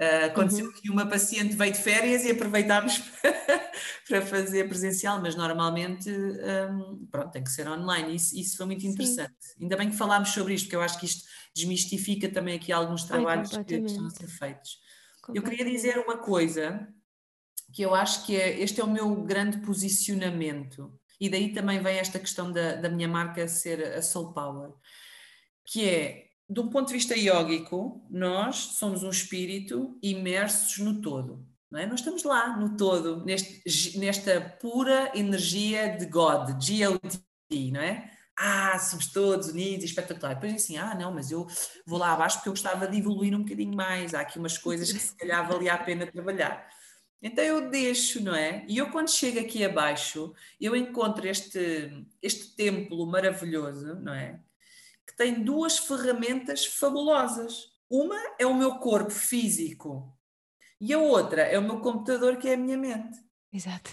Uh, 0.00 0.26
aconteceu 0.26 0.66
uhum. 0.66 0.72
que 0.72 0.90
uma 0.90 1.06
paciente 1.06 1.54
veio 1.54 1.72
de 1.72 1.78
férias 1.78 2.24
e 2.24 2.30
aproveitámos 2.30 3.00
para 4.08 4.22
fazer 4.22 4.68
presencial, 4.68 5.20
mas 5.20 5.36
normalmente 5.36 6.10
um, 6.10 7.06
pronto, 7.10 7.30
tem 7.30 7.44
que 7.44 7.50
ser 7.50 7.68
online. 7.68 8.14
Isso, 8.14 8.36
isso 8.36 8.56
foi 8.56 8.66
muito 8.66 8.86
interessante. 8.86 9.34
Sim. 9.38 9.62
Ainda 9.62 9.76
bem 9.76 9.90
que 9.90 9.96
falámos 9.96 10.30
sobre 10.30 10.54
isto, 10.54 10.66
porque 10.66 10.76
eu 10.76 10.82
acho 10.82 10.98
que 10.98 11.06
isto 11.06 11.24
desmistifica 11.54 12.28
também 12.28 12.56
aqui 12.56 12.72
alguns 12.72 13.04
trabalhos 13.04 13.54
Ai, 13.54 13.64
que 13.64 13.74
estão 13.74 14.06
a 14.06 14.10
ser 14.10 14.28
feitos. 14.28 14.78
Eu 15.32 15.42
queria 15.42 15.64
dizer 15.64 15.98
uma 15.98 16.18
coisa 16.18 16.88
que 17.72 17.82
eu 17.82 17.94
acho 17.94 18.26
que 18.26 18.36
é, 18.36 18.60
este 18.60 18.80
é 18.80 18.84
o 18.84 18.90
meu 18.90 19.22
grande 19.22 19.58
posicionamento 19.58 20.92
e 21.20 21.28
daí 21.28 21.52
também 21.52 21.80
vem 21.80 21.98
esta 21.98 22.18
questão 22.18 22.50
da, 22.52 22.74
da 22.76 22.88
minha 22.88 23.08
marca 23.08 23.46
ser 23.48 23.94
a 23.94 24.02
Soul 24.02 24.32
Power, 24.32 24.72
que 25.64 25.88
é, 25.88 26.24
de 26.48 26.60
um 26.60 26.68
ponto 26.68 26.88
de 26.88 26.94
vista 26.94 27.16
yógico, 27.16 28.06
nós 28.10 28.56
somos 28.56 29.02
um 29.02 29.10
espírito 29.10 29.98
imersos 30.02 30.78
no 30.78 31.00
todo. 31.00 31.46
Não 31.70 31.80
é? 31.80 31.86
Nós 31.86 32.00
estamos 32.00 32.22
lá, 32.22 32.56
no 32.56 32.76
todo, 32.76 33.24
neste, 33.24 33.98
nesta 33.98 34.40
pura 34.60 35.10
energia 35.14 35.96
de 35.96 36.06
God, 36.06 36.62
G-O-D, 36.62 37.72
não 37.72 37.80
é? 37.80 38.10
Ah, 38.36 38.78
somos 38.78 39.06
todos 39.12 39.48
unidos, 39.48 39.84
espetacular. 39.84 40.34
Depois 40.34 40.54
assim, 40.54 40.76
ah, 40.76 40.94
não, 40.94 41.12
mas 41.12 41.30
eu 41.30 41.46
vou 41.86 41.98
lá 41.98 42.12
abaixo 42.12 42.36
porque 42.36 42.48
eu 42.48 42.52
gostava 42.52 42.86
de 42.86 42.98
evoluir 42.98 43.34
um 43.34 43.42
bocadinho 43.42 43.74
mais. 43.74 44.14
Há 44.14 44.20
aqui 44.20 44.38
umas 44.38 44.58
coisas 44.58 44.92
que 44.92 44.98
se 44.98 45.16
calhar 45.16 45.48
valia 45.48 45.74
a 45.74 45.78
pena 45.78 46.06
trabalhar. 46.06 46.68
Então 47.24 47.42
eu 47.42 47.70
deixo, 47.70 48.22
não 48.22 48.34
é? 48.34 48.66
E 48.68 48.76
eu 48.76 48.90
quando 48.90 49.08
chego 49.08 49.40
aqui 49.40 49.64
abaixo, 49.64 50.34
eu 50.60 50.76
encontro 50.76 51.26
este, 51.26 52.06
este 52.20 52.54
templo 52.54 53.06
maravilhoso, 53.06 53.94
não 53.94 54.12
é? 54.12 54.38
Que 55.06 55.16
tem 55.16 55.42
duas 55.42 55.78
ferramentas 55.78 56.66
fabulosas. 56.66 57.72
Uma 57.88 58.20
é 58.38 58.44
o 58.44 58.52
meu 58.52 58.74
corpo 58.74 59.10
físico 59.10 60.14
e 60.78 60.92
a 60.92 60.98
outra 60.98 61.40
é 61.40 61.58
o 61.58 61.62
meu 61.62 61.80
computador, 61.80 62.36
que 62.36 62.46
é 62.46 62.54
a 62.54 62.58
minha 62.58 62.76
mente. 62.76 63.18
Exato. 63.50 63.90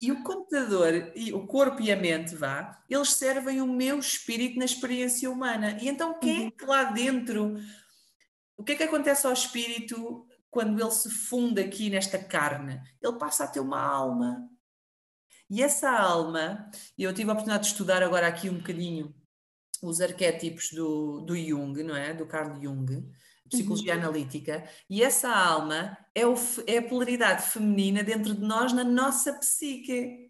E 0.00 0.10
o 0.10 0.22
computador, 0.22 1.12
e 1.14 1.34
o 1.34 1.46
corpo 1.46 1.82
e 1.82 1.92
a 1.92 1.96
mente, 1.96 2.34
vá, 2.34 2.82
eles 2.88 3.10
servem 3.10 3.60
o 3.60 3.66
meu 3.66 3.98
espírito 3.98 4.58
na 4.58 4.64
experiência 4.64 5.30
humana. 5.30 5.76
E 5.82 5.86
então 5.86 6.18
quem 6.18 6.36
é 6.36 6.44
uhum. 6.44 6.50
que 6.50 6.64
lá 6.64 6.84
dentro, 6.84 7.60
o 8.56 8.64
que 8.64 8.72
é 8.72 8.76
que 8.76 8.84
acontece 8.84 9.26
ao 9.26 9.34
espírito 9.34 10.26
quando 10.50 10.80
ele 10.80 10.90
se 10.90 11.08
funde 11.08 11.60
aqui 11.60 11.88
nesta 11.88 12.18
carne, 12.18 12.80
ele 13.00 13.18
passa 13.18 13.44
a 13.44 13.46
ter 13.46 13.60
uma 13.60 13.80
alma. 13.80 14.48
E 15.48 15.62
essa 15.62 15.90
alma, 15.90 16.70
eu 16.98 17.12
tive 17.14 17.30
a 17.30 17.32
oportunidade 17.32 17.64
de 17.64 17.72
estudar 17.72 18.02
agora 18.02 18.26
aqui 18.26 18.48
um 18.48 18.58
bocadinho 18.58 19.14
os 19.82 20.00
arquétipos 20.00 20.70
do, 20.72 21.20
do 21.22 21.36
Jung, 21.36 21.82
não 21.82 21.96
é? 21.96 22.12
Do 22.12 22.26
Carl 22.26 22.60
Jung, 22.60 23.10
psicologia 23.48 23.94
uhum. 23.94 24.00
analítica, 24.00 24.64
e 24.88 25.02
essa 25.02 25.28
alma 25.28 25.96
é, 26.14 26.26
o, 26.26 26.34
é 26.66 26.78
a 26.78 26.82
polaridade 26.82 27.42
feminina 27.50 28.02
dentro 28.02 28.34
de 28.34 28.40
nós, 28.40 28.72
na 28.72 28.84
nossa 28.84 29.32
psique. 29.34 30.28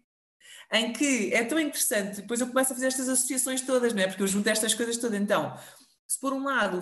Em 0.73 0.93
que 0.93 1.33
é 1.33 1.43
tão 1.43 1.59
interessante, 1.59 2.21
depois 2.21 2.39
eu 2.39 2.47
começo 2.47 2.71
a 2.71 2.75
fazer 2.75 2.87
estas 2.87 3.09
associações 3.09 3.61
todas, 3.61 3.93
não 3.93 4.01
é? 4.01 4.07
Porque 4.07 4.23
eu 4.23 4.27
junto 4.27 4.47
estas 4.47 4.73
coisas 4.73 4.95
todas. 4.97 5.19
Então, 5.19 5.53
se 6.11 6.19
por 6.19 6.33
um 6.33 6.43
lado 6.43 6.81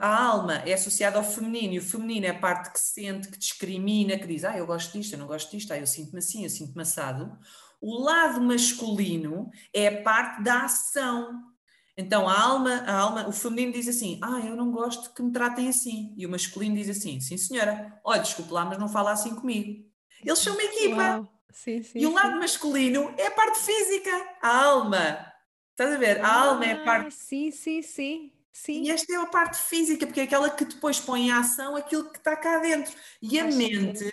a, 0.00 0.24
alma 0.24 0.56
é 0.66 0.72
associada 0.72 1.16
ao 1.16 1.22
feminino 1.22 1.74
e 1.74 1.78
o 1.78 1.82
feminino 1.82 2.26
é 2.26 2.30
a 2.30 2.38
parte 2.40 2.72
que 2.72 2.80
sente, 2.80 3.28
que 3.28 3.38
discrimina, 3.38 4.18
que 4.18 4.26
diz, 4.26 4.42
ah, 4.44 4.58
eu 4.58 4.66
gosto 4.66 4.98
disto, 4.98 5.12
eu 5.12 5.18
não 5.20 5.28
gosto 5.28 5.48
disto, 5.52 5.72
ah, 5.72 5.78
eu 5.78 5.86
sinto-me 5.86 6.18
assim, 6.18 6.42
eu 6.42 6.50
sinto-me 6.50 6.82
assado, 6.82 7.38
o 7.80 8.02
lado 8.02 8.40
masculino 8.40 9.48
é 9.72 9.86
a 9.86 10.02
parte 10.02 10.42
da 10.42 10.64
ação. 10.64 11.40
Então 11.96 12.28
a 12.28 12.36
alma, 12.36 12.82
a 12.84 12.98
alma, 12.98 13.28
o 13.28 13.32
feminino 13.32 13.74
diz 13.74 13.86
assim, 13.86 14.18
ah, 14.20 14.40
eu 14.44 14.56
não 14.56 14.72
gosto 14.72 15.14
que 15.14 15.22
me 15.22 15.30
tratem 15.30 15.68
assim. 15.68 16.12
E 16.16 16.26
o 16.26 16.28
masculino 16.28 16.74
diz 16.74 16.88
assim, 16.88 17.20
sim 17.20 17.36
senhora, 17.36 18.00
olha, 18.02 18.22
desculpe 18.22 18.52
lá, 18.52 18.64
mas 18.64 18.76
não 18.76 18.88
fala 18.88 19.12
assim 19.12 19.36
comigo. 19.36 19.88
Eles 20.20 20.40
são 20.40 20.52
uma 20.52 20.64
equipa. 20.64 21.30
Sim, 21.52 21.80
sim, 21.80 22.00
e 22.00 22.06
o 22.06 22.12
lado 22.12 22.32
sim. 22.32 22.38
masculino 22.40 23.14
é 23.16 23.28
a 23.28 23.30
parte 23.30 23.60
física, 23.60 24.10
a 24.42 24.64
alma. 24.64 25.32
Estás 25.70 25.94
a 25.94 25.96
ver? 25.96 26.20
A 26.20 26.26
ah, 26.26 26.40
alma 26.48 26.64
é 26.64 26.72
a 26.72 26.84
parte. 26.84 27.14
Sim, 27.14 27.52
sim, 27.52 27.80
sim. 27.80 28.33
Sim. 28.54 28.84
E 28.84 28.90
esta 28.90 29.12
é 29.12 29.16
a 29.16 29.26
parte 29.26 29.58
física, 29.58 30.06
porque 30.06 30.20
é 30.20 30.22
aquela 30.22 30.48
que 30.48 30.64
depois 30.64 31.00
põe 31.00 31.26
em 31.26 31.32
ação 31.32 31.74
aquilo 31.74 32.08
que 32.08 32.18
está 32.18 32.36
cá 32.36 32.60
dentro. 32.60 32.94
E 33.20 33.40
a 33.40 33.46
mente, 33.46 34.04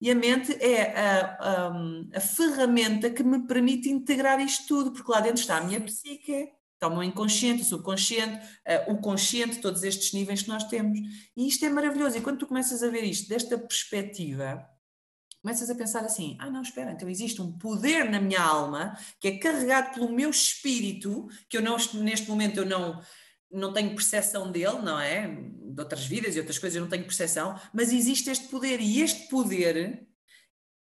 e 0.00 0.10
a 0.10 0.14
mente 0.16 0.52
é 0.60 0.92
a, 0.98 1.36
a, 1.38 2.16
a, 2.16 2.20
ferramenta 2.20 3.08
que 3.08 3.22
me 3.22 3.46
permite 3.46 3.88
integrar 3.88 4.40
isto 4.40 4.66
tudo, 4.66 4.90
porque 4.90 5.10
lá 5.10 5.20
dentro 5.20 5.40
está 5.40 5.58
a 5.58 5.60
minha 5.64 5.80
psique, 5.80 6.50
está 6.74 6.88
o 6.88 6.90
meu 6.90 7.04
inconsciente, 7.04 7.62
o 7.62 7.64
subconsciente, 7.64 8.44
uh, 8.66 8.92
o 8.92 8.98
consciente, 8.98 9.60
todos 9.60 9.84
estes 9.84 10.12
níveis 10.12 10.42
que 10.42 10.48
nós 10.48 10.64
temos. 10.64 10.98
E 11.36 11.46
isto 11.46 11.64
é 11.64 11.70
maravilhoso. 11.70 12.18
E 12.18 12.20
quando 12.20 12.38
tu 12.38 12.48
começas 12.48 12.82
a 12.82 12.88
ver 12.88 13.04
isto 13.04 13.28
desta 13.28 13.56
perspectiva, 13.56 14.68
começas 15.40 15.70
a 15.70 15.74
pensar 15.76 16.04
assim: 16.04 16.36
ah, 16.40 16.50
não, 16.50 16.62
espera, 16.62 16.90
então 16.90 17.08
existe 17.08 17.40
um 17.40 17.52
poder 17.52 18.10
na 18.10 18.20
minha 18.20 18.42
alma 18.42 18.98
que 19.20 19.28
é 19.28 19.38
carregado 19.38 19.94
pelo 19.94 20.12
meu 20.12 20.30
espírito, 20.30 21.28
que 21.48 21.56
eu 21.56 21.62
não, 21.62 21.76
neste 21.94 22.28
momento 22.28 22.58
eu 22.58 22.66
não 22.66 23.00
não 23.54 23.72
tenho 23.72 23.94
percepção 23.94 24.50
dele, 24.50 24.80
não 24.82 24.98
é? 24.98 25.28
De 25.28 25.80
outras 25.80 26.04
vidas 26.04 26.36
e 26.36 26.38
outras 26.38 26.58
coisas 26.58 26.76
eu 26.76 26.82
não 26.82 26.90
tenho 26.90 27.04
percepção, 27.04 27.58
mas 27.72 27.92
existe 27.92 28.30
este 28.30 28.48
poder 28.48 28.80
e 28.80 29.00
este 29.00 29.28
poder 29.28 30.06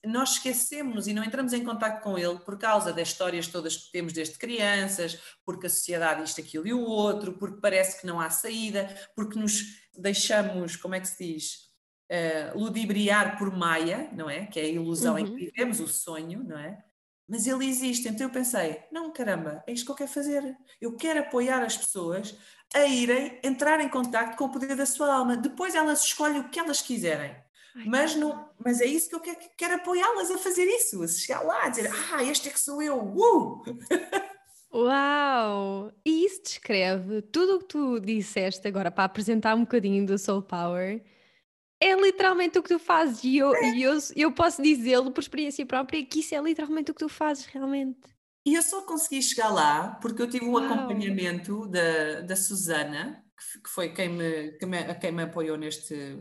nós 0.05 0.33
esquecemos 0.33 1.07
e 1.07 1.13
não 1.13 1.23
entramos 1.23 1.51
em 1.53 1.63
contato 1.63 2.01
com 2.03 2.17
ele 2.17 2.37
por 2.39 2.57
causa 2.57 2.93
das 2.93 3.09
histórias 3.09 3.47
todas 3.47 3.75
que 3.75 3.91
temos 3.91 4.13
desde 4.13 4.37
crianças, 4.37 5.19
porque 5.43 5.67
a 5.67 5.69
sociedade 5.69 6.23
isto, 6.23 6.39
aquilo 6.41 6.67
e 6.67 6.73
o 6.73 6.81
outro, 6.81 7.33
porque 7.33 7.59
parece 7.59 7.99
que 7.99 8.07
não 8.07 8.19
há 8.19 8.29
saída, 8.29 8.87
porque 9.15 9.37
nos 9.39 9.63
deixamos, 9.97 10.75
como 10.75 10.95
é 10.95 10.99
que 10.99 11.07
se 11.07 11.33
diz, 11.33 11.53
uh, 12.11 12.57
ludibriar 12.57 13.37
por 13.37 13.55
Maia, 13.55 14.09
não 14.13 14.29
é? 14.29 14.45
Que 14.45 14.59
é 14.59 14.63
a 14.63 14.69
ilusão 14.69 15.13
uhum. 15.13 15.19
em 15.19 15.25
que 15.25 15.31
uhum. 15.31 15.37
vivemos, 15.37 15.79
o 15.79 15.87
sonho, 15.87 16.43
não 16.43 16.57
é? 16.57 16.83
Mas 17.27 17.47
ele 17.47 17.65
existe, 17.65 18.07
então 18.07 18.27
eu 18.27 18.31
pensei, 18.31 18.83
não 18.91 19.11
caramba, 19.11 19.63
é 19.65 19.73
isto 19.73 19.85
que 19.85 19.91
eu 19.91 19.95
quero 19.95 20.11
fazer. 20.11 20.55
Eu 20.79 20.95
quero 20.95 21.21
apoiar 21.21 21.63
as 21.63 21.75
pessoas 21.75 22.37
a 22.73 22.85
irem 22.85 23.39
entrar 23.43 23.79
em 23.79 23.89
contato 23.89 24.37
com 24.37 24.45
o 24.45 24.51
poder 24.51 24.75
da 24.75 24.85
sua 24.85 25.13
alma. 25.13 25.35
Depois 25.35 25.73
elas 25.73 26.03
escolhem 26.03 26.41
o 26.41 26.49
que 26.49 26.59
elas 26.59 26.81
quiserem. 26.81 27.35
mas, 27.87 28.15
não, 28.15 28.49
mas 28.63 28.79
é 28.79 28.85
isso 28.85 29.09
que 29.09 29.15
eu 29.15 29.19
quero, 29.19 29.37
quero 29.57 29.75
apoiá-las 29.75 30.31
a 30.31 30.37
fazer 30.37 30.65
isso, 30.65 31.03
a 31.03 31.07
chegar 31.07 31.41
lá, 31.41 31.65
a 31.65 31.69
dizer, 31.69 31.91
ah, 32.13 32.23
este 32.23 32.49
é 32.49 32.51
que 32.51 32.59
sou 32.59 32.81
eu, 32.81 32.97
uh! 32.97 33.63
Uau! 34.71 35.91
E 36.05 36.25
isso 36.25 36.43
descreve 36.43 37.21
tudo 37.21 37.55
o 37.55 37.59
que 37.59 37.65
tu 37.65 37.99
disseste 37.99 38.67
agora 38.67 38.91
para 38.91 39.05
apresentar 39.05 39.55
um 39.55 39.61
bocadinho 39.61 40.05
do 40.05 40.17
Soul 40.17 40.41
Power. 40.41 41.01
É 41.85 41.95
literalmente 41.95 42.57
o 42.57 42.63
que 42.63 42.69
tu 42.69 42.79
fazes 42.79 43.23
e 43.23 43.37
eu, 43.37 43.53
é. 43.53 43.77
eu, 43.77 43.99
eu 44.15 44.31
posso 44.31 44.59
dizê-lo 44.59 45.11
por 45.11 45.21
experiência 45.21 45.63
própria 45.67 46.03
que 46.03 46.19
isso 46.19 46.33
é 46.33 46.41
literalmente 46.41 46.89
o 46.89 46.95
que 46.95 46.99
tu 46.99 47.07
fazes 47.07 47.45
realmente. 47.45 47.99
E 48.43 48.55
eu 48.55 48.61
só 48.63 48.81
consegui 48.81 49.21
chegar 49.21 49.49
lá 49.49 49.99
porque 50.01 50.19
eu 50.19 50.27
tive 50.27 50.45
um 50.45 50.57
acompanhamento 50.57 51.67
da, 51.67 52.21
da 52.21 52.35
Susana, 52.35 53.23
que 53.63 53.69
foi 53.69 53.93
quem 53.93 54.09
me, 54.09 54.51
que 54.53 54.65
me, 54.65 54.95
quem 54.95 55.11
me 55.11 55.23
apoiou 55.23 55.57
neste 55.57 56.17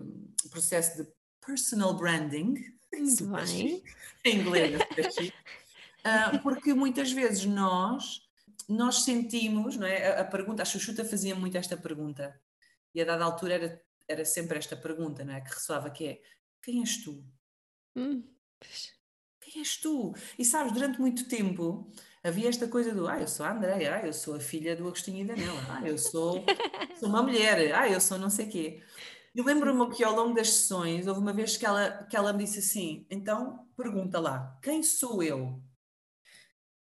processo 0.50 1.02
de 1.02 1.08
personal 1.44 1.94
branding. 1.94 2.56
Muito 2.92 3.26
bem. 3.26 3.82
Em 4.22 4.40
inglês, 4.40 4.80
uh, 4.80 6.38
porque 6.44 6.74
muitas 6.74 7.10
vezes 7.10 7.46
nós 7.46 8.22
nós 8.68 9.04
sentimos, 9.04 9.76
não 9.76 9.86
é? 9.86 10.08
A, 10.08 10.20
a, 10.20 10.24
pergunta, 10.24 10.62
a 10.62 10.66
Xuxuta 10.66 11.04
fazia 11.04 11.34
muito 11.34 11.56
esta 11.56 11.76
pergunta, 11.76 12.38
e 12.94 13.02
a 13.02 13.04
dada 13.04 13.24
altura 13.24 13.54
era, 13.54 13.82
era 14.08 14.24
sempre 14.24 14.58
esta 14.58 14.76
pergunta, 14.76 15.24
não 15.24 15.34
é? 15.34 15.40
Que 15.40 15.54
ressoava, 15.54 15.90
que 15.90 16.06
é, 16.06 16.22
quem 16.62 16.80
és 16.80 17.02
tu? 17.02 17.24
Hum. 17.96 18.22
Quem 19.40 19.60
és 19.60 19.76
tu? 19.76 20.14
E 20.38 20.44
sabes, 20.44 20.72
durante 20.72 21.00
muito 21.00 21.28
tempo 21.28 21.90
havia 22.22 22.48
esta 22.48 22.66
coisa 22.66 22.94
do, 22.94 23.06
ah, 23.06 23.20
eu 23.20 23.28
sou 23.28 23.44
a 23.44 23.52
Andréia, 23.52 23.96
ah, 23.96 24.06
eu 24.06 24.12
sou 24.12 24.34
a 24.34 24.40
filha 24.40 24.74
do 24.74 24.86
Agostinho 24.86 25.22
e 25.22 25.26
Daniela, 25.26 25.60
ah, 25.68 25.86
eu 25.86 25.98
sou, 25.98 26.44
sou 26.98 27.08
uma 27.08 27.22
mulher, 27.22 27.74
ah, 27.74 27.88
eu 27.88 28.00
sou 28.00 28.18
não 28.18 28.30
sei 28.30 28.46
quê. 28.46 28.82
E 29.34 29.42
lembro-me 29.42 29.90
que 29.94 30.04
ao 30.04 30.14
longo 30.14 30.34
das 30.34 30.48
sessões, 30.48 31.06
houve 31.06 31.20
uma 31.20 31.32
vez 31.32 31.56
que 31.56 31.66
ela, 31.66 32.04
que 32.04 32.16
ela 32.16 32.32
me 32.32 32.44
disse 32.44 32.60
assim: 32.60 33.06
então 33.10 33.68
pergunta 33.76 34.20
lá, 34.20 34.58
quem 34.62 34.82
sou 34.82 35.22
eu? 35.22 35.60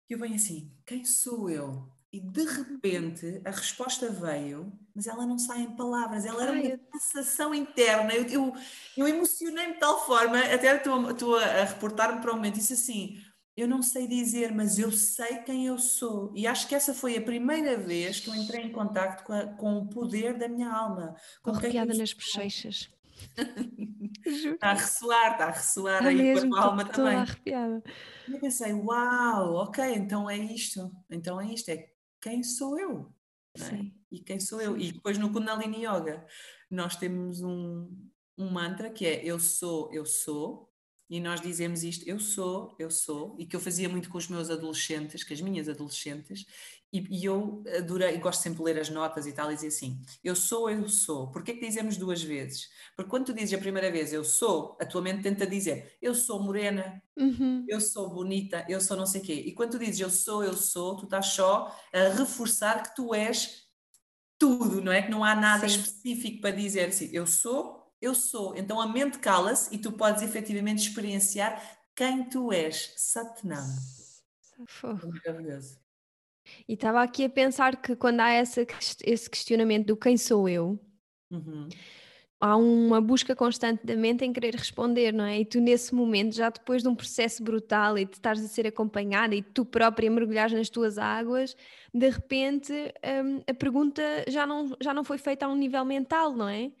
E 0.08 0.12
eu 0.12 0.18
venho 0.18 0.34
assim: 0.34 0.70
quem 0.86 1.04
sou 1.04 1.48
eu? 1.48 1.91
E 2.12 2.20
de 2.20 2.44
repente 2.44 3.40
a 3.42 3.50
resposta 3.50 4.10
veio, 4.10 4.70
mas 4.94 5.06
ela 5.06 5.24
não 5.24 5.38
sai 5.38 5.62
em 5.62 5.74
palavras, 5.74 6.26
ela 6.26 6.42
era 6.42 6.52
uma 6.52 7.00
sensação 7.00 7.54
interna. 7.54 8.12
Eu, 8.12 8.26
eu, 8.26 8.54
eu 8.98 9.08
emocionei-me 9.08 9.74
de 9.74 9.80
tal 9.80 10.04
forma, 10.04 10.38
até 10.38 10.76
estou, 10.76 11.10
estou 11.10 11.38
a 11.38 11.64
reportar-me 11.64 12.20
para 12.20 12.32
o 12.32 12.36
momento, 12.36 12.56
disse 12.56 12.74
assim: 12.74 13.18
eu 13.56 13.68
não 13.68 13.82
sei 13.82 14.06
dizer, 14.06 14.52
mas 14.52 14.78
eu 14.78 14.90
sei 14.90 15.38
quem 15.38 15.66
eu 15.66 15.78
sou. 15.78 16.32
E 16.34 16.46
acho 16.46 16.66
que 16.66 16.74
essa 16.74 16.94
foi 16.94 17.16
a 17.16 17.22
primeira 17.22 17.76
vez 17.76 18.18
que 18.18 18.28
eu 18.28 18.34
entrei 18.34 18.64
em 18.64 18.72
contato 18.72 19.24
com, 19.24 19.56
com 19.56 19.78
o 19.78 19.88
poder 19.88 20.38
da 20.38 20.48
minha 20.48 20.70
alma. 20.70 21.14
Com 21.42 21.50
Arrepiada 21.50 21.94
nas 21.94 22.12
bochechas. 22.14 22.90
está 24.24 24.70
a 24.70 24.74
ressoar, 24.74 25.32
está 25.32 25.44
a 25.46 25.50
ressoar 25.50 26.06
aí 26.06 26.16
mesmo, 26.16 26.50
com 26.50 26.56
a 26.56 26.62
alma 26.62 26.84
também. 26.84 27.16
Arrepiada. 27.16 27.82
E 28.26 28.32
eu 28.32 28.40
pensei, 28.40 28.72
uau, 28.72 29.54
ok, 29.56 29.84
então 29.94 30.28
é 30.28 30.36
isto. 30.38 30.90
Então 31.10 31.38
é 31.38 31.52
isto, 31.52 31.68
é 31.68 31.91
quem 32.22 32.42
sou 32.42 32.78
eu. 32.78 33.12
É? 33.58 33.92
E 34.10 34.20
quem 34.20 34.40
sou 34.40 34.62
eu? 34.62 34.78
E 34.78 34.92
depois 34.92 35.18
no 35.18 35.30
Kundalini 35.30 35.84
Yoga 35.84 36.26
nós 36.70 36.96
temos 36.96 37.42
um, 37.42 37.90
um 38.38 38.50
mantra 38.50 38.88
que 38.90 39.04
é 39.04 39.22
eu 39.22 39.38
sou, 39.38 39.92
eu 39.92 40.06
sou, 40.06 40.71
e 41.12 41.20
nós 41.20 41.42
dizemos 41.42 41.84
isto, 41.84 42.08
eu 42.08 42.18
sou, 42.18 42.74
eu 42.78 42.90
sou, 42.90 43.36
e 43.38 43.44
que 43.44 43.54
eu 43.54 43.60
fazia 43.60 43.86
muito 43.86 44.08
com 44.08 44.16
os 44.16 44.28
meus 44.28 44.48
adolescentes, 44.48 45.22
com 45.22 45.34
as 45.34 45.42
minhas 45.42 45.68
adolescentes, 45.68 46.46
e, 46.90 47.06
e 47.10 47.26
eu 47.26 47.62
adorei, 47.76 48.16
gosto 48.16 48.40
sempre 48.40 48.60
de 48.60 48.64
ler 48.64 48.80
as 48.80 48.88
notas 48.88 49.26
e 49.26 49.32
tal, 49.32 49.52
e 49.52 49.54
dizer 49.54 49.66
assim, 49.66 50.00
eu 50.24 50.34
sou, 50.34 50.70
eu 50.70 50.88
sou. 50.88 51.30
Porquê 51.30 51.52
que 51.52 51.66
dizemos 51.66 51.98
duas 51.98 52.22
vezes? 52.22 52.70
Porque 52.96 53.10
quando 53.10 53.26
tu 53.26 53.34
dizes 53.34 53.52
a 53.52 53.58
primeira 53.58 53.92
vez 53.92 54.10
eu 54.10 54.24
sou, 54.24 54.74
a 54.80 54.86
tua 54.86 55.02
mente 55.02 55.22
tenta 55.22 55.46
dizer, 55.46 55.98
eu 56.00 56.14
sou 56.14 56.42
morena, 56.42 57.02
uhum. 57.14 57.66
eu 57.68 57.78
sou 57.78 58.08
bonita, 58.08 58.64
eu 58.66 58.80
sou 58.80 58.96
não 58.96 59.04
sei 59.04 59.20
o 59.20 59.24
quê. 59.24 59.34
E 59.34 59.52
quando 59.52 59.72
tu 59.72 59.78
dizes 59.78 60.00
eu 60.00 60.08
sou, 60.08 60.42
eu 60.42 60.54
sou, 60.54 60.96
tu 60.96 61.04
estás 61.04 61.26
só 61.26 61.78
a 61.92 62.08
reforçar 62.08 62.84
que 62.84 62.96
tu 62.96 63.14
és 63.14 63.66
tudo, 64.38 64.80
não 64.80 64.90
é? 64.90 65.02
Que 65.02 65.10
não 65.10 65.22
há 65.22 65.34
nada 65.34 65.68
Sim. 65.68 65.76
específico 65.76 66.40
para 66.40 66.56
dizer 66.56 66.88
assim, 66.88 67.10
eu 67.12 67.26
sou, 67.26 67.81
eu 68.02 68.14
sou. 68.14 68.54
Então 68.56 68.80
a 68.80 68.86
mente 68.86 69.18
cala-se 69.18 69.72
e 69.72 69.78
tu 69.78 69.92
podes 69.92 70.22
efetivamente 70.22 70.88
experienciar 70.88 71.62
quem 71.94 72.24
tu 72.24 72.52
és. 72.52 72.92
Satnam. 72.96 73.64
É 74.58 75.06
maravilhoso. 75.06 75.80
E 76.68 76.74
estava 76.74 77.02
aqui 77.02 77.24
a 77.24 77.30
pensar 77.30 77.80
que 77.80 77.94
quando 77.94 78.20
há 78.20 78.30
essa, 78.30 78.66
esse 79.04 79.30
questionamento 79.30 79.86
do 79.86 79.96
quem 79.96 80.16
sou 80.16 80.48
eu, 80.48 80.78
uhum. 81.30 81.68
há 82.40 82.56
uma 82.56 83.00
busca 83.00 83.36
constante 83.36 83.86
da 83.86 83.94
mente 83.94 84.24
em 84.24 84.32
querer 84.32 84.56
responder, 84.56 85.12
não 85.12 85.24
é? 85.24 85.38
E 85.40 85.44
tu 85.44 85.60
nesse 85.60 85.94
momento, 85.94 86.34
já 86.34 86.50
depois 86.50 86.82
de 86.82 86.88
um 86.88 86.96
processo 86.96 87.44
brutal 87.44 87.96
e 87.96 88.04
de 88.04 88.14
estares 88.14 88.44
a 88.44 88.48
ser 88.48 88.66
acompanhada 88.66 89.36
e 89.36 89.42
tu 89.42 89.64
própria 89.64 90.10
mergulhares 90.10 90.52
nas 90.52 90.68
tuas 90.68 90.98
águas, 90.98 91.56
de 91.94 92.08
repente 92.08 92.72
hum, 92.72 93.40
a 93.46 93.54
pergunta 93.54 94.02
já 94.26 94.44
não, 94.44 94.76
já 94.80 94.92
não 94.92 95.04
foi 95.04 95.18
feita 95.18 95.46
a 95.46 95.48
um 95.48 95.54
nível 95.54 95.84
mental, 95.84 96.32
não 96.32 96.48
é? 96.48 96.72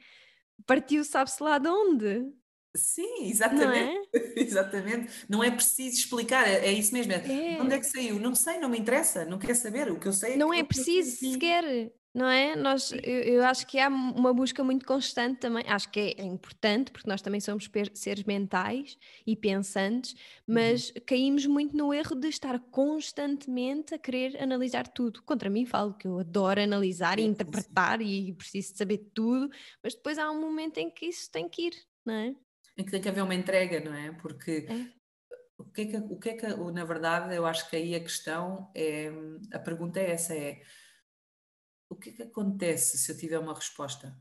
Partiu 0.66 1.04
sabe-se 1.04 1.42
lá 1.42 1.58
de 1.58 1.68
onde. 1.68 2.32
Sim, 2.76 3.28
exatamente. 3.28 4.08
Não 4.12 4.20
é? 4.20 4.32
exatamente. 4.36 5.26
Não 5.28 5.44
é 5.44 5.50
preciso 5.50 5.96
explicar, 5.96 6.48
é, 6.48 6.66
é 6.66 6.72
isso 6.72 6.92
mesmo. 6.92 7.12
É. 7.12 7.60
Onde 7.60 7.74
é 7.74 7.78
que 7.78 7.86
saiu? 7.86 8.18
Não 8.18 8.34
sei, 8.34 8.58
não 8.58 8.68
me 8.68 8.78
interessa, 8.78 9.24
não 9.24 9.38
quero 9.38 9.54
saber. 9.54 9.90
O 9.90 9.98
que 9.98 10.08
eu 10.08 10.12
sei 10.12 10.34
é 10.34 10.36
Não 10.36 10.52
é 10.52 10.62
preciso 10.62 11.16
sequer 11.16 11.92
não 12.14 12.28
é? 12.28 12.54
Nós, 12.54 12.92
eu, 12.92 13.22
eu, 13.22 13.44
acho 13.44 13.66
que 13.66 13.78
há 13.78 13.88
uma 13.88 14.34
busca 14.34 14.62
muito 14.62 14.84
constante 14.84 15.40
também, 15.40 15.64
acho 15.66 15.90
que 15.90 15.98
é, 15.98 16.20
é 16.20 16.24
importante, 16.24 16.90
porque 16.92 17.08
nós 17.08 17.22
também 17.22 17.40
somos 17.40 17.70
seres 17.94 18.24
mentais 18.24 18.98
e 19.26 19.34
pensantes, 19.34 20.14
mas 20.46 20.90
uhum. 20.90 21.02
caímos 21.06 21.46
muito 21.46 21.74
no 21.74 21.92
erro 21.92 22.14
de 22.14 22.28
estar 22.28 22.58
constantemente 22.70 23.94
a 23.94 23.98
querer 23.98 24.42
analisar 24.42 24.86
tudo. 24.88 25.22
Contra 25.22 25.48
mim 25.48 25.64
falo 25.64 25.94
que 25.94 26.06
eu 26.06 26.18
adoro 26.18 26.60
analisar 26.60 27.18
e 27.18 27.22
interpretar 27.22 28.02
e 28.02 28.32
preciso 28.34 28.72
de 28.72 28.78
saber 28.78 28.98
tudo, 29.14 29.48
mas 29.82 29.94
depois 29.94 30.18
há 30.18 30.30
um 30.30 30.40
momento 30.40 30.78
em 30.78 30.90
que 30.90 31.06
isso 31.06 31.30
tem 31.30 31.48
que 31.48 31.68
ir, 31.68 31.74
não 32.04 32.14
é? 32.14 32.34
Em 32.76 32.84
que 32.84 32.90
tem 32.90 33.00
que 33.00 33.08
haver 33.08 33.22
uma 33.22 33.34
entrega, 33.34 33.80
não 33.80 33.94
é? 33.94 34.12
Porque 34.12 34.66
é. 34.68 35.02
O 35.58 35.64
que 35.64 35.82
é 35.82 35.86
que, 35.86 35.96
o 35.96 36.18
que 36.18 36.28
é 36.30 36.32
que, 36.34 36.46
na 36.72 36.84
verdade, 36.84 37.34
eu 37.36 37.46
acho 37.46 37.70
que 37.70 37.76
aí 37.76 37.94
a 37.94 38.00
questão 38.00 38.68
é, 38.74 39.12
a 39.52 39.60
pergunta 39.60 40.00
é 40.00 40.10
essa, 40.10 40.34
é 40.34 40.60
o 41.92 41.96
que 41.96 42.10
é 42.10 42.12
que 42.12 42.22
acontece 42.22 42.98
se 42.98 43.12
eu 43.12 43.16
tiver 43.16 43.38
uma 43.38 43.54
resposta? 43.54 44.16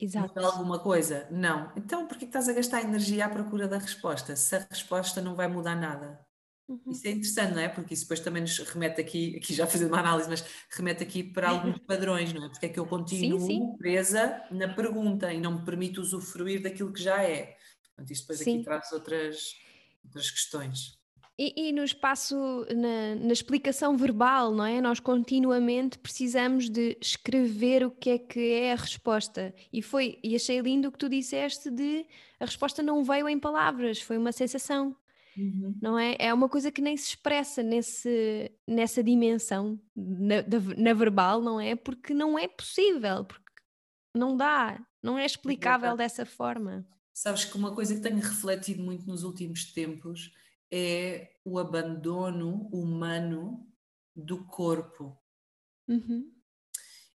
Exato. 0.00 0.28
Muda 0.28 0.46
alguma 0.46 0.78
coisa? 0.78 1.28
Não. 1.30 1.72
Então, 1.76 2.06
por 2.06 2.16
que 2.16 2.24
estás 2.24 2.48
a 2.48 2.52
gastar 2.52 2.82
energia 2.82 3.26
à 3.26 3.28
procura 3.28 3.68
da 3.68 3.78
resposta? 3.78 4.34
Se 4.36 4.56
a 4.56 4.66
resposta 4.70 5.20
não 5.20 5.34
vai 5.34 5.48
mudar 5.48 5.74
nada. 5.74 6.24
Uhum. 6.68 6.80
Isso 6.90 7.06
é 7.06 7.10
interessante, 7.10 7.54
não 7.54 7.62
é? 7.62 7.68
Porque 7.68 7.94
isso 7.94 8.04
depois 8.04 8.20
também 8.20 8.42
nos 8.42 8.58
remete 8.58 9.00
aqui, 9.00 9.36
aqui 9.36 9.54
já 9.54 9.66
fazendo 9.66 9.88
uma 9.88 10.00
análise, 10.00 10.28
mas 10.28 10.44
remete 10.70 11.02
aqui 11.02 11.22
para 11.22 11.48
alguns 11.50 11.78
padrões, 11.78 12.32
não 12.32 12.44
é? 12.44 12.48
Porque 12.48 12.66
é 12.66 12.68
que 12.68 12.78
eu 12.78 12.86
continuo 12.86 13.40
sim, 13.40 13.46
sim. 13.46 13.76
presa 13.78 14.42
na 14.50 14.68
pergunta 14.68 15.32
e 15.32 15.40
não 15.40 15.58
me 15.58 15.64
permito 15.64 16.00
usufruir 16.00 16.62
daquilo 16.62 16.92
que 16.92 17.02
já 17.02 17.22
é. 17.22 17.56
Portanto, 17.84 18.10
isto 18.10 18.22
depois 18.22 18.38
sim. 18.40 18.56
aqui 18.56 18.64
traz 18.64 18.92
outras, 18.92 19.54
outras 20.04 20.30
questões. 20.30 20.97
E, 21.38 21.68
e, 21.68 21.72
no 21.72 21.84
espaço, 21.84 22.36
na, 22.74 23.14
na, 23.14 23.32
explicação 23.32 23.96
verbal, 23.96 24.52
não 24.52 24.64
é? 24.64 24.80
Nós 24.80 24.98
continuamente 24.98 25.96
precisamos 25.96 26.68
de 26.68 26.98
escrever 27.00 27.86
o 27.86 27.92
que 27.92 28.10
é 28.10 28.18
que 28.18 28.52
é 28.54 28.72
a 28.72 28.76
resposta. 28.76 29.54
E 29.72 29.80
foi, 29.80 30.18
e 30.20 30.34
achei 30.34 30.58
lindo 30.58 30.88
o 30.88 30.92
que 30.92 30.98
tu 30.98 31.08
disseste 31.08 31.70
de 31.70 32.04
a 32.40 32.44
resposta 32.44 32.82
não 32.82 33.04
veio 33.04 33.28
em 33.28 33.38
palavras, 33.38 34.00
foi 34.00 34.18
uma 34.18 34.32
sensação. 34.32 34.96
Uhum. 35.36 35.76
Não 35.80 35.96
é? 35.96 36.16
É 36.18 36.34
uma 36.34 36.48
coisa 36.48 36.72
que 36.72 36.82
nem 36.82 36.96
se 36.96 37.10
expressa 37.10 37.62
nesse, 37.62 38.50
nessa 38.66 39.00
dimensão 39.00 39.80
na, 39.94 40.36
na 40.76 40.92
verbal, 40.92 41.40
não 41.40 41.60
é? 41.60 41.76
Porque 41.76 42.12
não 42.12 42.36
é 42.36 42.48
possível, 42.48 43.24
porque 43.24 43.62
não 44.12 44.36
dá, 44.36 44.84
não 45.00 45.16
é 45.16 45.24
explicável 45.24 45.96
dessa 45.96 46.26
forma. 46.26 46.84
Sabes 47.14 47.44
que 47.44 47.56
uma 47.56 47.72
coisa 47.72 47.94
que 47.94 48.00
tenho 48.00 48.18
refletido 48.18 48.82
muito 48.82 49.06
nos 49.06 49.22
últimos 49.22 49.72
tempos 49.72 50.32
é 50.70 51.30
o 51.44 51.58
abandono 51.58 52.68
humano 52.72 53.66
do 54.14 54.44
corpo. 54.44 55.16
Uhum. 55.86 56.30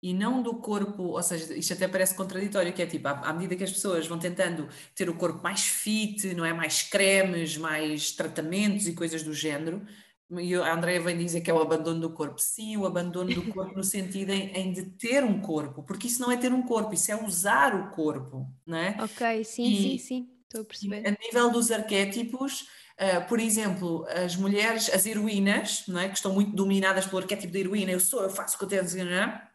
E 0.01 0.15
não 0.15 0.43
do 0.43 0.55
corpo, 0.57 1.03
ou 1.03 1.23
seja, 1.23 1.55
isto 1.55 1.73
até 1.73 1.89
parece 1.89 2.15
contraditório, 2.15 2.73
que 2.73 2.83
é 2.83 2.87
tipo, 2.87 3.09
à, 3.09 3.13
à, 3.13 3.33
medida 3.33 3.57
que 3.57 3.65
as 3.65 3.73
pessoas 3.73 4.07
vão 4.07 4.19
tentando 4.19 4.69
ter 4.95 5.11
o 5.11 5.17
corpo 5.17 5.43
mais 5.43 5.67
fit, 5.67 6.35
não 6.35 6.45
é? 6.45 6.53
Mais 6.53 6.83
cremes, 6.83 7.57
mais 7.57 8.13
tratamentos 8.13 8.87
e 8.87 8.95
coisas 8.95 9.25
do 9.25 9.35
género, 9.35 9.85
e 10.31 10.55
a 10.55 10.75
Andrea 10.75 11.01
vem 11.01 11.17
dizer 11.17 11.41
que 11.41 11.51
é 11.51 11.55
o 11.55 11.61
abandono 11.61 12.01
do 12.01 12.11
corpo. 12.11 12.39
Sim, 12.39 12.77
o 12.77 12.87
abandono 12.87 13.35
do 13.35 13.51
corpo 13.51 13.75
no 13.75 13.83
sentido 13.83 14.31
em, 14.31 14.53
em, 14.53 14.73
de 14.73 14.83
ter 14.83 15.25
um 15.25 15.41
corpo, 15.41 15.83
porque 15.83 16.07
isso 16.07 16.21
não 16.21 16.31
é 16.31 16.37
ter 16.37 16.53
um 16.53 16.63
corpo, 16.63 16.93
isso 16.93 17.11
é 17.11 17.25
usar 17.25 17.75
o 17.75 17.91
corpo, 17.91 18.47
não 18.67 18.77
é? 18.77 18.97
Ok, 19.01 19.45
sim, 19.45 19.73
e, 19.73 19.77
sim, 19.77 19.99
sim, 19.99 20.31
estou 20.43 20.61
a 20.61 20.65
perceber. 20.65 21.09
A 21.09 21.11
nível 21.11 21.51
dos 21.51 21.71
arquétipos, 21.71 22.69
Uh, 23.01 23.29
por 23.29 23.39
exemplo, 23.39 24.05
as 24.09 24.35
mulheres, 24.35 24.91
as 24.93 25.07
heroínas, 25.07 25.85
não 25.87 26.01
é? 26.01 26.09
que 26.09 26.17
estão 26.17 26.33
muito 26.33 26.51
dominadas 26.51 27.07
pelo 27.07 27.19
arquétipo 27.19 27.53
da 27.53 27.59
heroína, 27.61 27.93
eu 27.93 28.01
sou, 28.01 28.23
eu 28.23 28.31
faço 28.31 28.57
o 28.57 28.59
que 28.59 28.65
eu 28.65 28.69
tenho, 28.69 29.05
não 29.05 29.49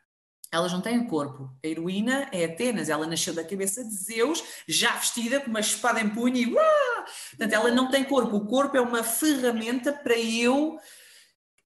elas 0.54 0.72
não 0.72 0.82
têm 0.82 1.04
corpo. 1.08 1.50
A 1.64 1.68
heroína 1.68 2.30
é 2.32 2.46
Atenas, 2.46 2.88
ela 2.88 3.08
nasceu 3.08 3.34
da 3.34 3.44
cabeça 3.44 3.84
de 3.84 3.92
Zeus, 3.92 4.44
já 4.68 4.92
vestida 4.92 5.40
com 5.40 5.50
uma 5.50 5.60
espada 5.60 6.00
em 6.00 6.08
punho 6.08 6.38
e 6.38 6.54
uá! 6.54 7.06
Portanto, 7.32 7.54
ela 7.54 7.72
não 7.72 7.90
tem 7.90 8.04
corpo. 8.04 8.38
O 8.38 8.46
corpo 8.46 8.78
é 8.78 8.82
uma 8.82 9.04
ferramenta 9.04 9.92
para 9.92 10.16
eu 10.16 10.78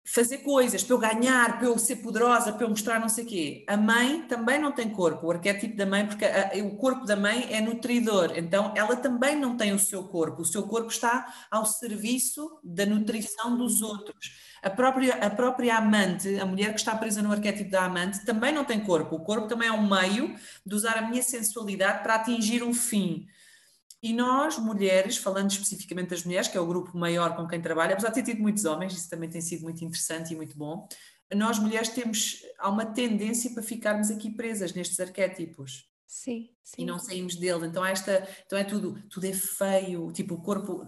fazer 0.10 0.38
coisas, 0.38 0.84
para 0.84 0.96
eu 0.96 1.00
ganhar, 1.00 1.58
para 1.58 1.68
eu 1.68 1.78
ser 1.78 1.98
poderosa, 1.98 2.54
para 2.54 2.64
eu 2.64 2.70
mostrar 2.70 2.98
não 2.98 3.10
sei 3.10 3.26
o 3.26 3.28
quê. 3.28 3.66
A 3.68 3.76
mãe 3.76 4.22
também 4.22 4.58
não 4.58 4.72
tem 4.72 4.90
corpo, 4.90 5.28
o 5.28 5.32
arquétipo 5.32 5.76
da 5.76 5.86
mãe, 5.86 6.08
porque 6.08 6.24
a, 6.24 6.52
o 6.64 6.78
corpo 6.78 7.06
da 7.06 7.18
mãe 7.18 7.48
é 7.52 7.60
nutridor, 7.60 8.32
então 8.38 8.74
ela 8.76 8.96
também 8.96 9.36
não 9.36 9.58
tem 9.58 9.74
o 9.74 9.80
seu 9.80 10.06
corpo, 10.06 10.44
o 10.44 10.46
seu 10.46 10.64
corpo 10.64 10.90
está 10.90 11.34
ao 11.52 11.66
serviço 11.66 12.58
da 12.64 12.86
nutrição 12.86 13.58
dos 13.58 13.82
outros. 13.82 14.48
A 14.64 14.70
própria, 14.70 15.16
a 15.16 15.30
própria 15.30 15.78
amante, 15.78 16.40
a 16.40 16.46
mulher 16.46 16.74
que 16.74 16.80
está 16.80 16.96
presa 16.96 17.22
no 17.22 17.32
arquétipo 17.32 17.70
da 17.70 17.84
amante, 17.84 18.26
também 18.26 18.54
não 18.54 18.64
tem 18.64 18.80
corpo. 18.80 19.18
O 19.18 19.24
corpo 19.24 19.48
também 19.48 19.68
é 19.68 19.72
um 19.72 19.88
meio 19.88 20.36
de 20.66 20.74
usar 20.76 20.98
a 20.98 21.02
minha 21.02 21.22
sensualidade 21.22 22.02
para 22.02 22.16
atingir 22.16 22.64
um 22.64 22.74
fim. 22.74 23.28
E 24.02 24.14
nós, 24.14 24.58
mulheres, 24.60 25.18
falando 25.18 25.50
especificamente 25.50 26.10
das 26.10 26.24
mulheres, 26.24 26.48
que 26.48 26.58
é 26.58 26.62
o 26.62 26.68
grupo 26.68 26.96
maior 26.98 27.36
com 27.36 27.48
quem 27.48 27.62
trabalho, 27.62 27.94
apesar 27.94 28.10
de 28.10 28.16
ter 28.16 28.24
tido 28.24 28.42
muitos 28.42 28.64
homens, 28.66 28.94
isso 28.94 29.10
também 29.10 29.30
tem 29.30 29.42
sido 29.42 29.64
muito 29.64 29.84
interessante 29.84 30.34
e 30.34 30.36
muito 30.36 30.56
bom, 30.56 30.88
nós 31.36 31.60
mulheres 31.60 31.90
temos, 31.90 32.42
há 32.58 32.70
uma 32.70 32.86
tendência 32.86 33.52
para 33.52 33.64
ficarmos 33.64 34.10
aqui 34.10 34.30
presas 34.30 34.74
nestes 34.74 35.00
arquétipos. 35.00 35.90
Sim, 36.06 36.50
sim. 36.64 36.84
E 36.84 36.86
não 36.86 36.98
saímos 36.98 37.36
dele. 37.36 37.68
Então, 37.68 37.86
esta, 37.86 38.28
então 38.46 38.58
é 38.58 38.64
tudo, 38.64 39.02
tudo 39.10 39.26
é 39.26 39.34
feio, 39.34 40.12
tipo, 40.14 40.36
o 40.36 40.42
corpo, 40.42 40.86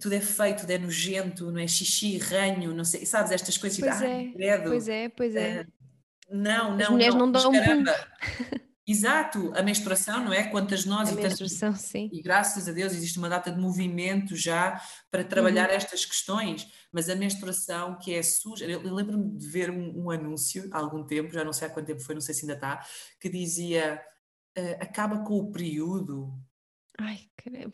tudo 0.00 0.14
é 0.14 0.20
feio, 0.20 0.56
tudo 0.56 0.70
é 0.70 0.78
nojento, 0.78 1.52
não 1.52 1.60
é 1.60 1.68
xixi, 1.68 2.18
ranho, 2.18 2.74
não 2.74 2.84
sei, 2.84 3.06
sabes, 3.06 3.30
estas 3.30 3.56
coisas. 3.56 3.78
Pois, 3.78 3.94
tipo, 3.94 4.04
é, 4.04 4.32
credo. 4.32 4.70
pois 4.70 4.88
é, 4.88 5.08
pois 5.10 5.36
é. 5.36 5.66
Não, 6.28 6.76
não, 6.76 6.84
As 6.84 6.88
mulheres 6.88 7.14
não, 7.14 7.26
não 7.26 7.32
dão 7.32 7.50
um 7.50 7.52
Exato, 8.84 9.52
a 9.54 9.62
menstruação, 9.62 10.24
não 10.24 10.32
é? 10.32 10.42
Quantas 10.42 10.84
nós 10.84 11.08
a 11.08 11.12
e, 11.12 11.14
menstruação, 11.14 11.74
sim. 11.76 12.10
e 12.12 12.20
graças 12.20 12.68
a 12.68 12.72
Deus 12.72 12.92
existe 12.92 13.16
uma 13.16 13.28
data 13.28 13.52
de 13.52 13.60
movimento 13.60 14.34
já 14.34 14.82
para 15.08 15.22
trabalhar 15.22 15.68
uhum. 15.68 15.76
estas 15.76 16.04
questões, 16.04 16.66
mas 16.90 17.08
a 17.08 17.14
menstruação 17.14 17.96
que 17.96 18.12
é 18.12 18.20
suja, 18.24 18.64
eu, 18.64 18.82
eu 18.82 18.92
lembro-me 18.92 19.38
de 19.38 19.46
ver 19.46 19.70
um, 19.70 20.06
um, 20.06 20.10
anúncio 20.10 20.68
há 20.72 20.78
algum 20.78 21.04
tempo, 21.04 21.32
já 21.32 21.44
não 21.44 21.52
sei 21.52 21.68
há 21.68 21.70
quanto 21.70 21.86
tempo 21.86 22.00
foi, 22.00 22.16
não 22.16 22.20
sei 22.20 22.34
se 22.34 22.42
ainda 22.42 22.54
está, 22.54 22.84
que 23.20 23.28
dizia 23.28 24.02
uh, 24.58 24.82
acaba 24.82 25.18
com 25.20 25.38
o 25.38 25.52
período, 25.52 26.34
Ai, 26.98 27.20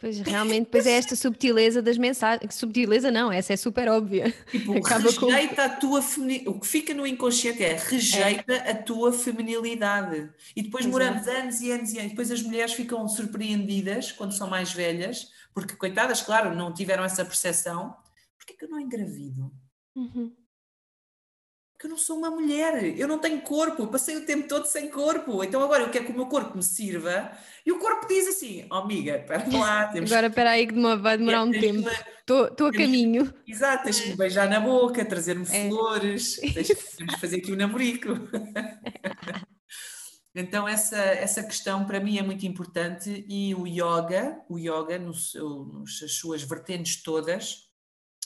pois 0.01 0.21
realmente, 0.21 0.69
pois 0.71 0.87
é 0.87 0.93
esta 0.93 1.17
subtileza 1.17 1.83
das 1.83 1.99
mensagens. 1.99 2.55
Subtileza 2.55 3.11
não, 3.11 3.33
essa 3.33 3.53
é 3.53 3.57
super 3.57 3.89
óbvia. 3.89 4.33
Tipo, 4.51 4.73
Acaba 4.79 5.11
rejeita 5.11 5.55
com... 5.57 5.61
a 5.61 5.69
tua. 5.69 6.01
O 6.47 6.61
que 6.61 6.67
fica 6.67 6.95
no 6.95 7.07
inconsciente 7.07 7.63
é 7.63 7.77
rejeita 7.77 8.55
é. 8.55 8.71
a 8.71 8.83
tua 8.83 9.13
feminilidade. 9.13 10.31
E 10.55 10.63
depois 10.63 10.87
Exato. 10.87 10.93
moramos 10.93 11.29
anos 11.29 11.61
e 11.61 11.71
anos 11.71 11.93
e 11.93 11.99
anos. 11.99 12.11
Depois 12.11 12.31
as 12.31 12.43
mulheres 12.43 12.73
ficam 12.73 13.07
surpreendidas 13.09 14.13
quando 14.13 14.33
são 14.33 14.49
mais 14.49 14.73
velhas, 14.73 15.31
porque, 15.53 15.75
coitadas, 15.75 16.23
claro, 16.23 16.55
não 16.55 16.73
tiveram 16.73 17.05
essa 17.05 17.25
percepção. 17.25 17.97
Porquê 18.37 18.55
que 18.55 18.65
eu 18.65 18.71
não 18.71 18.81
engravido? 18.81 19.53
Uhum 19.95 20.33
que 21.79 21.87
eu 21.87 21.91
não 21.91 21.97
sou 21.97 22.19
uma 22.19 22.31
mulher, 22.31 22.99
eu 22.99 23.07
não 23.07 23.19
tenho 23.19 23.41
corpo, 23.41 23.87
passei 23.87 24.17
o 24.17 24.27
tempo 24.27 24.49
todo 24.49 24.67
sem 24.67 24.91
corpo, 24.91 25.45
então 25.45 25.63
agora 25.63 25.85
eu 25.85 25.91
quero 25.91 26.07
que 26.07 26.11
o 26.11 26.15
meu 26.15 26.27
corpo 26.27 26.57
me 26.57 26.63
sirva, 26.63 27.31
e 27.65 27.71
o 27.71 27.79
corpo 27.79 28.09
diz 28.09 28.27
assim, 28.27 28.67
oh 28.69 28.77
amiga, 28.77 29.19
espera 29.19 29.47
lá, 29.57 29.87
temos... 29.95 30.11
Agora 30.11 30.27
espera 30.27 30.51
aí 30.51 30.67
que 30.67 30.75
vai 30.75 31.17
demorar 31.17 31.45
um 31.45 31.53
tempo, 31.53 31.89
estou 32.19 32.67
a 32.67 32.73
caminho. 32.73 33.33
Exato, 33.47 33.85
tens 33.85 34.01
que 34.01 34.09
me 34.09 34.17
beijar 34.17 34.51
na 34.51 34.59
boca, 34.59 35.05
trazer-me 35.05 35.47
é. 35.53 35.69
flores, 35.69 36.41
tens 36.53 36.67
que 36.75 37.21
fazer 37.21 37.37
aqui 37.37 37.53
um 37.53 37.57
namorico. 37.57 38.09
então 40.35 40.67
essa, 40.67 40.97
essa 40.97 41.45
questão 41.45 41.87
para 41.87 42.01
mim 42.01 42.19
é 42.19 42.23
muito 42.23 42.45
importante 42.45 43.25
e 43.29 43.55
o 43.55 43.69
yoga, 43.69 44.37
o 44.49 44.59
yoga 44.59 44.99
nos, 44.99 45.33
nas 46.03 46.15
suas 46.15 46.43
vertentes 46.43 47.05
todas, 47.05 47.69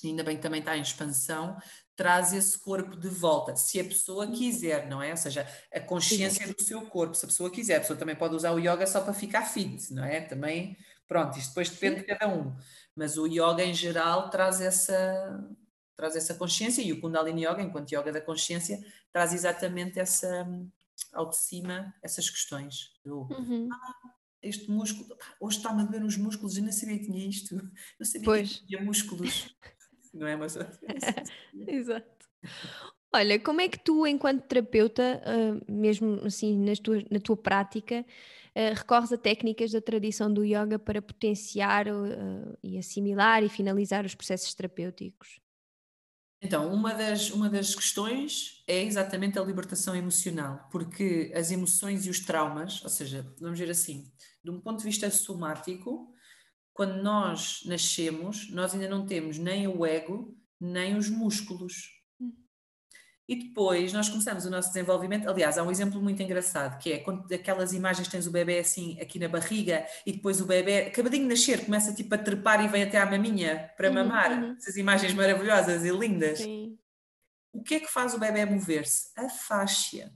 ainda 0.02 0.24
bem 0.24 0.36
que 0.36 0.42
também 0.42 0.60
está 0.60 0.76
em 0.76 0.82
expansão, 0.82 1.56
traz 2.02 2.32
esse 2.32 2.58
corpo 2.58 2.96
de 2.96 3.06
volta, 3.06 3.54
se 3.54 3.78
a 3.78 3.84
pessoa 3.84 4.26
uhum. 4.26 4.32
quiser, 4.32 4.88
não 4.88 5.00
é? 5.00 5.12
Ou 5.12 5.16
seja, 5.16 5.46
a 5.72 5.78
consciência 5.78 6.52
do 6.52 6.60
seu 6.60 6.84
corpo, 6.86 7.14
se 7.14 7.24
a 7.24 7.28
pessoa 7.28 7.48
quiser, 7.48 7.76
a 7.76 7.80
pessoa 7.80 7.96
também 7.96 8.16
pode 8.16 8.34
usar 8.34 8.50
o 8.50 8.58
yoga 8.58 8.84
só 8.88 9.00
para 9.00 9.14
ficar 9.14 9.42
fit, 9.42 9.94
não 9.94 10.04
é? 10.04 10.20
Também, 10.20 10.76
pronto, 11.06 11.38
isto 11.38 11.50
depois 11.50 11.70
depende 11.70 12.00
de 12.00 12.06
cada 12.06 12.26
um, 12.26 12.52
mas 12.96 13.16
o 13.16 13.28
yoga 13.28 13.62
em 13.62 13.72
geral 13.72 14.30
traz 14.30 14.60
essa 14.60 15.48
traz 15.96 16.16
essa 16.16 16.34
consciência 16.34 16.82
e 16.82 16.92
o 16.92 17.00
Kundalini 17.00 17.46
Yoga, 17.46 17.62
enquanto 17.62 17.92
yoga 17.92 18.10
da 18.10 18.20
consciência, 18.20 18.84
traz 19.12 19.32
exatamente 19.32 20.00
essa 20.00 20.44
ao 21.12 21.28
de 21.28 21.36
cima 21.36 21.94
essas 22.02 22.28
questões. 22.28 22.90
Do, 23.04 23.28
uhum. 23.30 23.68
ah, 23.72 24.10
este 24.42 24.68
músculo, 24.68 25.16
hoje 25.38 25.58
está-me 25.58 25.82
a 25.82 25.84
doer 25.84 26.02
os 26.02 26.16
músculos, 26.16 26.56
eu 26.56 26.64
não 26.64 26.72
sabia 26.72 26.98
que 26.98 27.04
tinha 27.04 27.28
isto, 27.28 27.54
não 28.00 28.04
sabia 28.04 28.24
pois. 28.24 28.56
que 28.56 28.66
tinha 28.66 28.82
músculos 28.82 29.54
não 30.12 30.26
é? 30.26 30.36
Mas... 30.36 30.56
Exato. 31.66 32.28
Olha, 33.14 33.38
como 33.38 33.60
é 33.60 33.68
que 33.68 33.78
tu, 33.78 34.06
enquanto 34.06 34.46
terapeuta, 34.46 35.22
uh, 35.26 35.72
mesmo 35.72 36.20
assim 36.24 36.58
nas 36.58 36.78
tuas, 36.78 37.04
na 37.10 37.20
tua 37.20 37.36
prática, 37.36 38.00
uh, 38.00 38.74
recorres 38.74 39.12
a 39.12 39.18
técnicas 39.18 39.70
da 39.70 39.82
tradição 39.82 40.32
do 40.32 40.42
yoga 40.44 40.78
para 40.78 41.02
potenciar 41.02 41.88
uh, 41.88 42.58
e 42.62 42.78
assimilar 42.78 43.42
e 43.44 43.50
finalizar 43.50 44.06
os 44.06 44.14
processos 44.14 44.54
terapêuticos? 44.54 45.42
Então, 46.40 46.72
uma 46.72 46.92
das, 46.92 47.30
uma 47.30 47.48
das 47.48 47.72
questões 47.74 48.64
é 48.66 48.82
exatamente 48.82 49.38
a 49.38 49.44
libertação 49.44 49.94
emocional, 49.94 50.68
porque 50.72 51.30
as 51.36 51.52
emoções 51.52 52.04
e 52.04 52.10
os 52.10 52.18
traumas, 52.18 52.82
ou 52.82 52.90
seja, 52.90 53.24
vamos 53.38 53.58
ver 53.58 53.70
assim, 53.70 54.10
de 54.42 54.50
um 54.50 54.60
ponto 54.60 54.78
de 54.78 54.84
vista 54.84 55.08
somático, 55.08 56.11
quando 56.72 57.02
nós 57.02 57.60
nascemos, 57.66 58.50
nós 58.50 58.74
ainda 58.74 58.88
não 58.88 59.04
temos 59.06 59.38
nem 59.38 59.66
o 59.66 59.84
ego, 59.84 60.36
nem 60.60 60.96
os 60.96 61.08
músculos. 61.08 61.90
Hum. 62.20 62.32
E 63.28 63.36
depois 63.36 63.92
nós 63.92 64.08
começamos 64.08 64.46
o 64.46 64.50
nosso 64.50 64.68
desenvolvimento. 64.68 65.28
Aliás, 65.28 65.58
há 65.58 65.62
um 65.62 65.70
exemplo 65.70 66.00
muito 66.00 66.22
engraçado 66.22 66.78
que 66.78 66.92
é 66.92 66.98
quando 66.98 67.30
aquelas 67.32 67.72
imagens 67.72 68.08
tens 68.08 68.26
o 68.26 68.30
bebê 68.30 68.58
assim 68.58 68.98
aqui 69.00 69.18
na 69.18 69.28
barriga 69.28 69.86
e 70.06 70.12
depois 70.12 70.40
o 70.40 70.46
bebê, 70.46 70.86
acabadinho 70.86 71.24
de 71.24 71.30
nascer, 71.30 71.64
começa 71.64 71.94
tipo 71.94 72.14
a 72.14 72.18
trepar 72.18 72.64
e 72.64 72.68
vem 72.68 72.84
até 72.84 72.98
à 72.98 73.06
maminha 73.06 73.70
para 73.76 73.88
uhum, 73.88 73.94
mamar. 73.94 74.32
Uhum. 74.32 74.56
Essas 74.56 74.76
imagens 74.76 75.12
maravilhosas 75.12 75.84
e 75.84 75.90
lindas. 75.90 76.38
Sim. 76.38 76.78
O 77.52 77.62
que 77.62 77.74
é 77.74 77.80
que 77.80 77.92
faz 77.92 78.14
o 78.14 78.18
bebê 78.18 78.46
mover-se? 78.46 79.10
A 79.14 79.28
fáscia. 79.28 80.10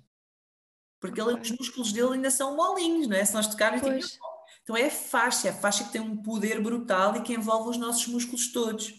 Porque 0.99 1.21
okay. 1.21 1.35
ele, 1.35 1.43
os 1.43 1.51
músculos 1.51 1.93
dele 1.93 2.15
ainda 2.15 2.31
são 2.31 2.57
molinhos, 2.57 3.07
não 3.07 3.17
é? 3.17 3.25
Se 3.25 3.35
nós 3.35 3.47
tocarmos, 3.47 3.83
tipo, 3.83 4.26
então 4.67 4.77
é 4.77 4.87
a 4.87 4.91
faixa, 4.91 5.47
é 5.47 5.51
a 5.53 5.55
faixa 5.55 5.85
que 5.85 5.93
tem 5.93 6.01
um 6.01 6.17
poder 6.17 6.61
brutal 6.61 7.15
e 7.15 7.23
que 7.23 7.33
envolve 7.33 7.71
os 7.71 7.77
nossos 7.77 8.09
músculos 8.09 8.51
todos. 8.51 8.93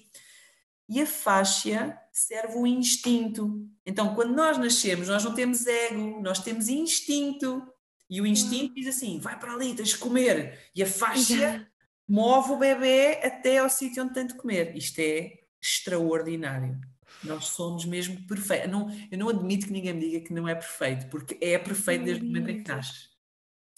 E 0.88 1.02
a 1.02 1.06
faixa 1.06 2.00
serve 2.10 2.58
o 2.58 2.66
instinto. 2.66 3.68
Então, 3.86 4.16
quando 4.16 4.34
nós 4.34 4.58
nascemos, 4.58 5.10
nós 5.10 5.26
não 5.26 5.36
temos 5.36 5.68
ego, 5.68 6.22
nós 6.22 6.40
temos 6.40 6.70
instinto. 6.70 7.62
E 8.10 8.22
o 8.22 8.26
instinto 8.26 8.76
diz 8.76 8.88
assim: 8.88 9.20
vai 9.20 9.38
para 9.38 9.52
ali, 9.52 9.76
tens 9.76 9.90
de 9.90 9.98
comer. 9.98 10.58
E 10.74 10.82
a 10.82 10.88
faixa 10.88 11.70
move 12.08 12.54
o 12.54 12.58
bebê 12.58 13.20
até 13.22 13.58
ao 13.58 13.70
sítio 13.70 14.06
onde 14.06 14.14
tem 14.14 14.26
de 14.26 14.36
comer. 14.36 14.74
Isto 14.74 15.00
é 15.00 15.34
extraordinário. 15.62 16.80
Nós 17.26 17.44
somos 17.48 17.84
mesmo 17.84 18.26
perfeitos. 18.26 18.72
Não, 18.72 18.90
eu 19.12 19.18
não 19.18 19.28
admito 19.28 19.68
que 19.68 19.74
ninguém 19.74 19.92
me 19.92 20.00
diga 20.00 20.26
que 20.26 20.34
não 20.34 20.48
é 20.48 20.56
perfeito, 20.56 21.10
porque 21.10 21.38
é 21.42 21.58
perfeito 21.58 22.06
desde 22.06 22.24
o 22.24 22.26
momento 22.26 22.52
em 22.52 22.64
que 22.64 22.72
nasce. 22.72 23.10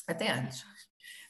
Até 0.05 0.31
antes. 0.31 0.63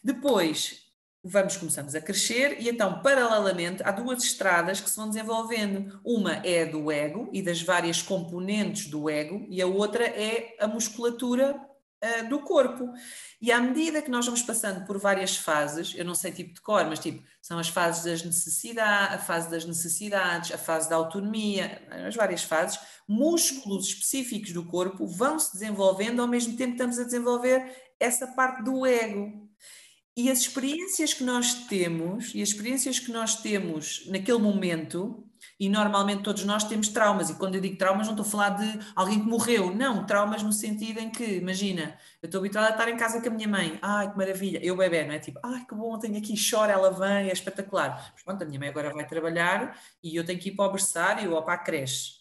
Depois, 0.04 0.90
vamos 1.24 1.58
começamos 1.58 1.94
a 1.94 2.02
crescer 2.02 2.62
e 2.62 2.70
então, 2.70 3.02
paralelamente, 3.02 3.84
há 3.84 3.92
duas 3.92 4.24
estradas 4.24 4.80
que 4.80 4.90
se 4.90 4.96
vão 4.96 5.10
desenvolvendo. 5.10 6.00
Uma 6.04 6.36
é 6.46 6.66
do 6.66 6.92
ego 6.92 7.30
e 7.34 7.42
das 7.42 7.62
várias 7.62 8.02
componentes 8.02 8.88
do 8.88 9.10
ego 9.10 9.46
e 9.50 9.62
a 9.62 9.68
outra 9.68 10.06
é 10.06 10.56
a 10.60 10.68
musculatura 10.68 11.56
uh, 11.56 12.30
do 12.30 12.40
corpo. 12.40 12.94
E 13.42 13.52
à 13.52 13.60
medida 13.60 14.02
que 14.02 14.10
nós 14.10 14.26
vamos 14.26 14.42
passando 14.42 14.86
por 14.86 14.98
várias 14.98 15.36
fases, 15.36 15.94
eu 15.96 16.06
não 16.06 16.16
sei 16.16 16.32
tipo 16.32 16.54
de 16.54 16.62
cor, 16.62 16.86
mas 16.86 17.00
tipo, 17.00 17.22
são 17.42 17.60
as 17.60 17.68
fases 17.70 18.04
das 18.04 18.24
necessidades, 18.24 19.16
a 19.16 19.20
fase 19.20 19.50
das 19.50 19.66
necessidades, 19.66 20.52
a 20.52 20.58
fase 20.58 20.90
da 20.90 20.96
autonomia, 20.96 21.82
as 22.08 22.16
várias 22.16 22.44
fases, 22.44 22.80
músculos 23.08 23.88
específicos 23.88 24.52
do 24.54 24.66
corpo 24.66 25.06
vão 25.06 25.38
se 25.38 25.54
desenvolvendo 25.54 26.22
ao 26.22 26.28
mesmo 26.28 26.56
tempo 26.56 26.72
que 26.72 26.76
estamos 26.76 27.00
a 27.00 27.04
desenvolver 27.04 27.76
essa 28.00 28.28
parte 28.28 28.64
do 28.64 28.86
ego. 28.86 29.50
E 30.20 30.30
as 30.30 30.40
experiências 30.40 31.14
que 31.14 31.24
nós 31.24 31.54
temos, 31.68 32.36
e 32.36 32.42
as 32.42 32.50
experiências 32.50 33.00
que 33.00 33.10
nós 33.10 33.38
temos 33.38 34.06
naquele 34.08 34.38
momento, 34.38 35.26
e 35.58 35.70
normalmente 35.70 36.24
todos 36.24 36.44
nós 36.44 36.66
temos 36.66 36.90
traumas, 36.90 37.30
e 37.30 37.36
quando 37.36 37.56
eu 37.56 37.62
digo 37.62 37.78
traumas 37.78 38.06
não 38.06 38.16
estou 38.16 38.28
a 38.28 38.30
falar 38.30 38.50
de 38.50 38.86
alguém 38.98 39.22
que 39.22 39.26
morreu, 39.26 39.74
não, 39.74 40.06
traumas 40.06 40.44
no 40.44 40.52
sentido 40.52 41.00
em 41.00 41.10
que, 41.10 41.38
imagina, 41.38 41.98
eu 42.22 42.28
estou 42.28 42.40
habituada 42.40 42.68
a 42.68 42.72
estar 42.72 42.90
em 42.90 42.98
casa 42.98 43.22
com 43.22 43.30
a 43.30 43.32
minha 43.32 43.48
mãe, 43.48 43.80
ai 43.82 44.12
que 44.12 44.18
maravilha, 44.18 44.60
eu 44.62 44.76
bebê, 44.76 45.06
não 45.06 45.14
é? 45.14 45.20
Tipo, 45.20 45.40
ai 45.42 45.66
que 45.66 45.74
bom, 45.74 45.98
tenho 45.98 46.18
aqui, 46.18 46.34
chora, 46.38 46.74
ela 46.74 46.92
vem, 46.92 47.30
é 47.30 47.32
espetacular. 47.32 48.12
Mas 48.14 48.22
pronto, 48.22 48.44
a 48.44 48.46
minha 48.46 48.60
mãe 48.60 48.68
agora 48.68 48.92
vai 48.92 49.08
trabalhar 49.08 49.82
e 50.04 50.18
eu 50.18 50.26
tenho 50.26 50.38
que 50.38 50.50
ir 50.50 50.52
para 50.54 50.66
o 50.66 50.72
berçário 50.74 51.32
ou 51.32 51.42
para 51.44 51.54
a 51.54 51.60
creche. 51.60 52.16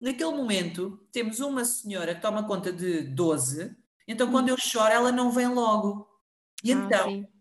Naquele 0.00 0.30
momento, 0.30 1.04
temos 1.10 1.40
uma 1.40 1.64
senhora 1.64 2.14
que 2.14 2.22
toma 2.22 2.46
conta 2.46 2.72
de 2.72 3.02
12, 3.02 3.76
então 4.06 4.30
quando 4.30 4.48
eu 4.48 4.56
choro 4.56 4.92
ela 4.92 5.10
não 5.10 5.32
vem 5.32 5.48
logo. 5.48 6.08
E 6.62 6.72
ah, 6.72 6.76
então, 6.76 7.10
sim 7.10 7.31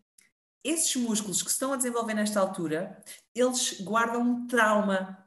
esses 0.64 0.96
músculos 0.96 1.42
que 1.42 1.50
se 1.50 1.56
estão 1.56 1.74
a 1.74 1.78
desenvolver 1.78 2.14
nesta 2.14 2.40
altura, 2.40 3.04
eles 3.34 3.82
guardam 3.82 4.22
um 4.22 4.48
trauma 4.48 5.18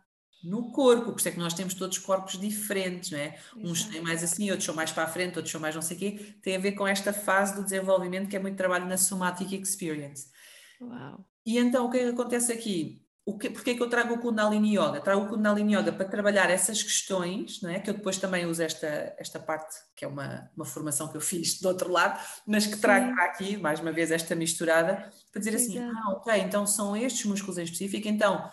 no 0.43 0.71
corpo, 0.71 1.13
por 1.13 1.19
isso 1.19 1.29
é 1.29 1.33
que 1.33 1.39
nós 1.39 1.55
temos 1.55 1.73
todos 1.73 1.97
corpos 1.99 2.39
diferentes, 2.39 3.11
não 3.11 3.19
é? 3.19 3.29
Exato. 3.29 3.59
Uns 3.59 3.85
têm 3.85 4.03
mais 4.03 4.23
assim, 4.23 4.51
outros 4.51 4.67
são 4.67 4.75
mais 4.75 4.93
para 4.93 5.05
a 5.05 5.09
frente, 5.09 5.37
outros 5.37 5.51
são 5.51 5.61
mais 5.61 5.75
não 5.75 5.83
sei 5.83 5.97
o 5.97 6.01
quê, 6.01 6.37
tem 6.43 6.57
a 6.57 6.59
ver 6.59 6.73
com 6.73 6.87
esta 6.87 7.13
fase 7.13 7.55
do 7.55 7.65
desenvolvimento 7.65 8.29
que 8.29 8.37
é 8.37 8.39
muito 8.39 8.57
trabalho 8.57 8.87
na 8.87 8.99
Somatic 8.99 9.53
Experience. 9.53 10.29
Uau. 10.81 11.25
E 11.47 11.59
então 11.59 11.87
o 11.87 11.91
que 11.91 11.97
é 11.97 12.01
que 12.05 12.11
acontece 12.11 12.53
aqui? 12.53 13.04
O 13.27 13.39
que, 13.39 13.49
porque 13.49 13.71
é 13.71 13.75
que 13.75 13.83
eu 13.83 13.89
trago 13.89 14.15
o 14.15 14.19
Kundalini 14.19 14.77
Yoga? 14.77 15.01
Trago 15.01 15.23
o 15.23 15.29
Kundalini 15.29 15.75
Yoga 15.75 15.91
para 15.93 16.05
trabalhar 16.05 16.51
essas 16.51 16.83
questões, 16.83 17.63
não 17.63 17.71
é? 17.71 17.81
que 17.81 17.89
eu 17.89 17.95
depois 17.95 18.19
também 18.19 18.45
uso 18.45 18.63
esta, 18.63 19.15
esta 19.19 19.41
parte, 19.41 19.75
que 19.97 20.05
é 20.05 20.09
uma, 20.09 20.51
uma 20.55 20.67
formação 20.67 21.09
que 21.09 21.17
eu 21.17 21.23
fiz 21.23 21.59
do 21.59 21.69
outro 21.69 21.91
lado, 21.91 22.23
mas 22.47 22.67
que 22.67 22.77
trago 22.77 23.19
aqui, 23.21 23.57
mais 23.57 23.81
uma 23.81 23.93
vez, 23.93 24.11
esta 24.11 24.35
misturada, 24.35 25.11
para 25.33 25.39
dizer 25.39 25.57
assim, 25.57 25.79
Exato. 25.79 25.97
ah, 25.97 26.13
ok, 26.13 26.39
então 26.41 26.67
são 26.67 26.95
estes 26.95 27.25
músculos 27.25 27.57
em 27.57 27.63
específico, 27.63 28.07
então, 28.09 28.51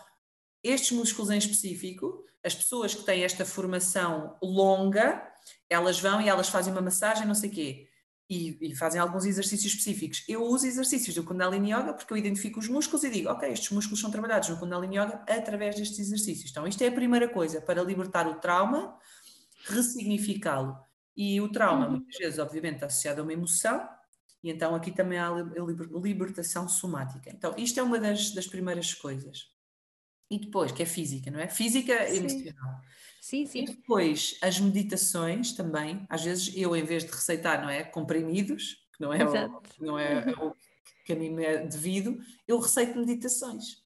estes 0.64 0.92
músculos 0.92 1.30
em 1.32 1.38
específico, 1.38 2.24
as 2.42 2.56
pessoas 2.56 2.96
que 2.96 3.04
têm 3.04 3.26
esta 3.26 3.44
formação 3.44 4.38
longa, 4.42 5.22
elas 5.70 6.00
vão 6.00 6.22
e 6.22 6.30
elas 6.30 6.48
fazem 6.48 6.72
uma 6.72 6.82
massagem, 6.82 7.28
não 7.28 7.36
sei 7.36 7.50
o 7.50 7.54
quê. 7.54 7.88
E, 8.34 8.58
e, 8.62 8.74
fazem 8.74 9.02
alguns 9.02 9.26
exercícios 9.26 9.74
específicos. 9.74 10.24
Eu 10.26 10.46
uso 10.46 10.66
exercícios 10.66 11.14
do 11.14 11.22
Kundalini 11.22 11.74
Yoga 11.74 11.94
porque 11.94 12.14
eu 12.14 12.18
identifico 12.18 12.60
os 12.60 12.70
músculos 12.70 13.04
e 13.04 13.10
digo, 13.10 13.28
ok, 13.28 13.52
estes 13.52 13.72
músculos 13.72 14.00
são 14.00 14.10
trabalhados 14.10 14.48
no 14.48 14.58
Kundalini 14.58 14.98
Yoga 14.98 15.22
através 15.28 15.76
destes 15.76 16.00
exercícios. 16.00 16.50
Então, 16.50 16.66
isto 16.66 16.82
é 16.82 16.88
a 16.88 16.92
primeira 16.94 17.28
coisa 17.28 17.60
para 17.60 17.84
libertar 17.84 18.26
o 18.28 18.36
trauma, 18.36 18.98
ressignificá-lo. 19.66 20.78
E 21.14 21.42
o 21.42 21.52
trauma, 21.52 21.88
uhum. 21.88 21.92
muitas 21.92 22.18
vezes, 22.18 22.40
obviamente, 22.40 22.76
está 22.76 22.86
associado 22.86 23.20
a 23.20 23.24
uma 23.26 23.34
emoção, 23.34 23.86
e 24.42 24.50
então 24.50 24.74
aqui 24.76 24.92
também 24.94 25.20
há 25.20 25.28
a 25.28 26.02
libertação 26.02 26.70
somática. 26.70 27.30
Então, 27.30 27.54
isto 27.58 27.82
é 27.82 27.84
uma 27.84 28.00
das, 28.00 28.32
das 28.32 28.48
primeiras 28.48 28.94
coisas. 28.94 29.52
E 30.30 30.40
depois, 30.40 30.72
que 30.72 30.82
é 30.82 30.86
física, 30.86 31.30
não 31.30 31.40
é? 31.42 31.50
Física 31.50 32.08
e 32.08 32.20
emocional. 32.20 32.80
Sim, 33.22 33.46
sim. 33.46 33.60
E 33.60 33.66
depois, 33.68 34.36
as 34.42 34.60
meditações 34.60 35.54
também. 35.54 36.06
Às 36.10 36.24
vezes, 36.24 36.52
eu, 36.56 36.76
em 36.76 36.84
vez 36.84 37.06
de 37.06 37.12
receitar, 37.12 37.62
não 37.62 37.70
é? 37.70 37.84
Comprimidos, 37.84 38.78
que 38.96 39.02
não 39.02 39.14
é, 39.14 39.24
o, 39.24 39.62
não 39.80 40.00
é 40.00 40.26
o 40.40 40.56
caminho 41.08 41.40
é 41.40 41.66
devido, 41.66 42.18
eu 42.48 42.60
receito 42.60 42.98
meditações. 42.98 43.80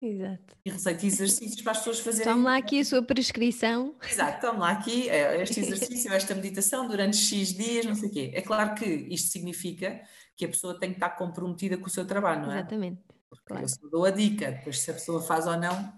Exato. 0.00 0.56
E 0.64 0.70
receito 0.70 1.04
exercícios 1.04 1.60
para 1.60 1.72
as 1.72 1.78
pessoas 1.78 2.00
fazerem. 2.00 2.32
Tome 2.32 2.44
lá 2.44 2.56
aqui 2.56 2.80
a 2.80 2.84
sua 2.84 3.02
prescrição. 3.02 3.96
Exato, 4.08 4.46
tome 4.46 4.60
lá 4.60 4.70
aqui 4.70 5.10
é, 5.10 5.42
este 5.42 5.60
exercício, 5.60 6.12
esta 6.12 6.34
meditação 6.34 6.88
durante 6.88 7.16
X 7.16 7.52
dias, 7.52 7.84
não 7.84 7.94
sei 7.94 8.08
o 8.08 8.12
quê. 8.12 8.30
É 8.32 8.40
claro 8.40 8.74
que 8.74 8.86
isto 8.86 9.30
significa 9.30 10.00
que 10.36 10.44
a 10.44 10.48
pessoa 10.48 10.78
tem 10.78 10.90
que 10.90 10.96
estar 10.96 11.10
comprometida 11.10 11.76
com 11.76 11.86
o 11.86 11.90
seu 11.90 12.06
trabalho, 12.06 12.42
não 12.42 12.52
é? 12.52 12.60
Exatamente. 12.60 13.02
Porque 13.28 13.44
claro. 13.44 13.64
eu 13.64 13.68
só 13.68 13.88
dou 13.88 14.04
a 14.04 14.10
dica, 14.10 14.52
depois 14.52 14.78
se 14.78 14.90
a 14.90 14.94
pessoa 14.94 15.20
faz 15.20 15.46
ou 15.46 15.58
não. 15.58 15.97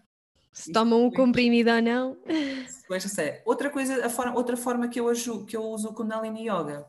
Se 0.52 0.72
tomam 0.72 1.06
o 1.06 1.12
comprimido 1.12 1.70
ou 1.70 1.82
não. 1.82 2.16
Depois, 2.82 3.04
sei. 3.04 3.40
Outra 3.44 3.70
coisa, 3.70 4.04
a 4.04 4.10
forma, 4.10 4.34
outra 4.34 4.56
forma 4.56 4.88
que 4.88 4.98
eu, 4.98 5.08
ajudo, 5.08 5.46
que 5.46 5.56
eu 5.56 5.62
uso 5.62 5.88
o 5.88 5.94
Kundalini 5.94 6.48
Yoga 6.48 6.86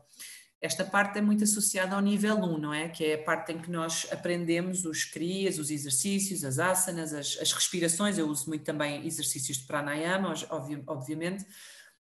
esta 0.62 0.84
parte 0.84 1.18
é 1.18 1.20
muito 1.20 1.42
associada 1.42 1.96
ao 1.96 2.00
nível 2.00 2.36
1, 2.36 2.58
não 2.58 2.72
é? 2.72 2.88
Que 2.88 3.04
é 3.06 3.14
a 3.14 3.22
parte 3.24 3.50
em 3.50 3.60
que 3.60 3.68
nós 3.68 4.06
aprendemos 4.12 4.84
os 4.84 5.02
crias, 5.02 5.58
os 5.58 5.72
exercícios, 5.72 6.44
as 6.44 6.60
asanas, 6.60 7.12
as, 7.12 7.36
as 7.40 7.52
respirações. 7.52 8.16
Eu 8.16 8.28
uso 8.28 8.48
muito 8.48 8.62
também 8.62 9.04
exercícios 9.04 9.58
de 9.58 9.66
pranayama, 9.66 10.32
obviamente. 10.86 11.44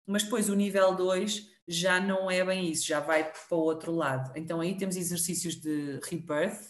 Mas 0.07 0.23
depois 0.23 0.49
o 0.49 0.55
nível 0.55 0.97
2 0.97 1.51
já 1.69 2.01
não 2.01 2.31
é 2.31 2.43
bem 2.43 2.71
isso, 2.71 2.87
já 2.87 2.99
vai 2.99 3.31
para 3.31 3.57
o 3.57 3.61
outro 3.61 3.93
lado. 3.93 4.33
Então 4.35 4.63
aí 4.63 4.75
temos 4.75 4.97
exercícios 4.97 5.57
de 5.57 6.01
rebirth, 6.05 6.63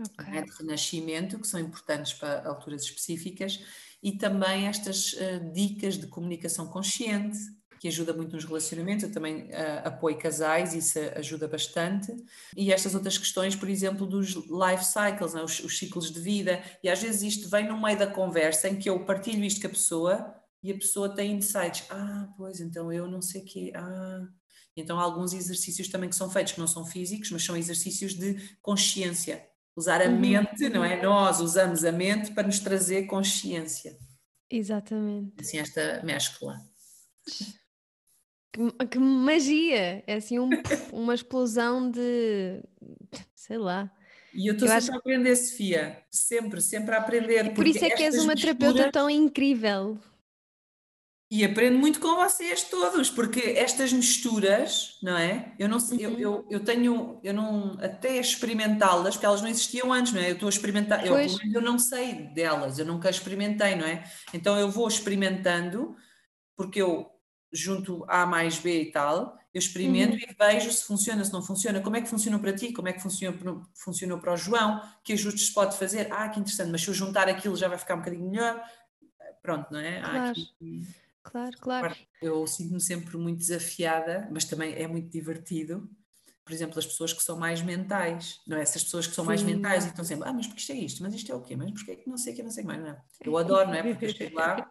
okay. 0.00 0.32
né, 0.32 0.42
de 0.42 0.50
renascimento, 0.50 1.38
que 1.38 1.46
são 1.46 1.60
importantes 1.60 2.12
para 2.12 2.44
alturas 2.48 2.82
específicas, 2.82 3.62
e 4.02 4.12
também 4.12 4.66
estas 4.66 5.12
uh, 5.14 5.52
dicas 5.52 5.98
de 5.98 6.06
comunicação 6.06 6.66
consciente, 6.66 7.38
que 7.78 7.88
ajuda 7.88 8.12
muito 8.12 8.34
nos 8.34 8.44
relacionamentos. 8.44 9.04
Eu 9.04 9.12
também 9.12 9.44
uh, 9.44 9.84
apoio 9.84 10.18
casais, 10.18 10.74
isso 10.74 10.98
ajuda 11.16 11.48
bastante. 11.48 12.14
E 12.56 12.72
estas 12.72 12.94
outras 12.94 13.16
questões, 13.16 13.54
por 13.54 13.68
exemplo, 13.68 14.06
dos 14.06 14.34
life 14.34 14.84
cycles, 14.84 15.34
né? 15.34 15.42
os, 15.42 15.60
os, 15.60 15.78
ciclos 15.78 16.10
de 16.10 16.20
vida. 16.20 16.62
E 16.82 16.88
às 16.88 17.00
vezes 17.00 17.22
isto 17.22 17.48
vem 17.48 17.68
no 17.68 17.80
meio 17.80 17.98
da 17.98 18.06
conversa 18.06 18.68
em 18.68 18.76
que 18.76 18.88
eu 18.88 19.04
partilho 19.04 19.44
isto 19.44 19.60
com 19.60 19.68
a 19.68 19.70
pessoa 19.70 20.34
e 20.62 20.72
a 20.72 20.74
pessoa 20.74 21.14
tem 21.14 21.32
insights. 21.32 21.84
Ah, 21.90 22.28
pois, 22.36 22.60
então 22.60 22.92
eu 22.92 23.08
não 23.08 23.22
sei 23.22 23.42
o 23.42 23.44
quê. 23.44 23.72
Ah. 23.74 24.26
Então 24.76 24.98
há 24.98 25.02
alguns 25.02 25.32
exercícios 25.32 25.88
também 25.88 26.08
que 26.08 26.16
são 26.16 26.30
feitos, 26.30 26.52
que 26.52 26.60
não 26.60 26.68
são 26.68 26.84
físicos, 26.84 27.30
mas 27.30 27.44
são 27.44 27.56
exercícios 27.56 28.14
de 28.14 28.56
consciência. 28.62 29.47
Usar 29.78 30.02
a 30.02 30.06
uhum. 30.06 30.18
mente, 30.18 30.68
não 30.68 30.84
é? 30.84 31.00
Nós 31.00 31.38
usamos 31.38 31.84
a 31.84 31.92
mente 31.92 32.32
para 32.32 32.48
nos 32.48 32.58
trazer 32.58 33.04
consciência. 33.06 33.96
Exatamente. 34.50 35.34
Assim, 35.38 35.58
esta 35.58 36.02
mescla. 36.02 36.56
Que, 38.52 38.86
que 38.86 38.98
magia! 38.98 40.02
É 40.04 40.14
assim 40.14 40.40
um, 40.40 40.50
uma 40.92 41.14
explosão 41.14 41.88
de. 41.92 42.60
sei 43.36 43.56
lá. 43.56 43.88
E 44.34 44.48
eu 44.48 44.54
estou 44.54 44.66
sempre 44.66 44.82
acho... 44.82 44.92
a 44.94 44.96
aprender, 44.96 45.36
Sofia. 45.36 46.02
Sempre, 46.10 46.60
sempre 46.60 46.96
a 46.96 46.98
aprender. 46.98 47.54
Por 47.54 47.64
isso 47.64 47.84
é 47.84 47.90
que 47.90 48.02
és 48.02 48.16
uma 48.16 48.34
misturas... 48.34 48.58
terapeuta 48.58 48.90
tão 48.90 49.08
incrível. 49.08 49.96
E 51.30 51.44
aprendo 51.44 51.78
muito 51.78 52.00
com 52.00 52.16
vocês 52.16 52.62
todos, 52.64 53.10
porque 53.10 53.40
estas 53.40 53.92
misturas, 53.92 54.98
não 55.02 55.14
é? 55.16 55.54
Eu 55.58 55.68
não 55.68 55.78
sei, 55.78 56.06
uhum. 56.06 56.14
eu, 56.14 56.18
eu, 56.18 56.46
eu, 56.50 56.64
tenho, 56.64 57.20
eu 57.22 57.34
não, 57.34 57.76
até 57.82 58.16
experimentá-las, 58.16 59.14
porque 59.14 59.26
elas 59.26 59.42
não 59.42 59.48
existiam 59.48 59.92
antes, 59.92 60.14
não 60.14 60.22
é? 60.22 60.30
Eu 60.30 60.34
estou 60.34 60.46
a 60.46 60.50
experimentar, 60.50 61.06
eu, 61.06 61.14
eu 61.52 61.60
não 61.60 61.78
sei 61.78 62.14
delas, 62.32 62.78
eu 62.78 62.86
nunca 62.86 63.10
experimentei, 63.10 63.76
não 63.76 63.84
é? 63.84 64.04
Então 64.32 64.58
eu 64.58 64.70
vou 64.70 64.88
experimentando, 64.88 65.94
porque 66.56 66.80
eu 66.80 67.10
junto 67.52 68.04
A 68.08 68.24
mais 68.24 68.58
B 68.58 68.82
e 68.82 68.90
tal, 68.90 69.38
eu 69.52 69.58
experimento 69.58 70.14
uhum. 70.14 70.20
e 70.20 70.34
vejo 70.34 70.70
se 70.72 70.84
funciona, 70.84 71.22
se 71.24 71.32
não 71.32 71.42
funciona, 71.42 71.80
como 71.80 71.96
é 71.96 72.00
que 72.00 72.08
funcionou 72.08 72.40
para 72.40 72.54
ti, 72.54 72.72
como 72.72 72.88
é 72.88 72.92
que 72.94 73.02
funcionou, 73.02 73.62
funcionou 73.74 74.18
para 74.18 74.32
o 74.32 74.36
João, 74.36 74.80
que 75.04 75.12
ajustes 75.12 75.50
pode 75.50 75.76
fazer, 75.76 76.08
ah, 76.10 76.28
que 76.28 76.40
interessante, 76.40 76.70
mas 76.70 76.80
se 76.80 76.88
eu 76.88 76.94
juntar 76.94 77.28
aquilo 77.28 77.56
já 77.56 77.68
vai 77.68 77.76
ficar 77.76 77.96
um 77.96 77.98
bocadinho 77.98 78.30
melhor, 78.30 78.62
pronto, 79.42 79.70
não 79.70 79.80
é? 79.80 80.00
Claro, 80.00 80.30
aqui, 80.30 80.86
claro, 81.30 81.56
claro. 81.60 81.96
Eu 82.20 82.46
sinto-me 82.46 82.80
sempre 82.80 83.16
muito 83.16 83.38
desafiada, 83.38 84.28
mas 84.32 84.44
também 84.44 84.74
é 84.74 84.86
muito 84.88 85.10
divertido, 85.10 85.88
por 86.44 86.52
exemplo, 86.52 86.78
as 86.78 86.86
pessoas 86.86 87.12
que 87.12 87.22
são 87.22 87.38
mais 87.38 87.62
mentais, 87.62 88.40
não 88.46 88.56
é? 88.56 88.62
Essas 88.62 88.82
pessoas 88.82 89.06
que 89.06 89.14
são 89.14 89.24
Sim. 89.24 89.28
mais 89.28 89.42
mentais 89.42 89.84
e 89.84 89.88
estão 89.88 90.04
sempre, 90.04 90.28
ah, 90.28 90.32
mas 90.32 90.46
porque 90.46 90.60
isto 90.60 90.72
é 90.72 90.76
isto, 90.76 91.02
mas 91.02 91.14
isto 91.14 91.30
é 91.30 91.34
o 91.34 91.42
quê, 91.42 91.54
mas 91.56 91.70
porque 91.72 91.92
é 91.92 91.96
que 91.96 92.08
não 92.08 92.16
sei 92.16 92.32
o 92.32 92.36
que, 92.36 92.42
não 92.42 92.50
sei 92.50 92.64
o 92.64 92.66
que 92.66 92.72
mais, 92.72 92.82
não 92.82 92.90
é? 92.90 93.02
Eu 93.24 93.36
adoro, 93.38 93.68
não 93.68 93.74
é? 93.74 93.82
Porque 93.82 94.04
eu 94.06 94.08
estou 94.10 94.30
lá 94.32 94.68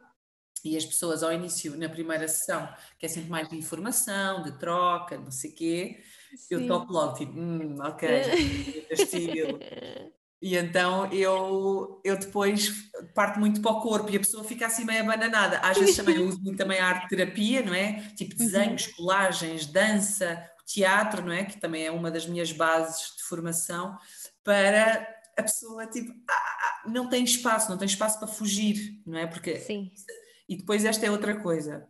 e 0.65 0.75
as 0.75 0.85
pessoas 0.85 1.23
ao 1.23 1.31
início, 1.31 1.77
na 1.77 1.87
primeira 1.87 2.27
sessão, 2.27 2.67
que 2.99 3.05
é 3.05 3.09
sempre 3.09 3.29
mais 3.29 3.47
de 3.47 3.55
informação, 3.55 4.41
de 4.43 4.57
troca, 4.57 5.17
não 5.17 5.31
sei 5.31 5.51
o 5.51 5.55
quê, 5.55 6.03
Sim. 6.35 6.55
eu 6.55 6.67
toco 6.67 6.91
logo, 6.91 7.13
tipo, 7.13 7.33
hum, 7.39 7.77
ok, 7.81 8.09
estilo. 8.91 9.59
E 10.41 10.55
então 10.55 11.11
eu, 11.11 11.99
eu 12.03 12.17
depois 12.17 12.71
parto 13.15 13.39
muito 13.39 13.61
para 13.61 13.71
o 13.71 13.81
corpo 13.81 14.11
e 14.11 14.17
a 14.17 14.19
pessoa 14.19 14.43
fica 14.43 14.67
assim 14.67 14.85
meio 14.85 15.01
abananada. 15.01 15.59
Às 15.59 15.77
vezes 15.77 15.95
também 15.95 16.15
eu 16.15 16.25
uso 16.27 16.39
muito 16.41 16.57
também 16.57 16.79
a 16.79 16.87
arte 16.87 17.09
terapia, 17.09 17.63
não 17.63 17.73
é? 17.73 18.11
Tipo 18.15 18.33
uhum. 18.33 18.45
desenhos, 18.45 18.87
colagens, 18.87 19.65
dança, 19.65 20.43
teatro, 20.65 21.25
não 21.25 21.31
é? 21.31 21.45
Que 21.45 21.59
também 21.59 21.85
é 21.85 21.91
uma 21.91 22.11
das 22.11 22.27
minhas 22.27 22.51
bases 22.51 23.15
de 23.17 23.23
formação, 23.23 23.97
para 24.43 25.07
a 25.37 25.43
pessoa 25.43 25.85
tipo, 25.87 26.11
ah, 26.29 26.83
não 26.87 27.09
tem 27.09 27.23
espaço, 27.23 27.69
não 27.69 27.77
tem 27.77 27.87
espaço 27.87 28.19
para 28.19 28.27
fugir, 28.27 29.01
não 29.05 29.17
é? 29.17 29.27
Porque 29.27 29.59
Sim 29.59 29.91
e 30.47 30.55
depois 30.55 30.85
esta 30.85 31.05
é 31.05 31.11
outra 31.11 31.39
coisa, 31.39 31.87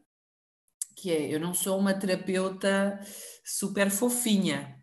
que 0.96 1.12
é, 1.12 1.34
eu 1.34 1.40
não 1.40 1.54
sou 1.54 1.78
uma 1.78 1.94
terapeuta 1.94 3.00
super 3.46 3.92
fofinha. 3.92 4.77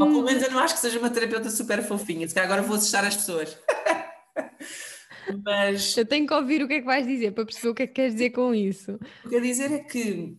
Ou 0.00 0.06
pelo 0.06 0.22
menos 0.22 0.42
eu 0.42 0.50
não 0.50 0.60
acho 0.60 0.74
que 0.74 0.80
seja 0.80 0.98
uma 0.98 1.10
terapeuta 1.10 1.50
super 1.50 1.82
fofinha, 1.82 2.28
se 2.28 2.34
calhar 2.34 2.50
agora 2.50 2.66
vou 2.66 2.76
assustar 2.76 3.04
as 3.04 3.16
pessoas. 3.16 3.56
Mas... 5.44 5.96
Eu 5.96 6.06
tenho 6.06 6.26
que 6.26 6.34
ouvir 6.34 6.62
o 6.62 6.68
que 6.68 6.74
é 6.74 6.80
que 6.80 6.86
vais 6.86 7.06
dizer 7.06 7.32
para 7.32 7.44
perceber 7.44 7.68
o 7.68 7.74
que 7.74 7.82
é 7.82 7.86
que 7.86 7.94
queres 7.94 8.14
dizer 8.14 8.30
com 8.30 8.54
isso. 8.54 8.94
O 8.94 8.98
que 8.98 9.30
quero 9.30 9.44
dizer 9.44 9.72
é 9.72 9.78
que 9.78 10.36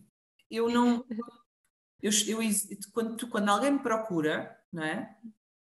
eu 0.50 0.68
não. 0.68 1.04
Eu, 2.02 2.10
eu, 2.26 2.38
quando, 2.92 3.28
quando 3.28 3.48
alguém 3.48 3.70
me 3.70 3.78
procura, 3.78 4.54
não 4.72 4.82
é? 4.82 5.08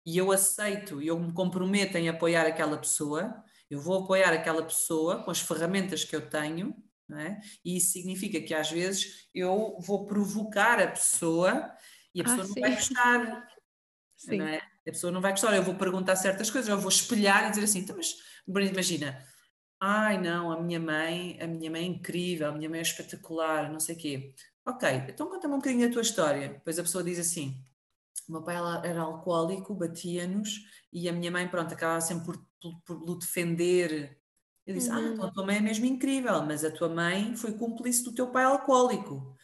E 0.04 0.16
eu 0.16 0.32
aceito 0.32 1.00
e 1.00 1.06
eu 1.06 1.18
me 1.18 1.32
comprometo 1.32 1.96
em 1.96 2.08
apoiar 2.08 2.46
aquela 2.46 2.78
pessoa, 2.78 3.44
eu 3.70 3.80
vou 3.80 4.02
apoiar 4.02 4.32
aquela 4.32 4.64
pessoa 4.64 5.22
com 5.22 5.30
as 5.30 5.40
ferramentas 5.40 6.02
que 6.02 6.16
eu 6.16 6.28
tenho, 6.28 6.74
é? 7.12 7.38
e 7.64 7.76
isso 7.76 7.92
significa 7.92 8.40
que 8.40 8.54
às 8.54 8.70
vezes 8.70 9.28
eu 9.34 9.76
vou 9.80 10.06
provocar 10.06 10.80
a 10.80 10.86
pessoa 10.86 11.70
e 12.14 12.20
a 12.20 12.24
pessoa 12.24 12.42
ah, 12.42 12.46
não 12.46 12.54
sim. 12.54 12.60
vai 12.60 12.74
gostar. 12.76 13.48
Não 14.26 14.46
é? 14.46 14.56
A 14.56 14.90
pessoa 14.90 15.12
não 15.12 15.20
vai 15.20 15.30
gostar, 15.32 15.54
eu 15.56 15.62
vou 15.62 15.74
perguntar 15.74 16.16
certas 16.16 16.50
coisas, 16.50 16.68
eu 16.68 16.78
vou 16.78 16.88
espelhar 16.88 17.46
e 17.46 17.50
dizer 17.50 17.64
assim, 17.64 17.80
então, 17.80 17.96
mas 17.96 18.16
imagina, 18.70 19.24
ai 19.80 20.20
não, 20.20 20.52
a 20.52 20.60
minha 20.60 20.80
mãe, 20.80 21.38
a 21.40 21.46
minha 21.46 21.70
mãe 21.70 21.82
é 21.82 21.86
incrível, 21.86 22.48
a 22.48 22.52
minha 22.52 22.68
mãe 22.68 22.80
é 22.80 22.82
espetacular, 22.82 23.70
não 23.70 23.80
sei 23.80 23.94
o 23.94 23.98
quê. 23.98 24.34
Ok, 24.66 24.88
então 25.08 25.28
conta-me 25.28 25.54
um 25.54 25.58
bocadinho 25.58 25.88
a 25.88 25.92
tua 25.92 26.02
história. 26.02 26.48
Depois 26.50 26.78
a 26.78 26.82
pessoa 26.82 27.02
diz 27.02 27.18
assim, 27.18 27.62
o 28.28 28.32
meu 28.32 28.42
pai 28.42 28.56
era 28.84 29.00
alcoólico, 29.00 29.74
batia-nos 29.74 30.60
e 30.92 31.08
a 31.08 31.12
minha 31.12 31.30
mãe, 31.30 31.48
pronto, 31.48 31.72
acabava 31.72 32.00
sempre 32.00 32.26
por, 32.26 32.46
por, 32.84 33.00
por 33.04 33.18
defender. 33.18 34.18
Eu 34.66 34.74
disse: 34.74 34.90
ah, 34.90 34.98
uhum. 34.98 35.04
Ah, 35.04 35.08
então 35.08 35.24
a 35.24 35.32
tua 35.32 35.46
mãe 35.46 35.56
é 35.56 35.60
mesmo 35.60 35.86
incrível, 35.86 36.42
mas 36.42 36.64
a 36.64 36.70
tua 36.70 36.88
mãe 36.88 37.34
foi 37.36 37.52
cúmplice 37.52 38.04
do 38.04 38.14
teu 38.14 38.28
pai 38.30 38.44
alcoólico. 38.44 39.36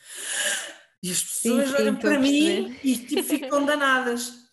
E 1.03 1.11
as 1.11 1.22
pessoas 1.22 1.68
sim, 1.68 1.76
sim, 1.76 1.82
olham 1.82 1.97
para 1.97 2.18
mim 2.18 2.76
e 2.82 2.97
tipo, 2.97 3.22
ficam 3.22 3.64
danadas 3.64 4.47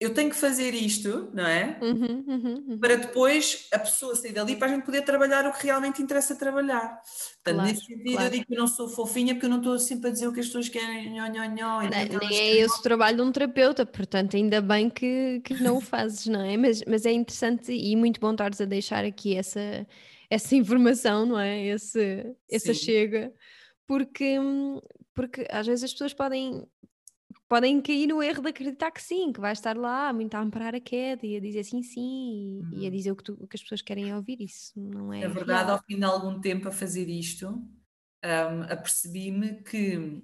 eu 0.00 0.14
tenho 0.14 0.30
que 0.30 0.36
fazer 0.36 0.72
isto, 0.72 1.30
não 1.34 1.46
é? 1.46 1.78
Uhum, 1.82 2.24
uhum, 2.26 2.64
uhum. 2.68 2.78
Para 2.78 2.96
depois 2.96 3.68
a 3.70 3.78
pessoa 3.78 4.16
sair 4.16 4.32
dali 4.32 4.56
para 4.56 4.68
a 4.68 4.74
gente 4.74 4.86
poder 4.86 5.02
trabalhar 5.02 5.46
o 5.46 5.52
que 5.52 5.66
realmente 5.66 6.00
interessa 6.00 6.34
trabalhar. 6.34 6.98
Portanto, 7.44 7.56
claro, 7.56 7.62
nesse 7.68 7.84
sentido, 7.84 8.12
claro. 8.12 8.26
eu 8.26 8.30
digo 8.30 8.46
que 8.46 8.54
eu 8.54 8.58
não 8.58 8.66
sou 8.66 8.88
fofinha 8.88 9.34
porque 9.34 9.44
eu 9.44 9.50
não 9.50 9.58
estou 9.58 9.78
sempre 9.78 10.08
a 10.08 10.12
dizer 10.12 10.26
o 10.26 10.32
que 10.32 10.40
as 10.40 10.46
pessoas 10.46 10.70
querem, 10.70 11.10
nhó, 11.10 11.26
nhó, 11.26 11.44
nhó, 11.44 11.80
Nem 11.82 12.38
é 12.38 12.56
esse 12.56 12.78
o 12.78 12.82
trabalho 12.82 13.18
de 13.18 13.22
um 13.24 13.30
terapeuta, 13.30 13.84
portanto, 13.84 14.36
ainda 14.36 14.62
bem 14.62 14.88
que, 14.88 15.42
que 15.44 15.62
não 15.62 15.76
o 15.76 15.80
fazes, 15.82 16.26
não 16.26 16.40
é? 16.40 16.56
Mas, 16.56 16.82
mas 16.88 17.04
é 17.04 17.12
interessante 17.12 17.70
e 17.70 17.94
muito 17.94 18.18
bom 18.18 18.30
estares 18.30 18.58
a 18.58 18.64
deixar 18.64 19.04
aqui 19.04 19.36
essa, 19.36 19.86
essa 20.30 20.56
informação, 20.56 21.26
não 21.26 21.38
é? 21.38 21.66
Esse, 21.66 22.24
essa 22.50 22.72
chega 22.72 23.30
porque, 23.86 24.38
porque 25.20 25.46
às 25.50 25.66
vezes 25.66 25.84
as 25.84 25.92
pessoas 25.92 26.14
podem 26.14 26.66
podem 27.46 27.78
cair 27.82 28.06
no 28.06 28.22
erro 28.22 28.42
de 28.42 28.48
acreditar 28.48 28.90
que 28.90 29.02
sim, 29.02 29.34
que 29.34 29.40
vai 29.40 29.52
estar 29.52 29.76
lá 29.76 30.14
muito 30.14 30.34
a 30.34 30.40
amparar 30.40 30.74
a 30.74 30.80
queda 30.80 31.26
e 31.26 31.36
a 31.36 31.40
dizer 31.40 31.62
sim, 31.62 31.82
sim, 31.82 32.62
e, 32.72 32.80
a 32.80 32.84
uhum. 32.84 32.90
dizer 32.90 33.10
o 33.12 33.16
que, 33.16 33.24
tu, 33.24 33.36
o 33.38 33.46
que, 33.46 33.56
as 33.56 33.62
pessoas 33.62 33.82
querem 33.82 34.14
ouvir. 34.14 34.40
Isso 34.40 34.72
não 34.80 35.12
é. 35.12 35.20
É 35.20 35.28
verdade, 35.28 35.66
real. 35.66 35.76
ao 35.76 35.84
fim 35.84 35.98
de 35.98 36.04
algum 36.04 36.40
tempo 36.40 36.68
a 36.68 36.72
fazer 36.72 37.06
isto, 37.10 37.48
um, 37.50 38.62
apercebi-me 38.62 39.62
que 39.62 40.22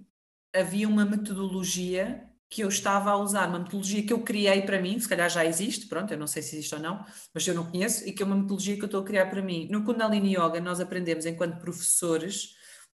havia 0.54 0.88
uma 0.88 1.04
metodologia 1.04 2.26
que 2.48 2.62
eu 2.62 2.68
estava 2.68 3.10
a 3.10 3.18
usar, 3.18 3.50
uma 3.50 3.58
metodologia 3.58 4.06
que 4.06 4.12
eu 4.14 4.22
criei 4.22 4.62
para 4.62 4.80
mim, 4.80 4.98
se 4.98 5.08
calhar 5.08 5.28
já 5.28 5.44
existe, 5.44 5.88
pronto, 5.88 6.10
eu 6.10 6.18
não 6.18 6.26
sei 6.26 6.42
se 6.42 6.56
existe 6.56 6.74
ou 6.74 6.80
não, 6.80 7.04
mas 7.34 7.46
eu 7.46 7.54
não 7.54 7.70
conheço, 7.70 8.08
e 8.08 8.12
que 8.12 8.22
é 8.22 8.26
uma 8.26 8.36
metodologia 8.36 8.76
que 8.76 8.82
eu 8.82 8.86
estou 8.86 9.02
a 9.02 9.04
criar 9.04 9.26
para 9.26 9.42
mim. 9.42 9.68
No 9.70 9.84
Kundalini 9.84 10.36
Yoga, 10.36 10.60
nós 10.60 10.80
aprendemos, 10.80 11.26
enquanto 11.26 11.60
professores, 11.60 12.54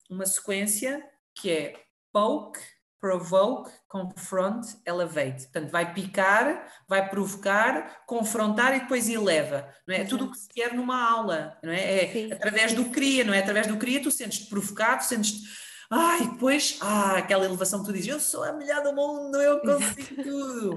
uma 0.09 0.27
sequência 0.27 1.03
que 1.35 1.51
é 1.51 1.88
poke, 2.13 2.61
provoke, 3.01 3.71
confront, 3.87 4.67
elevate. 4.85 5.45
Portanto, 5.45 5.71
vai 5.71 5.95
picar, 5.95 6.67
vai 6.89 7.09
provocar, 7.09 8.05
confrontar 8.07 8.77
e 8.77 8.81
depois 8.81 9.09
eleva. 9.09 9.69
Não 9.87 9.95
é? 9.95 10.01
é 10.01 10.05
tudo 10.05 10.27
o 10.27 10.31
que 10.31 10.39
se 10.39 10.49
quer 10.49 10.75
numa 10.75 11.11
aula, 11.11 11.57
não 11.63 11.73
é? 11.73 12.05
É 12.05 12.13
sim, 12.13 12.33
através 12.33 12.73
sim. 12.73 12.77
do 12.77 12.91
cria, 12.91 13.25
não 13.25 13.33
é? 13.33 13.39
Através 13.39 13.67
do 13.67 13.77
cria 13.77 14.03
tu 14.03 14.11
sentes-te 14.11 14.49
provocado, 14.49 15.05
sentes-te 15.05 15.47
ah, 15.91 16.19
e 16.19 16.29
depois, 16.29 16.77
ah, 16.83 17.17
aquela 17.17 17.47
elevação 17.47 17.81
que 17.81 17.87
tu 17.87 17.93
dizes, 17.93 18.09
eu 18.09 18.21
sou 18.21 18.45
a 18.45 18.53
melhor 18.53 18.83
do 18.83 18.95
mundo, 18.95 19.41
eu 19.41 19.61
consigo 19.61 20.23
tudo. 20.23 20.77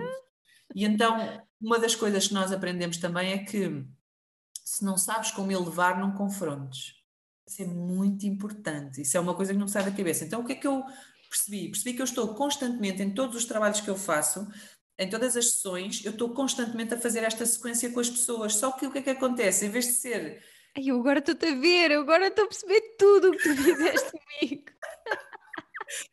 E 0.74 0.86
então, 0.86 1.44
uma 1.60 1.78
das 1.78 1.96
coisas 1.96 2.28
que 2.28 2.34
nós 2.34 2.52
aprendemos 2.52 2.98
também 2.98 3.34
é 3.34 3.40
que 3.40 3.86
se 4.64 4.86
não 4.86 4.98
sabes 4.98 5.32
como 5.32 5.52
elevar, 5.52 6.00
não 6.00 6.14
confrontes. 6.14 6.94
Isso 7.46 7.62
é 7.64 7.66
muito 7.66 8.26
importante. 8.26 9.02
Isso 9.02 9.18
é 9.18 9.20
uma 9.20 9.36
coisa 9.36 9.52
que 9.52 9.60
não 9.60 9.68
sai 9.68 9.84
da 9.84 9.92
cabeça. 9.92 10.24
Então, 10.24 10.40
o 10.40 10.46
que 10.46 10.54
é 10.54 10.56
que 10.56 10.66
eu 10.66 10.82
percebi? 11.32 11.70
Percebi 11.70 11.94
que 11.94 12.02
eu 12.02 12.06
estou 12.06 12.36
constantemente, 12.36 13.02
em 13.02 13.14
todos 13.14 13.36
os 13.36 13.46
trabalhos 13.46 13.82
que 13.82 13.90
eu 13.90 13.96
faço, 13.96 14.48
em 15.00 15.10
todas 15.10 15.36
as 15.36 15.54
sessões, 15.54 16.06
eu 16.06 16.12
estou 16.12 16.30
constantemente 16.30 16.94
a 16.94 17.00
fazer 17.00 17.24
esta 17.24 17.46
sequência 17.46 17.90
com 17.90 18.00
as 18.00 18.10
pessoas. 18.10 18.56
Só 18.56 18.72
que 18.72 18.86
o 18.86 18.92
que 18.92 19.00
é 19.00 19.02
que 19.02 19.10
acontece? 19.10 19.66
Em 19.66 19.70
vez 19.70 19.86
de 19.86 19.94
ser. 19.94 20.44
Ai, 20.78 20.84
eu 20.86 21.00
agora 21.00 21.20
estou-te 21.20 21.46
a 21.46 21.56
ver, 21.56 21.92
agora 21.94 22.28
estou 22.28 22.46
a 22.46 22.48
perceber 22.48 22.82
tudo 23.00 23.30
o 23.30 23.32
que 23.32 23.44
tu 23.44 23.56
fizeste 23.64 24.12
comigo. 24.12 24.66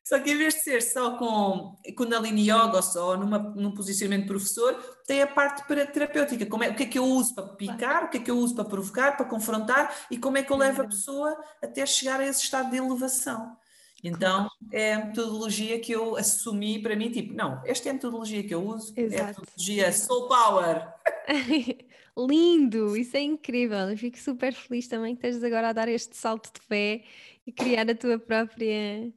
Só 0.02 0.18
que 0.18 0.30
em 0.30 0.36
vez 0.36 0.54
de 0.54 0.60
ser 0.62 0.82
só 0.82 1.16
com 1.16 1.76
Kundalini 1.96 2.50
Yoga 2.50 2.76
ou 2.76 2.82
só 2.82 3.16
numa, 3.16 3.38
num 3.38 3.72
posicionamento 3.72 4.22
de 4.22 4.28
professor, 4.28 4.74
tem 5.06 5.22
a 5.22 5.26
parte 5.26 5.66
para 5.68 5.86
terapêutica. 5.86 6.46
Como 6.46 6.64
é, 6.64 6.70
o 6.70 6.74
que 6.74 6.84
é 6.84 6.86
que 6.86 6.98
eu 6.98 7.04
uso 7.04 7.34
para 7.34 7.48
picar, 7.48 8.04
o 8.04 8.08
que 8.08 8.16
é 8.16 8.20
que 8.20 8.30
eu 8.30 8.38
uso 8.38 8.54
para 8.54 8.64
provocar, 8.64 9.16
para 9.16 9.26
confrontar 9.26 9.94
e 10.10 10.18
como 10.18 10.38
é 10.38 10.42
que 10.42 10.50
eu 10.50 10.56
levo 10.56 10.82
a 10.82 10.86
pessoa 10.86 11.36
até 11.62 11.84
chegar 11.86 12.20
a 12.20 12.26
esse 12.26 12.42
estado 12.42 12.70
de 12.70 12.78
elevação. 12.78 13.56
Então, 14.02 14.48
é 14.70 14.94
a 14.94 15.06
metodologia 15.06 15.80
que 15.80 15.92
eu 15.92 16.16
assumi 16.16 16.80
para 16.80 16.94
mim, 16.94 17.10
tipo, 17.10 17.34
não, 17.34 17.60
esta 17.64 17.88
é 17.88 17.90
a 17.90 17.94
metodologia 17.94 18.44
que 18.44 18.54
eu 18.54 18.64
uso, 18.64 18.92
Exato. 18.96 19.14
é 19.14 19.24
a 19.24 19.26
metodologia 19.26 19.92
Soul 19.92 20.28
Power. 20.28 20.94
Lindo, 22.16 22.96
isso 22.96 23.16
é 23.16 23.20
incrível. 23.20 23.90
Eu 23.90 23.96
fico 23.96 24.18
super 24.18 24.52
feliz 24.52 24.88
também 24.88 25.14
que 25.14 25.26
estejas 25.26 25.44
agora 25.44 25.68
a 25.68 25.72
dar 25.72 25.88
este 25.88 26.16
salto 26.16 26.52
de 26.52 26.60
fé 26.66 27.04
e 27.46 27.52
criar 27.52 27.88
a 27.88 27.94
tua 27.94 28.18
própria 28.18 29.12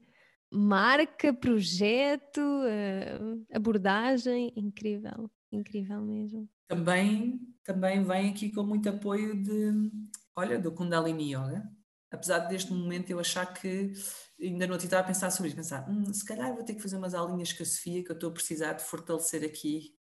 marca, 0.52 1.34
projeto, 1.34 2.40
uh, 2.40 3.46
abordagem. 3.52 4.54
Incrível, 4.56 5.32
incrível 5.52 6.02
mesmo. 6.02 6.48
Também, 6.68 7.40
também 7.64 8.04
vem 8.04 8.30
aqui 8.30 8.52
com 8.52 8.64
muito 8.64 8.88
apoio 8.90 9.42
de, 9.42 9.92
olha, 10.36 10.60
do 10.60 10.72
Kundalini 10.72 11.34
Yoga. 11.34 11.68
Apesar 12.12 12.40
deste 12.40 12.72
momento 12.72 13.10
eu 13.10 13.20
achar 13.20 13.46
que 13.52 13.94
ainda 14.42 14.68
não 14.68 14.76
estava 14.76 15.04
a 15.04 15.08
pensar 15.08 15.30
sobre 15.30 15.50
isso, 15.50 15.58
pensar, 15.58 15.88
hum, 15.90 16.12
se 16.12 16.26
calhar 16.26 16.54
vou 16.54 16.64
ter 16.64 16.76
que 16.76 16.82
fazer 16.82 16.98
umas 16.98 17.14
aulinhas 17.14 17.54
com 17.54 17.64
a 17.64 17.66
Sofia, 17.66 18.04
que 18.04 18.12
eu 18.12 18.16
estou 18.16 18.30
a 18.30 18.34
precisar 18.34 18.74
de 18.74 18.84
fortalecer 18.84 19.44
aqui 19.44 19.96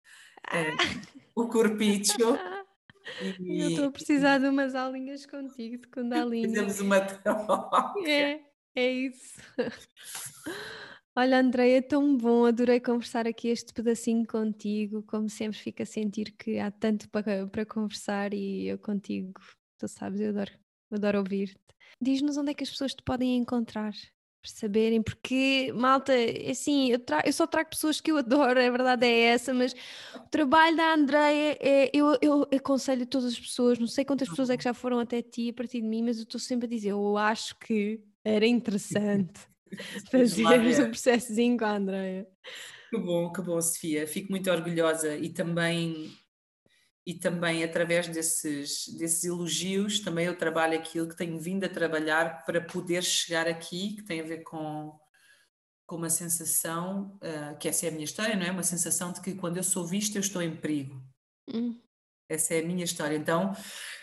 é, 0.52 0.70
o 1.34 1.48
corpicho. 1.48 2.16
E, 3.40 3.62
eu 3.62 3.68
estou 3.70 3.86
a 3.86 3.90
precisar 3.90 4.36
de 4.36 4.46
umas 4.48 4.74
aulinhas 4.74 5.24
contigo 5.24 5.78
de 5.78 5.88
Kundalini. 5.88 6.46
Fizemos 6.46 6.78
uma 6.78 7.00
troca. 7.00 7.94
É, 8.06 8.38
é 8.74 8.92
isso. 8.92 9.40
Olha, 11.16 11.40
Andreia, 11.40 11.80
tão 11.80 12.16
bom, 12.18 12.44
adorei 12.44 12.78
conversar 12.78 13.26
aqui 13.26 13.48
este 13.48 13.72
pedacinho 13.72 14.26
contigo. 14.26 15.02
Como 15.04 15.28
sempre, 15.28 15.56
fico 15.56 15.82
a 15.82 15.86
sentir 15.86 16.32
que 16.32 16.58
há 16.58 16.70
tanto 16.70 17.08
para, 17.08 17.46
para 17.46 17.64
conversar 17.64 18.34
e 18.34 18.68
eu 18.68 18.78
contigo, 18.78 19.40
tu 19.78 19.88
sabes, 19.88 20.20
eu 20.20 20.28
adoro, 20.28 20.52
adoro 20.92 21.18
ouvir-te. 21.20 21.58
Diz-nos 21.98 22.36
onde 22.36 22.50
é 22.50 22.54
que 22.54 22.62
as 22.62 22.70
pessoas 22.70 22.94
te 22.94 23.02
podem 23.02 23.38
encontrar 23.38 23.94
saberem, 24.42 25.02
porque, 25.02 25.72
malta, 25.74 26.12
é 26.12 26.50
assim, 26.50 26.90
eu, 26.90 27.00
eu, 27.24 27.32
só 27.32 27.46
trago 27.46 27.70
pessoas 27.70 28.00
que 28.00 28.10
eu 28.10 28.16
adoro, 28.16 28.60
a 28.60 28.70
verdade 28.70 29.06
é 29.06 29.20
essa, 29.20 29.52
mas 29.52 29.74
o 30.14 30.28
trabalho 30.30 30.76
da 30.76 30.94
Andreia, 30.94 31.56
é, 31.60 31.90
eu, 31.92 32.16
eu 32.22 32.48
aconselho 32.54 33.06
todas 33.06 33.32
as 33.32 33.38
pessoas, 33.38 33.78
não 33.78 33.86
sei 33.86 34.04
quantas 34.04 34.28
pessoas 34.28 34.50
é 34.50 34.56
que 34.56 34.64
já 34.64 34.72
foram 34.74 34.98
até 35.00 35.20
ti 35.22 35.50
a 35.50 35.52
partir 35.52 35.80
de 35.80 35.86
mim, 35.86 36.02
mas 36.02 36.18
eu 36.18 36.22
estou 36.22 36.40
sempre 36.40 36.66
a 36.66 36.70
dizer, 36.70 36.90
eu 36.90 37.16
acho 37.16 37.56
que 37.58 38.00
era 38.24 38.46
interessante 38.46 39.40
fazermos 40.10 40.78
um 40.78 40.90
processozinho 40.90 41.58
com 41.58 41.64
a 41.64 41.76
Andreia. 41.76 42.26
Que 42.90 42.98
bom, 42.98 43.30
que 43.30 43.42
bom, 43.42 43.60
Sofia, 43.60 44.06
fico 44.06 44.30
muito 44.30 44.50
orgulhosa 44.50 45.14
e 45.16 45.28
também 45.28 46.10
e 47.08 47.14
também 47.14 47.64
através 47.64 48.06
desses, 48.06 48.86
desses 48.88 49.24
elogios, 49.24 49.98
também 49.98 50.26
eu 50.26 50.36
trabalho 50.36 50.78
aquilo 50.78 51.08
que 51.08 51.16
tenho 51.16 51.40
vindo 51.40 51.64
a 51.64 51.68
trabalhar 51.68 52.44
para 52.44 52.60
poder 52.60 53.02
chegar 53.02 53.48
aqui, 53.48 53.96
que 53.96 54.02
tem 54.02 54.20
a 54.20 54.24
ver 54.24 54.42
com, 54.42 54.94
com 55.86 55.96
uma 55.96 56.10
sensação, 56.10 57.18
uh, 57.22 57.56
que 57.58 57.66
essa 57.66 57.86
é 57.86 57.88
a 57.88 57.92
minha 57.92 58.04
história, 58.04 58.36
não 58.36 58.44
é? 58.44 58.50
Uma 58.50 58.62
sensação 58.62 59.10
de 59.10 59.22
que 59.22 59.34
quando 59.34 59.56
eu 59.56 59.62
sou 59.62 59.86
vista 59.86 60.18
eu 60.18 60.20
estou 60.20 60.42
em 60.42 60.54
perigo. 60.54 61.02
Hum. 61.50 61.80
Essa 62.28 62.52
é 62.52 62.60
a 62.60 62.66
minha 62.66 62.84
história. 62.84 63.16
Então, 63.16 63.56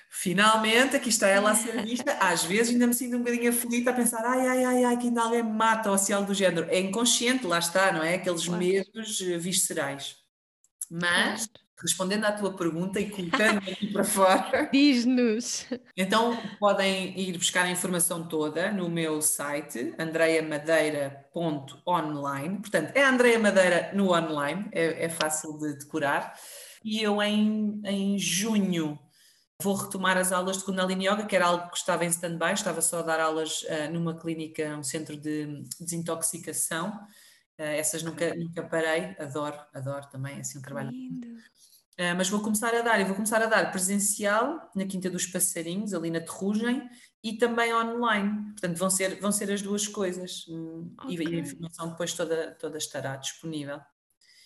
finalmente, 0.10 0.96
aqui 0.96 1.10
está 1.10 1.28
ela 1.28 1.52
a 1.52 1.56
ser 1.56 1.84
vista. 1.84 2.12
Às 2.14 2.44
vezes 2.44 2.74
ainda 2.74 2.88
me 2.88 2.94
sinto 2.96 3.18
um 3.18 3.20
bocadinho 3.20 3.52
aflita 3.52 3.92
a 3.92 3.94
pensar, 3.94 4.26
ai, 4.26 4.48
ai, 4.48 4.66
ai, 4.66 4.84
ai, 4.84 4.98
que 4.98 5.10
ainda 5.10 5.22
alguém 5.22 5.44
me 5.44 5.54
mata 5.54 5.92
ou 5.92 5.98
se 6.00 6.12
algo 6.12 6.26
do 6.26 6.34
género. 6.34 6.68
É 6.72 6.80
inconsciente, 6.80 7.46
lá 7.46 7.60
está, 7.60 7.92
não 7.92 8.02
é? 8.02 8.16
Aqueles 8.16 8.46
claro. 8.46 8.64
medos 8.64 9.22
eh, 9.22 9.38
viscerais. 9.38 10.16
Mas... 10.90 11.46
Claro 11.46 11.65
respondendo 11.82 12.26
à 12.26 12.32
tua 12.32 12.56
pergunta 12.56 13.00
e 13.00 13.10
colocando 13.10 13.58
aqui 13.58 13.92
para 13.92 14.04
fora. 14.04 14.70
Diz-nos. 14.72 15.66
Então 15.96 16.38
podem 16.60 17.20
ir 17.20 17.36
buscar 17.38 17.66
a 17.66 17.72
informação 17.72 18.28
toda 18.28 18.72
no 18.72 18.90
meu 18.90 19.22
site, 19.22 19.94
andreamadeira.online. 20.00 22.60
Portanto, 22.60 22.92
é 22.96 23.04
Andreia 23.04 23.40
Madeira 23.40 23.92
no 23.94 24.14
online, 24.14 24.68
é, 24.72 25.06
é 25.06 25.10
fácil 25.10 25.58
de 25.58 25.78
decorar. 25.78 26.34
E 26.84 27.02
eu 27.02 27.22
em, 27.22 27.82
em 27.84 28.18
junho 28.18 29.00
vou 29.62 29.76
retomar 29.76 30.18
as 30.18 30.32
aulas 30.32 30.58
de 30.58 30.64
Kundalini 30.64 31.08
Yoga, 31.08 31.26
que 31.26 31.36
era 31.36 31.48
algo 31.48 31.70
que 31.70 31.78
estava 31.78 32.06
em 32.06 32.10
stand-by, 32.10 32.54
estava 32.54 32.82
só 32.82 33.00
a 33.00 33.02
dar 33.02 33.20
aulas 33.20 33.64
uh, 33.64 33.92
numa 33.92 34.18
clínica, 34.18 34.78
um 34.78 34.84
centro 34.84 35.18
de 35.18 35.64
desintoxicação. 35.80 36.90
Uh, 37.58 37.64
essas 37.64 38.04
nunca, 38.04 38.36
nunca 38.36 38.64
parei, 38.64 39.16
adoro, 39.18 39.58
adoro 39.74 40.06
também, 40.08 40.40
assim, 40.40 40.60
um 40.60 40.62
trabalho. 40.62 40.92
Lindo. 40.92 41.28
Uh, 41.98 42.12
mas 42.18 42.28
vou 42.28 42.42
começar 42.42 42.76
a 42.76 42.82
dar, 42.82 43.00
e 43.00 43.06
vou 43.06 43.16
começar 43.16 43.42
a 43.42 43.46
dar 43.46 43.72
presencial 43.72 44.70
na 44.76 44.86
Quinta 44.86 45.10
dos 45.10 45.26
Passarinhos, 45.26 45.94
ali 45.94 46.12
na 46.12 46.20
Terrugem, 46.20 46.90
e 47.24 47.38
também 47.38 47.74
online. 47.74 48.52
Portanto, 48.52 48.78
vão 48.78 48.90
ser, 48.90 49.20
vão 49.22 49.32
ser 49.32 49.50
as 49.50 49.62
duas 49.62 49.88
coisas. 49.88 50.46
Okay. 51.00 51.18
E 51.18 51.36
a 51.36 51.40
informação 51.40 51.90
depois 51.90 52.14
toda, 52.14 52.52
toda 52.60 52.78
estará 52.78 53.16
disponível. 53.16 53.80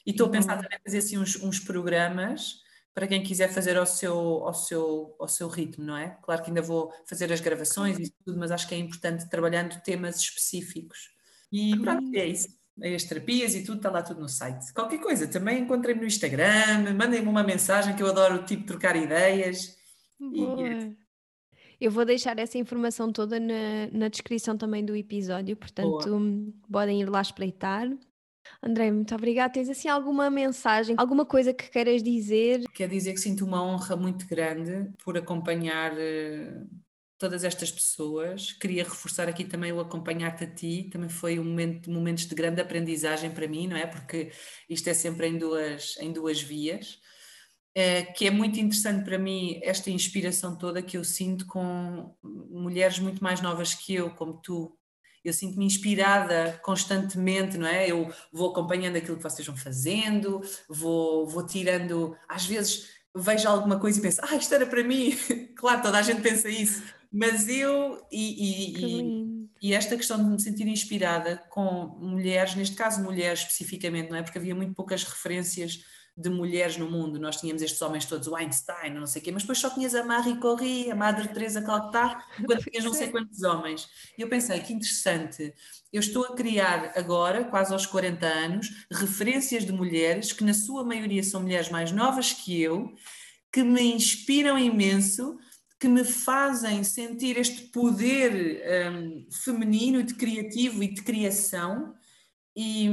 E 0.05 0.11
estou 0.11 0.27
a 0.27 0.29
pensar 0.29 0.57
também 0.57 0.77
em 0.77 0.83
fazer 0.83 0.99
assim 0.99 1.17
uns, 1.17 1.41
uns 1.41 1.59
programas 1.59 2.61
para 2.93 3.07
quem 3.07 3.23
quiser 3.23 3.49
fazer 3.49 3.77
ao 3.77 3.85
seu, 3.85 4.15
ao, 4.15 4.53
seu, 4.53 5.15
ao 5.19 5.27
seu 5.27 5.47
ritmo, 5.47 5.85
não 5.85 5.97
é? 5.97 6.17
Claro 6.21 6.43
que 6.43 6.49
ainda 6.49 6.61
vou 6.61 6.93
fazer 7.07 7.31
as 7.33 7.39
gravações 7.39 7.97
e 7.97 8.13
tudo, 8.25 8.37
mas 8.37 8.51
acho 8.51 8.67
que 8.67 8.75
é 8.75 8.77
importante 8.77 9.27
trabalhando 9.29 9.81
temas 9.81 10.17
específicos. 10.17 11.09
E 11.51 11.77
pronto, 11.79 12.15
é 12.15 12.27
isso 12.27 12.58
as 12.83 13.03
terapias 13.03 13.55
e 13.55 13.63
tudo, 13.63 13.77
está 13.77 13.89
lá 13.89 14.01
tudo 14.01 14.21
no 14.21 14.29
site. 14.29 14.73
Qualquer 14.73 14.99
coisa, 14.99 15.27
também 15.27 15.61
encontrem-me 15.61 16.01
no 16.01 16.07
Instagram, 16.07 16.93
mandem-me 16.95 17.27
uma 17.27 17.43
mensagem 17.43 17.95
que 17.95 18.03
eu 18.03 18.07
adoro 18.07 18.43
tipo 18.45 18.65
trocar 18.65 18.95
ideias. 18.95 19.77
E... 20.19 20.95
Eu 21.79 21.91
vou 21.91 22.03
deixar 22.03 22.37
essa 22.37 22.57
informação 22.57 23.11
toda 23.11 23.39
na, 23.39 23.87
na 23.91 24.07
descrição 24.09 24.57
também 24.57 24.83
do 24.83 24.95
episódio, 24.95 25.55
portanto 25.55 26.09
Boa. 26.09 26.53
podem 26.69 27.01
ir 27.01 27.09
lá 27.09 27.21
espreitar. 27.21 27.87
André, 28.61 28.91
muito 28.91 29.15
obrigada. 29.15 29.53
Tens 29.53 29.69
assim 29.69 29.87
alguma 29.87 30.29
mensagem, 30.29 30.95
alguma 30.97 31.25
coisa 31.25 31.53
que 31.53 31.69
queiras 31.69 32.03
dizer? 32.03 32.63
Quer 32.73 32.89
dizer 32.89 33.13
que 33.13 33.19
sinto 33.19 33.45
uma 33.45 33.63
honra 33.63 33.95
muito 33.95 34.27
grande 34.27 34.91
por 35.03 35.17
acompanhar 35.17 35.93
uh, 35.93 36.67
todas 37.19 37.43
estas 37.43 37.69
pessoas. 37.69 38.53
Queria 38.53 38.83
reforçar 38.83 39.27
aqui 39.27 39.43
também 39.43 39.73
o 39.73 39.79
acompanhar-te 39.81 40.45
a 40.45 40.47
ti, 40.47 40.89
também 40.91 41.09
foi 41.09 41.37
um 41.37 41.43
momento, 41.43 41.91
momentos 41.91 42.25
de 42.25 42.33
grande 42.33 42.61
aprendizagem 42.61 43.29
para 43.29 43.47
mim, 43.47 43.67
não 43.67 43.75
é? 43.75 43.85
Porque 43.85 44.31
isto 44.69 44.87
é 44.89 44.93
sempre 44.93 45.27
em 45.27 45.37
duas, 45.37 45.97
em 45.99 46.13
duas 46.13 46.41
vias. 46.41 46.99
É, 47.75 48.03
que 48.03 48.25
é 48.25 48.31
muito 48.31 48.59
interessante 48.59 49.05
para 49.05 49.19
mim 49.19 49.59
esta 49.61 49.91
inspiração 49.91 50.57
toda 50.57 50.81
que 50.81 50.97
eu 50.97 51.03
sinto 51.03 51.45
com 51.45 52.15
mulheres 52.23 52.97
muito 52.97 53.23
mais 53.23 53.41
novas 53.41 53.75
que 53.75 53.93
eu, 53.93 54.09
como 54.09 54.41
tu, 54.41 54.75
eu 55.23 55.31
sinto-me 55.31 55.65
inspirada 55.65 56.59
constantemente, 56.63 57.57
não 57.57 57.67
é? 57.67 57.89
Eu 57.91 58.11
vou 58.31 58.49
acompanhando 58.49 58.95
aquilo 58.95 59.17
que 59.17 59.23
vocês 59.23 59.45
vão 59.45 59.55
fazendo, 59.55 60.41
vou, 60.67 61.27
vou 61.27 61.45
tirando, 61.45 62.17
às 62.27 62.45
vezes 62.45 62.87
vejo 63.15 63.47
alguma 63.47 63.79
coisa 63.79 63.99
e 63.99 64.01
penso, 64.01 64.21
ah, 64.23 64.35
isto 64.35 64.53
era 64.53 64.65
para 64.65 64.83
mim. 64.83 65.15
claro, 65.55 65.81
toda 65.81 65.97
a 65.97 66.01
gente 66.01 66.21
pensa 66.21 66.49
isso, 66.49 66.81
mas 67.11 67.47
eu 67.47 68.05
e, 68.11 68.75
e, 68.77 69.49
e, 69.61 69.73
esta 69.73 69.97
questão 69.97 70.17
de 70.17 70.29
me 70.29 70.39
sentir 70.39 70.67
inspirada 70.67 71.37
com 71.49 71.97
mulheres, 71.99 72.55
neste 72.55 72.75
caso 72.75 73.03
mulheres 73.03 73.39
especificamente, 73.39 74.09
não 74.09 74.17
é? 74.17 74.21
Porque 74.21 74.37
havia 74.37 74.53
muito 74.53 74.73
poucas 74.75 75.03
referências 75.03 75.79
de 76.19 76.29
mulheres 76.29 76.77
no 76.77 76.91
mundo. 76.91 77.17
Nós 77.17 77.37
tínhamos 77.37 77.61
estes 77.61 77.81
homens 77.81 78.05
todos, 78.05 78.27
o 78.27 78.35
Einstein, 78.35 78.93
não 78.93 79.07
sei 79.07 79.21
o 79.21 79.25
quê, 79.25 79.31
mas 79.31 79.43
depois 79.43 79.57
só 79.57 79.69
tinhas 79.69 79.95
a 79.95 80.03
Marie 80.03 80.37
Curie, 80.37 80.91
a 80.91 80.95
Madre 80.95 81.29
Teresa 81.29 81.61
Calcutá, 81.61 82.23
quando 82.45 82.61
tinhas 82.61 82.83
não 82.83 82.93
sei 82.93 83.09
quantos 83.09 83.41
homens. 83.43 83.87
E 84.17 84.21
eu 84.21 84.27
pensei, 84.27 84.59
que 84.59 84.73
interessante, 84.73 85.53
eu 85.93 85.99
estou 86.01 86.25
a 86.25 86.35
criar 86.35 86.91
agora, 86.95 87.45
quase 87.45 87.71
aos 87.71 87.85
40 87.85 88.27
anos, 88.27 88.85
referências 88.91 89.65
de 89.65 89.71
mulheres 89.71 90.33
que 90.33 90.43
na 90.43 90.53
sua 90.53 90.83
maioria 90.83 91.23
são 91.23 91.41
mulheres 91.41 91.69
mais 91.69 91.91
novas 91.91 92.33
que 92.33 92.61
eu, 92.61 92.93
que 93.51 93.63
me 93.63 93.81
inspiram 93.81 94.59
imenso, 94.59 95.39
que 95.79 95.87
me 95.87 96.03
fazem 96.03 96.83
sentir 96.83 97.37
este 97.37 97.61
poder 97.69 98.61
um, 98.91 99.27
feminino, 99.31 100.03
de 100.03 100.13
criativo 100.13 100.83
e 100.83 100.93
de 100.93 101.01
criação, 101.01 101.95
e, 102.55 102.89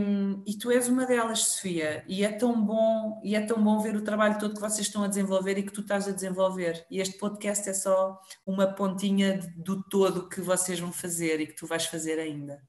e, 0.46 0.56
tu 0.58 0.70
és 0.70 0.86
uma 0.86 1.04
delas, 1.04 1.40
Sofia, 1.40 2.04
e 2.06 2.22
é 2.22 2.30
tão 2.30 2.64
bom, 2.64 3.20
e 3.24 3.34
é 3.34 3.40
tão 3.40 3.60
bom 3.62 3.80
ver 3.80 3.96
o 3.96 4.04
trabalho 4.04 4.38
todo 4.38 4.54
que 4.54 4.60
vocês 4.60 4.86
estão 4.86 5.02
a 5.02 5.08
desenvolver 5.08 5.58
e 5.58 5.64
que 5.64 5.72
tu 5.72 5.80
estás 5.80 6.06
a 6.06 6.12
desenvolver. 6.12 6.86
E 6.88 7.00
este 7.00 7.18
podcast 7.18 7.68
é 7.68 7.74
só 7.74 8.20
uma 8.46 8.68
pontinha 8.68 9.40
do 9.56 9.82
todo 9.82 10.28
que 10.28 10.40
vocês 10.40 10.78
vão 10.78 10.92
fazer 10.92 11.40
e 11.40 11.48
que 11.48 11.56
tu 11.56 11.66
vais 11.66 11.84
fazer 11.86 12.20
ainda. 12.20 12.62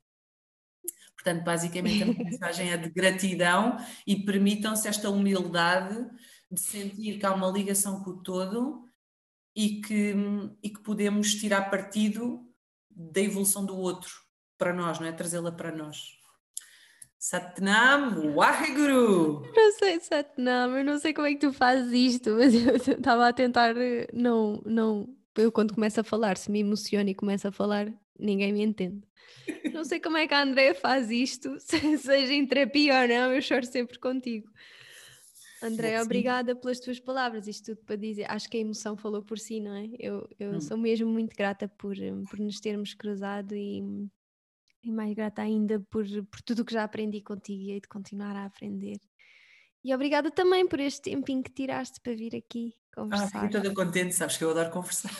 Portanto, 1.14 1.44
basicamente 1.44 2.02
a 2.02 2.06
mensagem 2.24 2.72
é 2.72 2.78
de 2.78 2.90
gratidão 2.90 3.78
e 4.08 4.16
permitam-se 4.16 4.88
esta 4.88 5.10
humildade 5.10 6.04
de 6.50 6.60
sentir 6.60 7.20
que 7.20 7.26
há 7.28 7.34
uma 7.34 7.52
ligação 7.52 8.04
com 8.04 8.12
o 8.12 8.24
todo 8.24 8.87
e 9.58 9.82
que, 9.82 10.14
e 10.62 10.70
que 10.70 10.80
podemos 10.82 11.34
tirar 11.34 11.72
partido 11.72 12.48
da 12.92 13.20
evolução 13.20 13.66
do 13.66 13.76
outro 13.76 14.12
para 14.56 14.72
nós, 14.72 15.00
não 15.00 15.08
é? 15.08 15.12
Trazê-la 15.12 15.52
para 15.52 15.76
nós. 15.76 16.16
Satnam 17.18 18.36
Waheguru. 18.36 19.42
Não 19.56 19.72
sei, 19.72 20.00
Satnam, 20.00 20.78
eu 20.78 20.86
não 20.86 21.00
sei 21.00 21.12
como 21.12 21.26
é 21.26 21.34
que 21.34 21.40
tu 21.40 21.52
fazes 21.52 21.92
isto, 21.92 22.36
mas 22.36 22.54
eu 22.54 22.76
estava 22.76 23.28
a 23.28 23.34
tentar 23.34 23.76
eh, 23.76 24.08
não, 24.14 24.62
não. 24.64 25.10
Eu 25.36 25.52
quando 25.52 25.74
começo 25.74 26.00
a 26.00 26.04
falar, 26.04 26.38
se 26.38 26.52
me 26.52 26.60
emociono 26.60 27.10
e 27.10 27.16
começo 27.16 27.48
a 27.48 27.52
falar, 27.52 27.92
ninguém 28.20 28.54
me 28.54 28.62
entende. 28.62 29.02
Não 29.74 29.84
sei 29.84 30.00
como 30.00 30.18
é 30.18 30.28
que 30.28 30.36
a 30.36 30.44
Andrea 30.44 30.76
faz 30.76 31.10
isto, 31.10 31.58
seja 31.60 32.32
em 32.32 32.46
terapia 32.46 33.02
ou 33.02 33.08
não, 33.08 33.34
eu 33.34 33.42
choro 33.42 33.66
sempre 33.66 33.98
contigo. 33.98 34.48
André, 35.62 36.02
obrigada 36.02 36.56
pelas 36.56 36.80
tuas 36.80 37.00
palavras, 37.00 37.48
isto 37.48 37.74
tudo 37.74 37.86
para 37.86 37.96
dizer, 37.96 38.30
acho 38.30 38.50
que 38.50 38.58
a 38.58 38.60
emoção 38.60 38.96
falou 38.96 39.24
por 39.24 39.40
si, 39.40 39.60
não 39.60 39.74
é? 39.74 39.90
Eu, 39.98 40.28
eu 40.40 40.54
hum. 40.54 40.62
sou 40.62 40.78
mesmo 40.78 41.10
muito 41.10 41.36
grata 41.36 41.68
por, 41.68 41.96
por 42.30 42.40
nos 42.40 42.60
termos 42.60 42.94
cruzado 42.94 43.56
e, 43.56 43.82
e 44.84 44.92
mais 44.92 45.14
grata 45.14 45.42
ainda 45.42 45.80
por, 45.90 46.06
por 46.26 46.42
tudo 46.42 46.62
o 46.62 46.66
que 46.66 46.74
já 46.74 46.84
aprendi 46.84 47.22
contigo 47.22 47.72
e 47.72 47.82
de 47.82 47.88
continuar 47.88 48.36
a 48.36 48.46
aprender. 48.46 49.00
E 49.84 49.94
obrigada 49.94 50.30
também 50.30 50.68
por 50.68 50.80
este 50.80 51.10
tempinho 51.10 51.42
que 51.42 51.52
tiraste 51.52 52.00
para 52.02 52.16
vir 52.16 52.36
aqui 52.36 52.76
conversar. 52.94 53.26
Ah, 53.26 53.42
fico 53.42 53.52
toda 53.54 53.74
contente, 53.74 54.14
sabes 54.14 54.38
que 54.38 54.44
eu 54.44 54.52
adoro 54.52 54.70
conversar. 54.70 55.12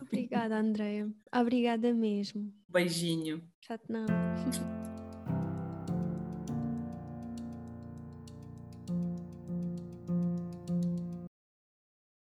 Obrigada, 0.00 0.58
Andréia. 0.58 1.10
Obrigada 1.34 1.92
mesmo. 1.92 2.52
Beijinho. 2.68 3.42
Chato 3.60 3.84
não. 3.88 4.06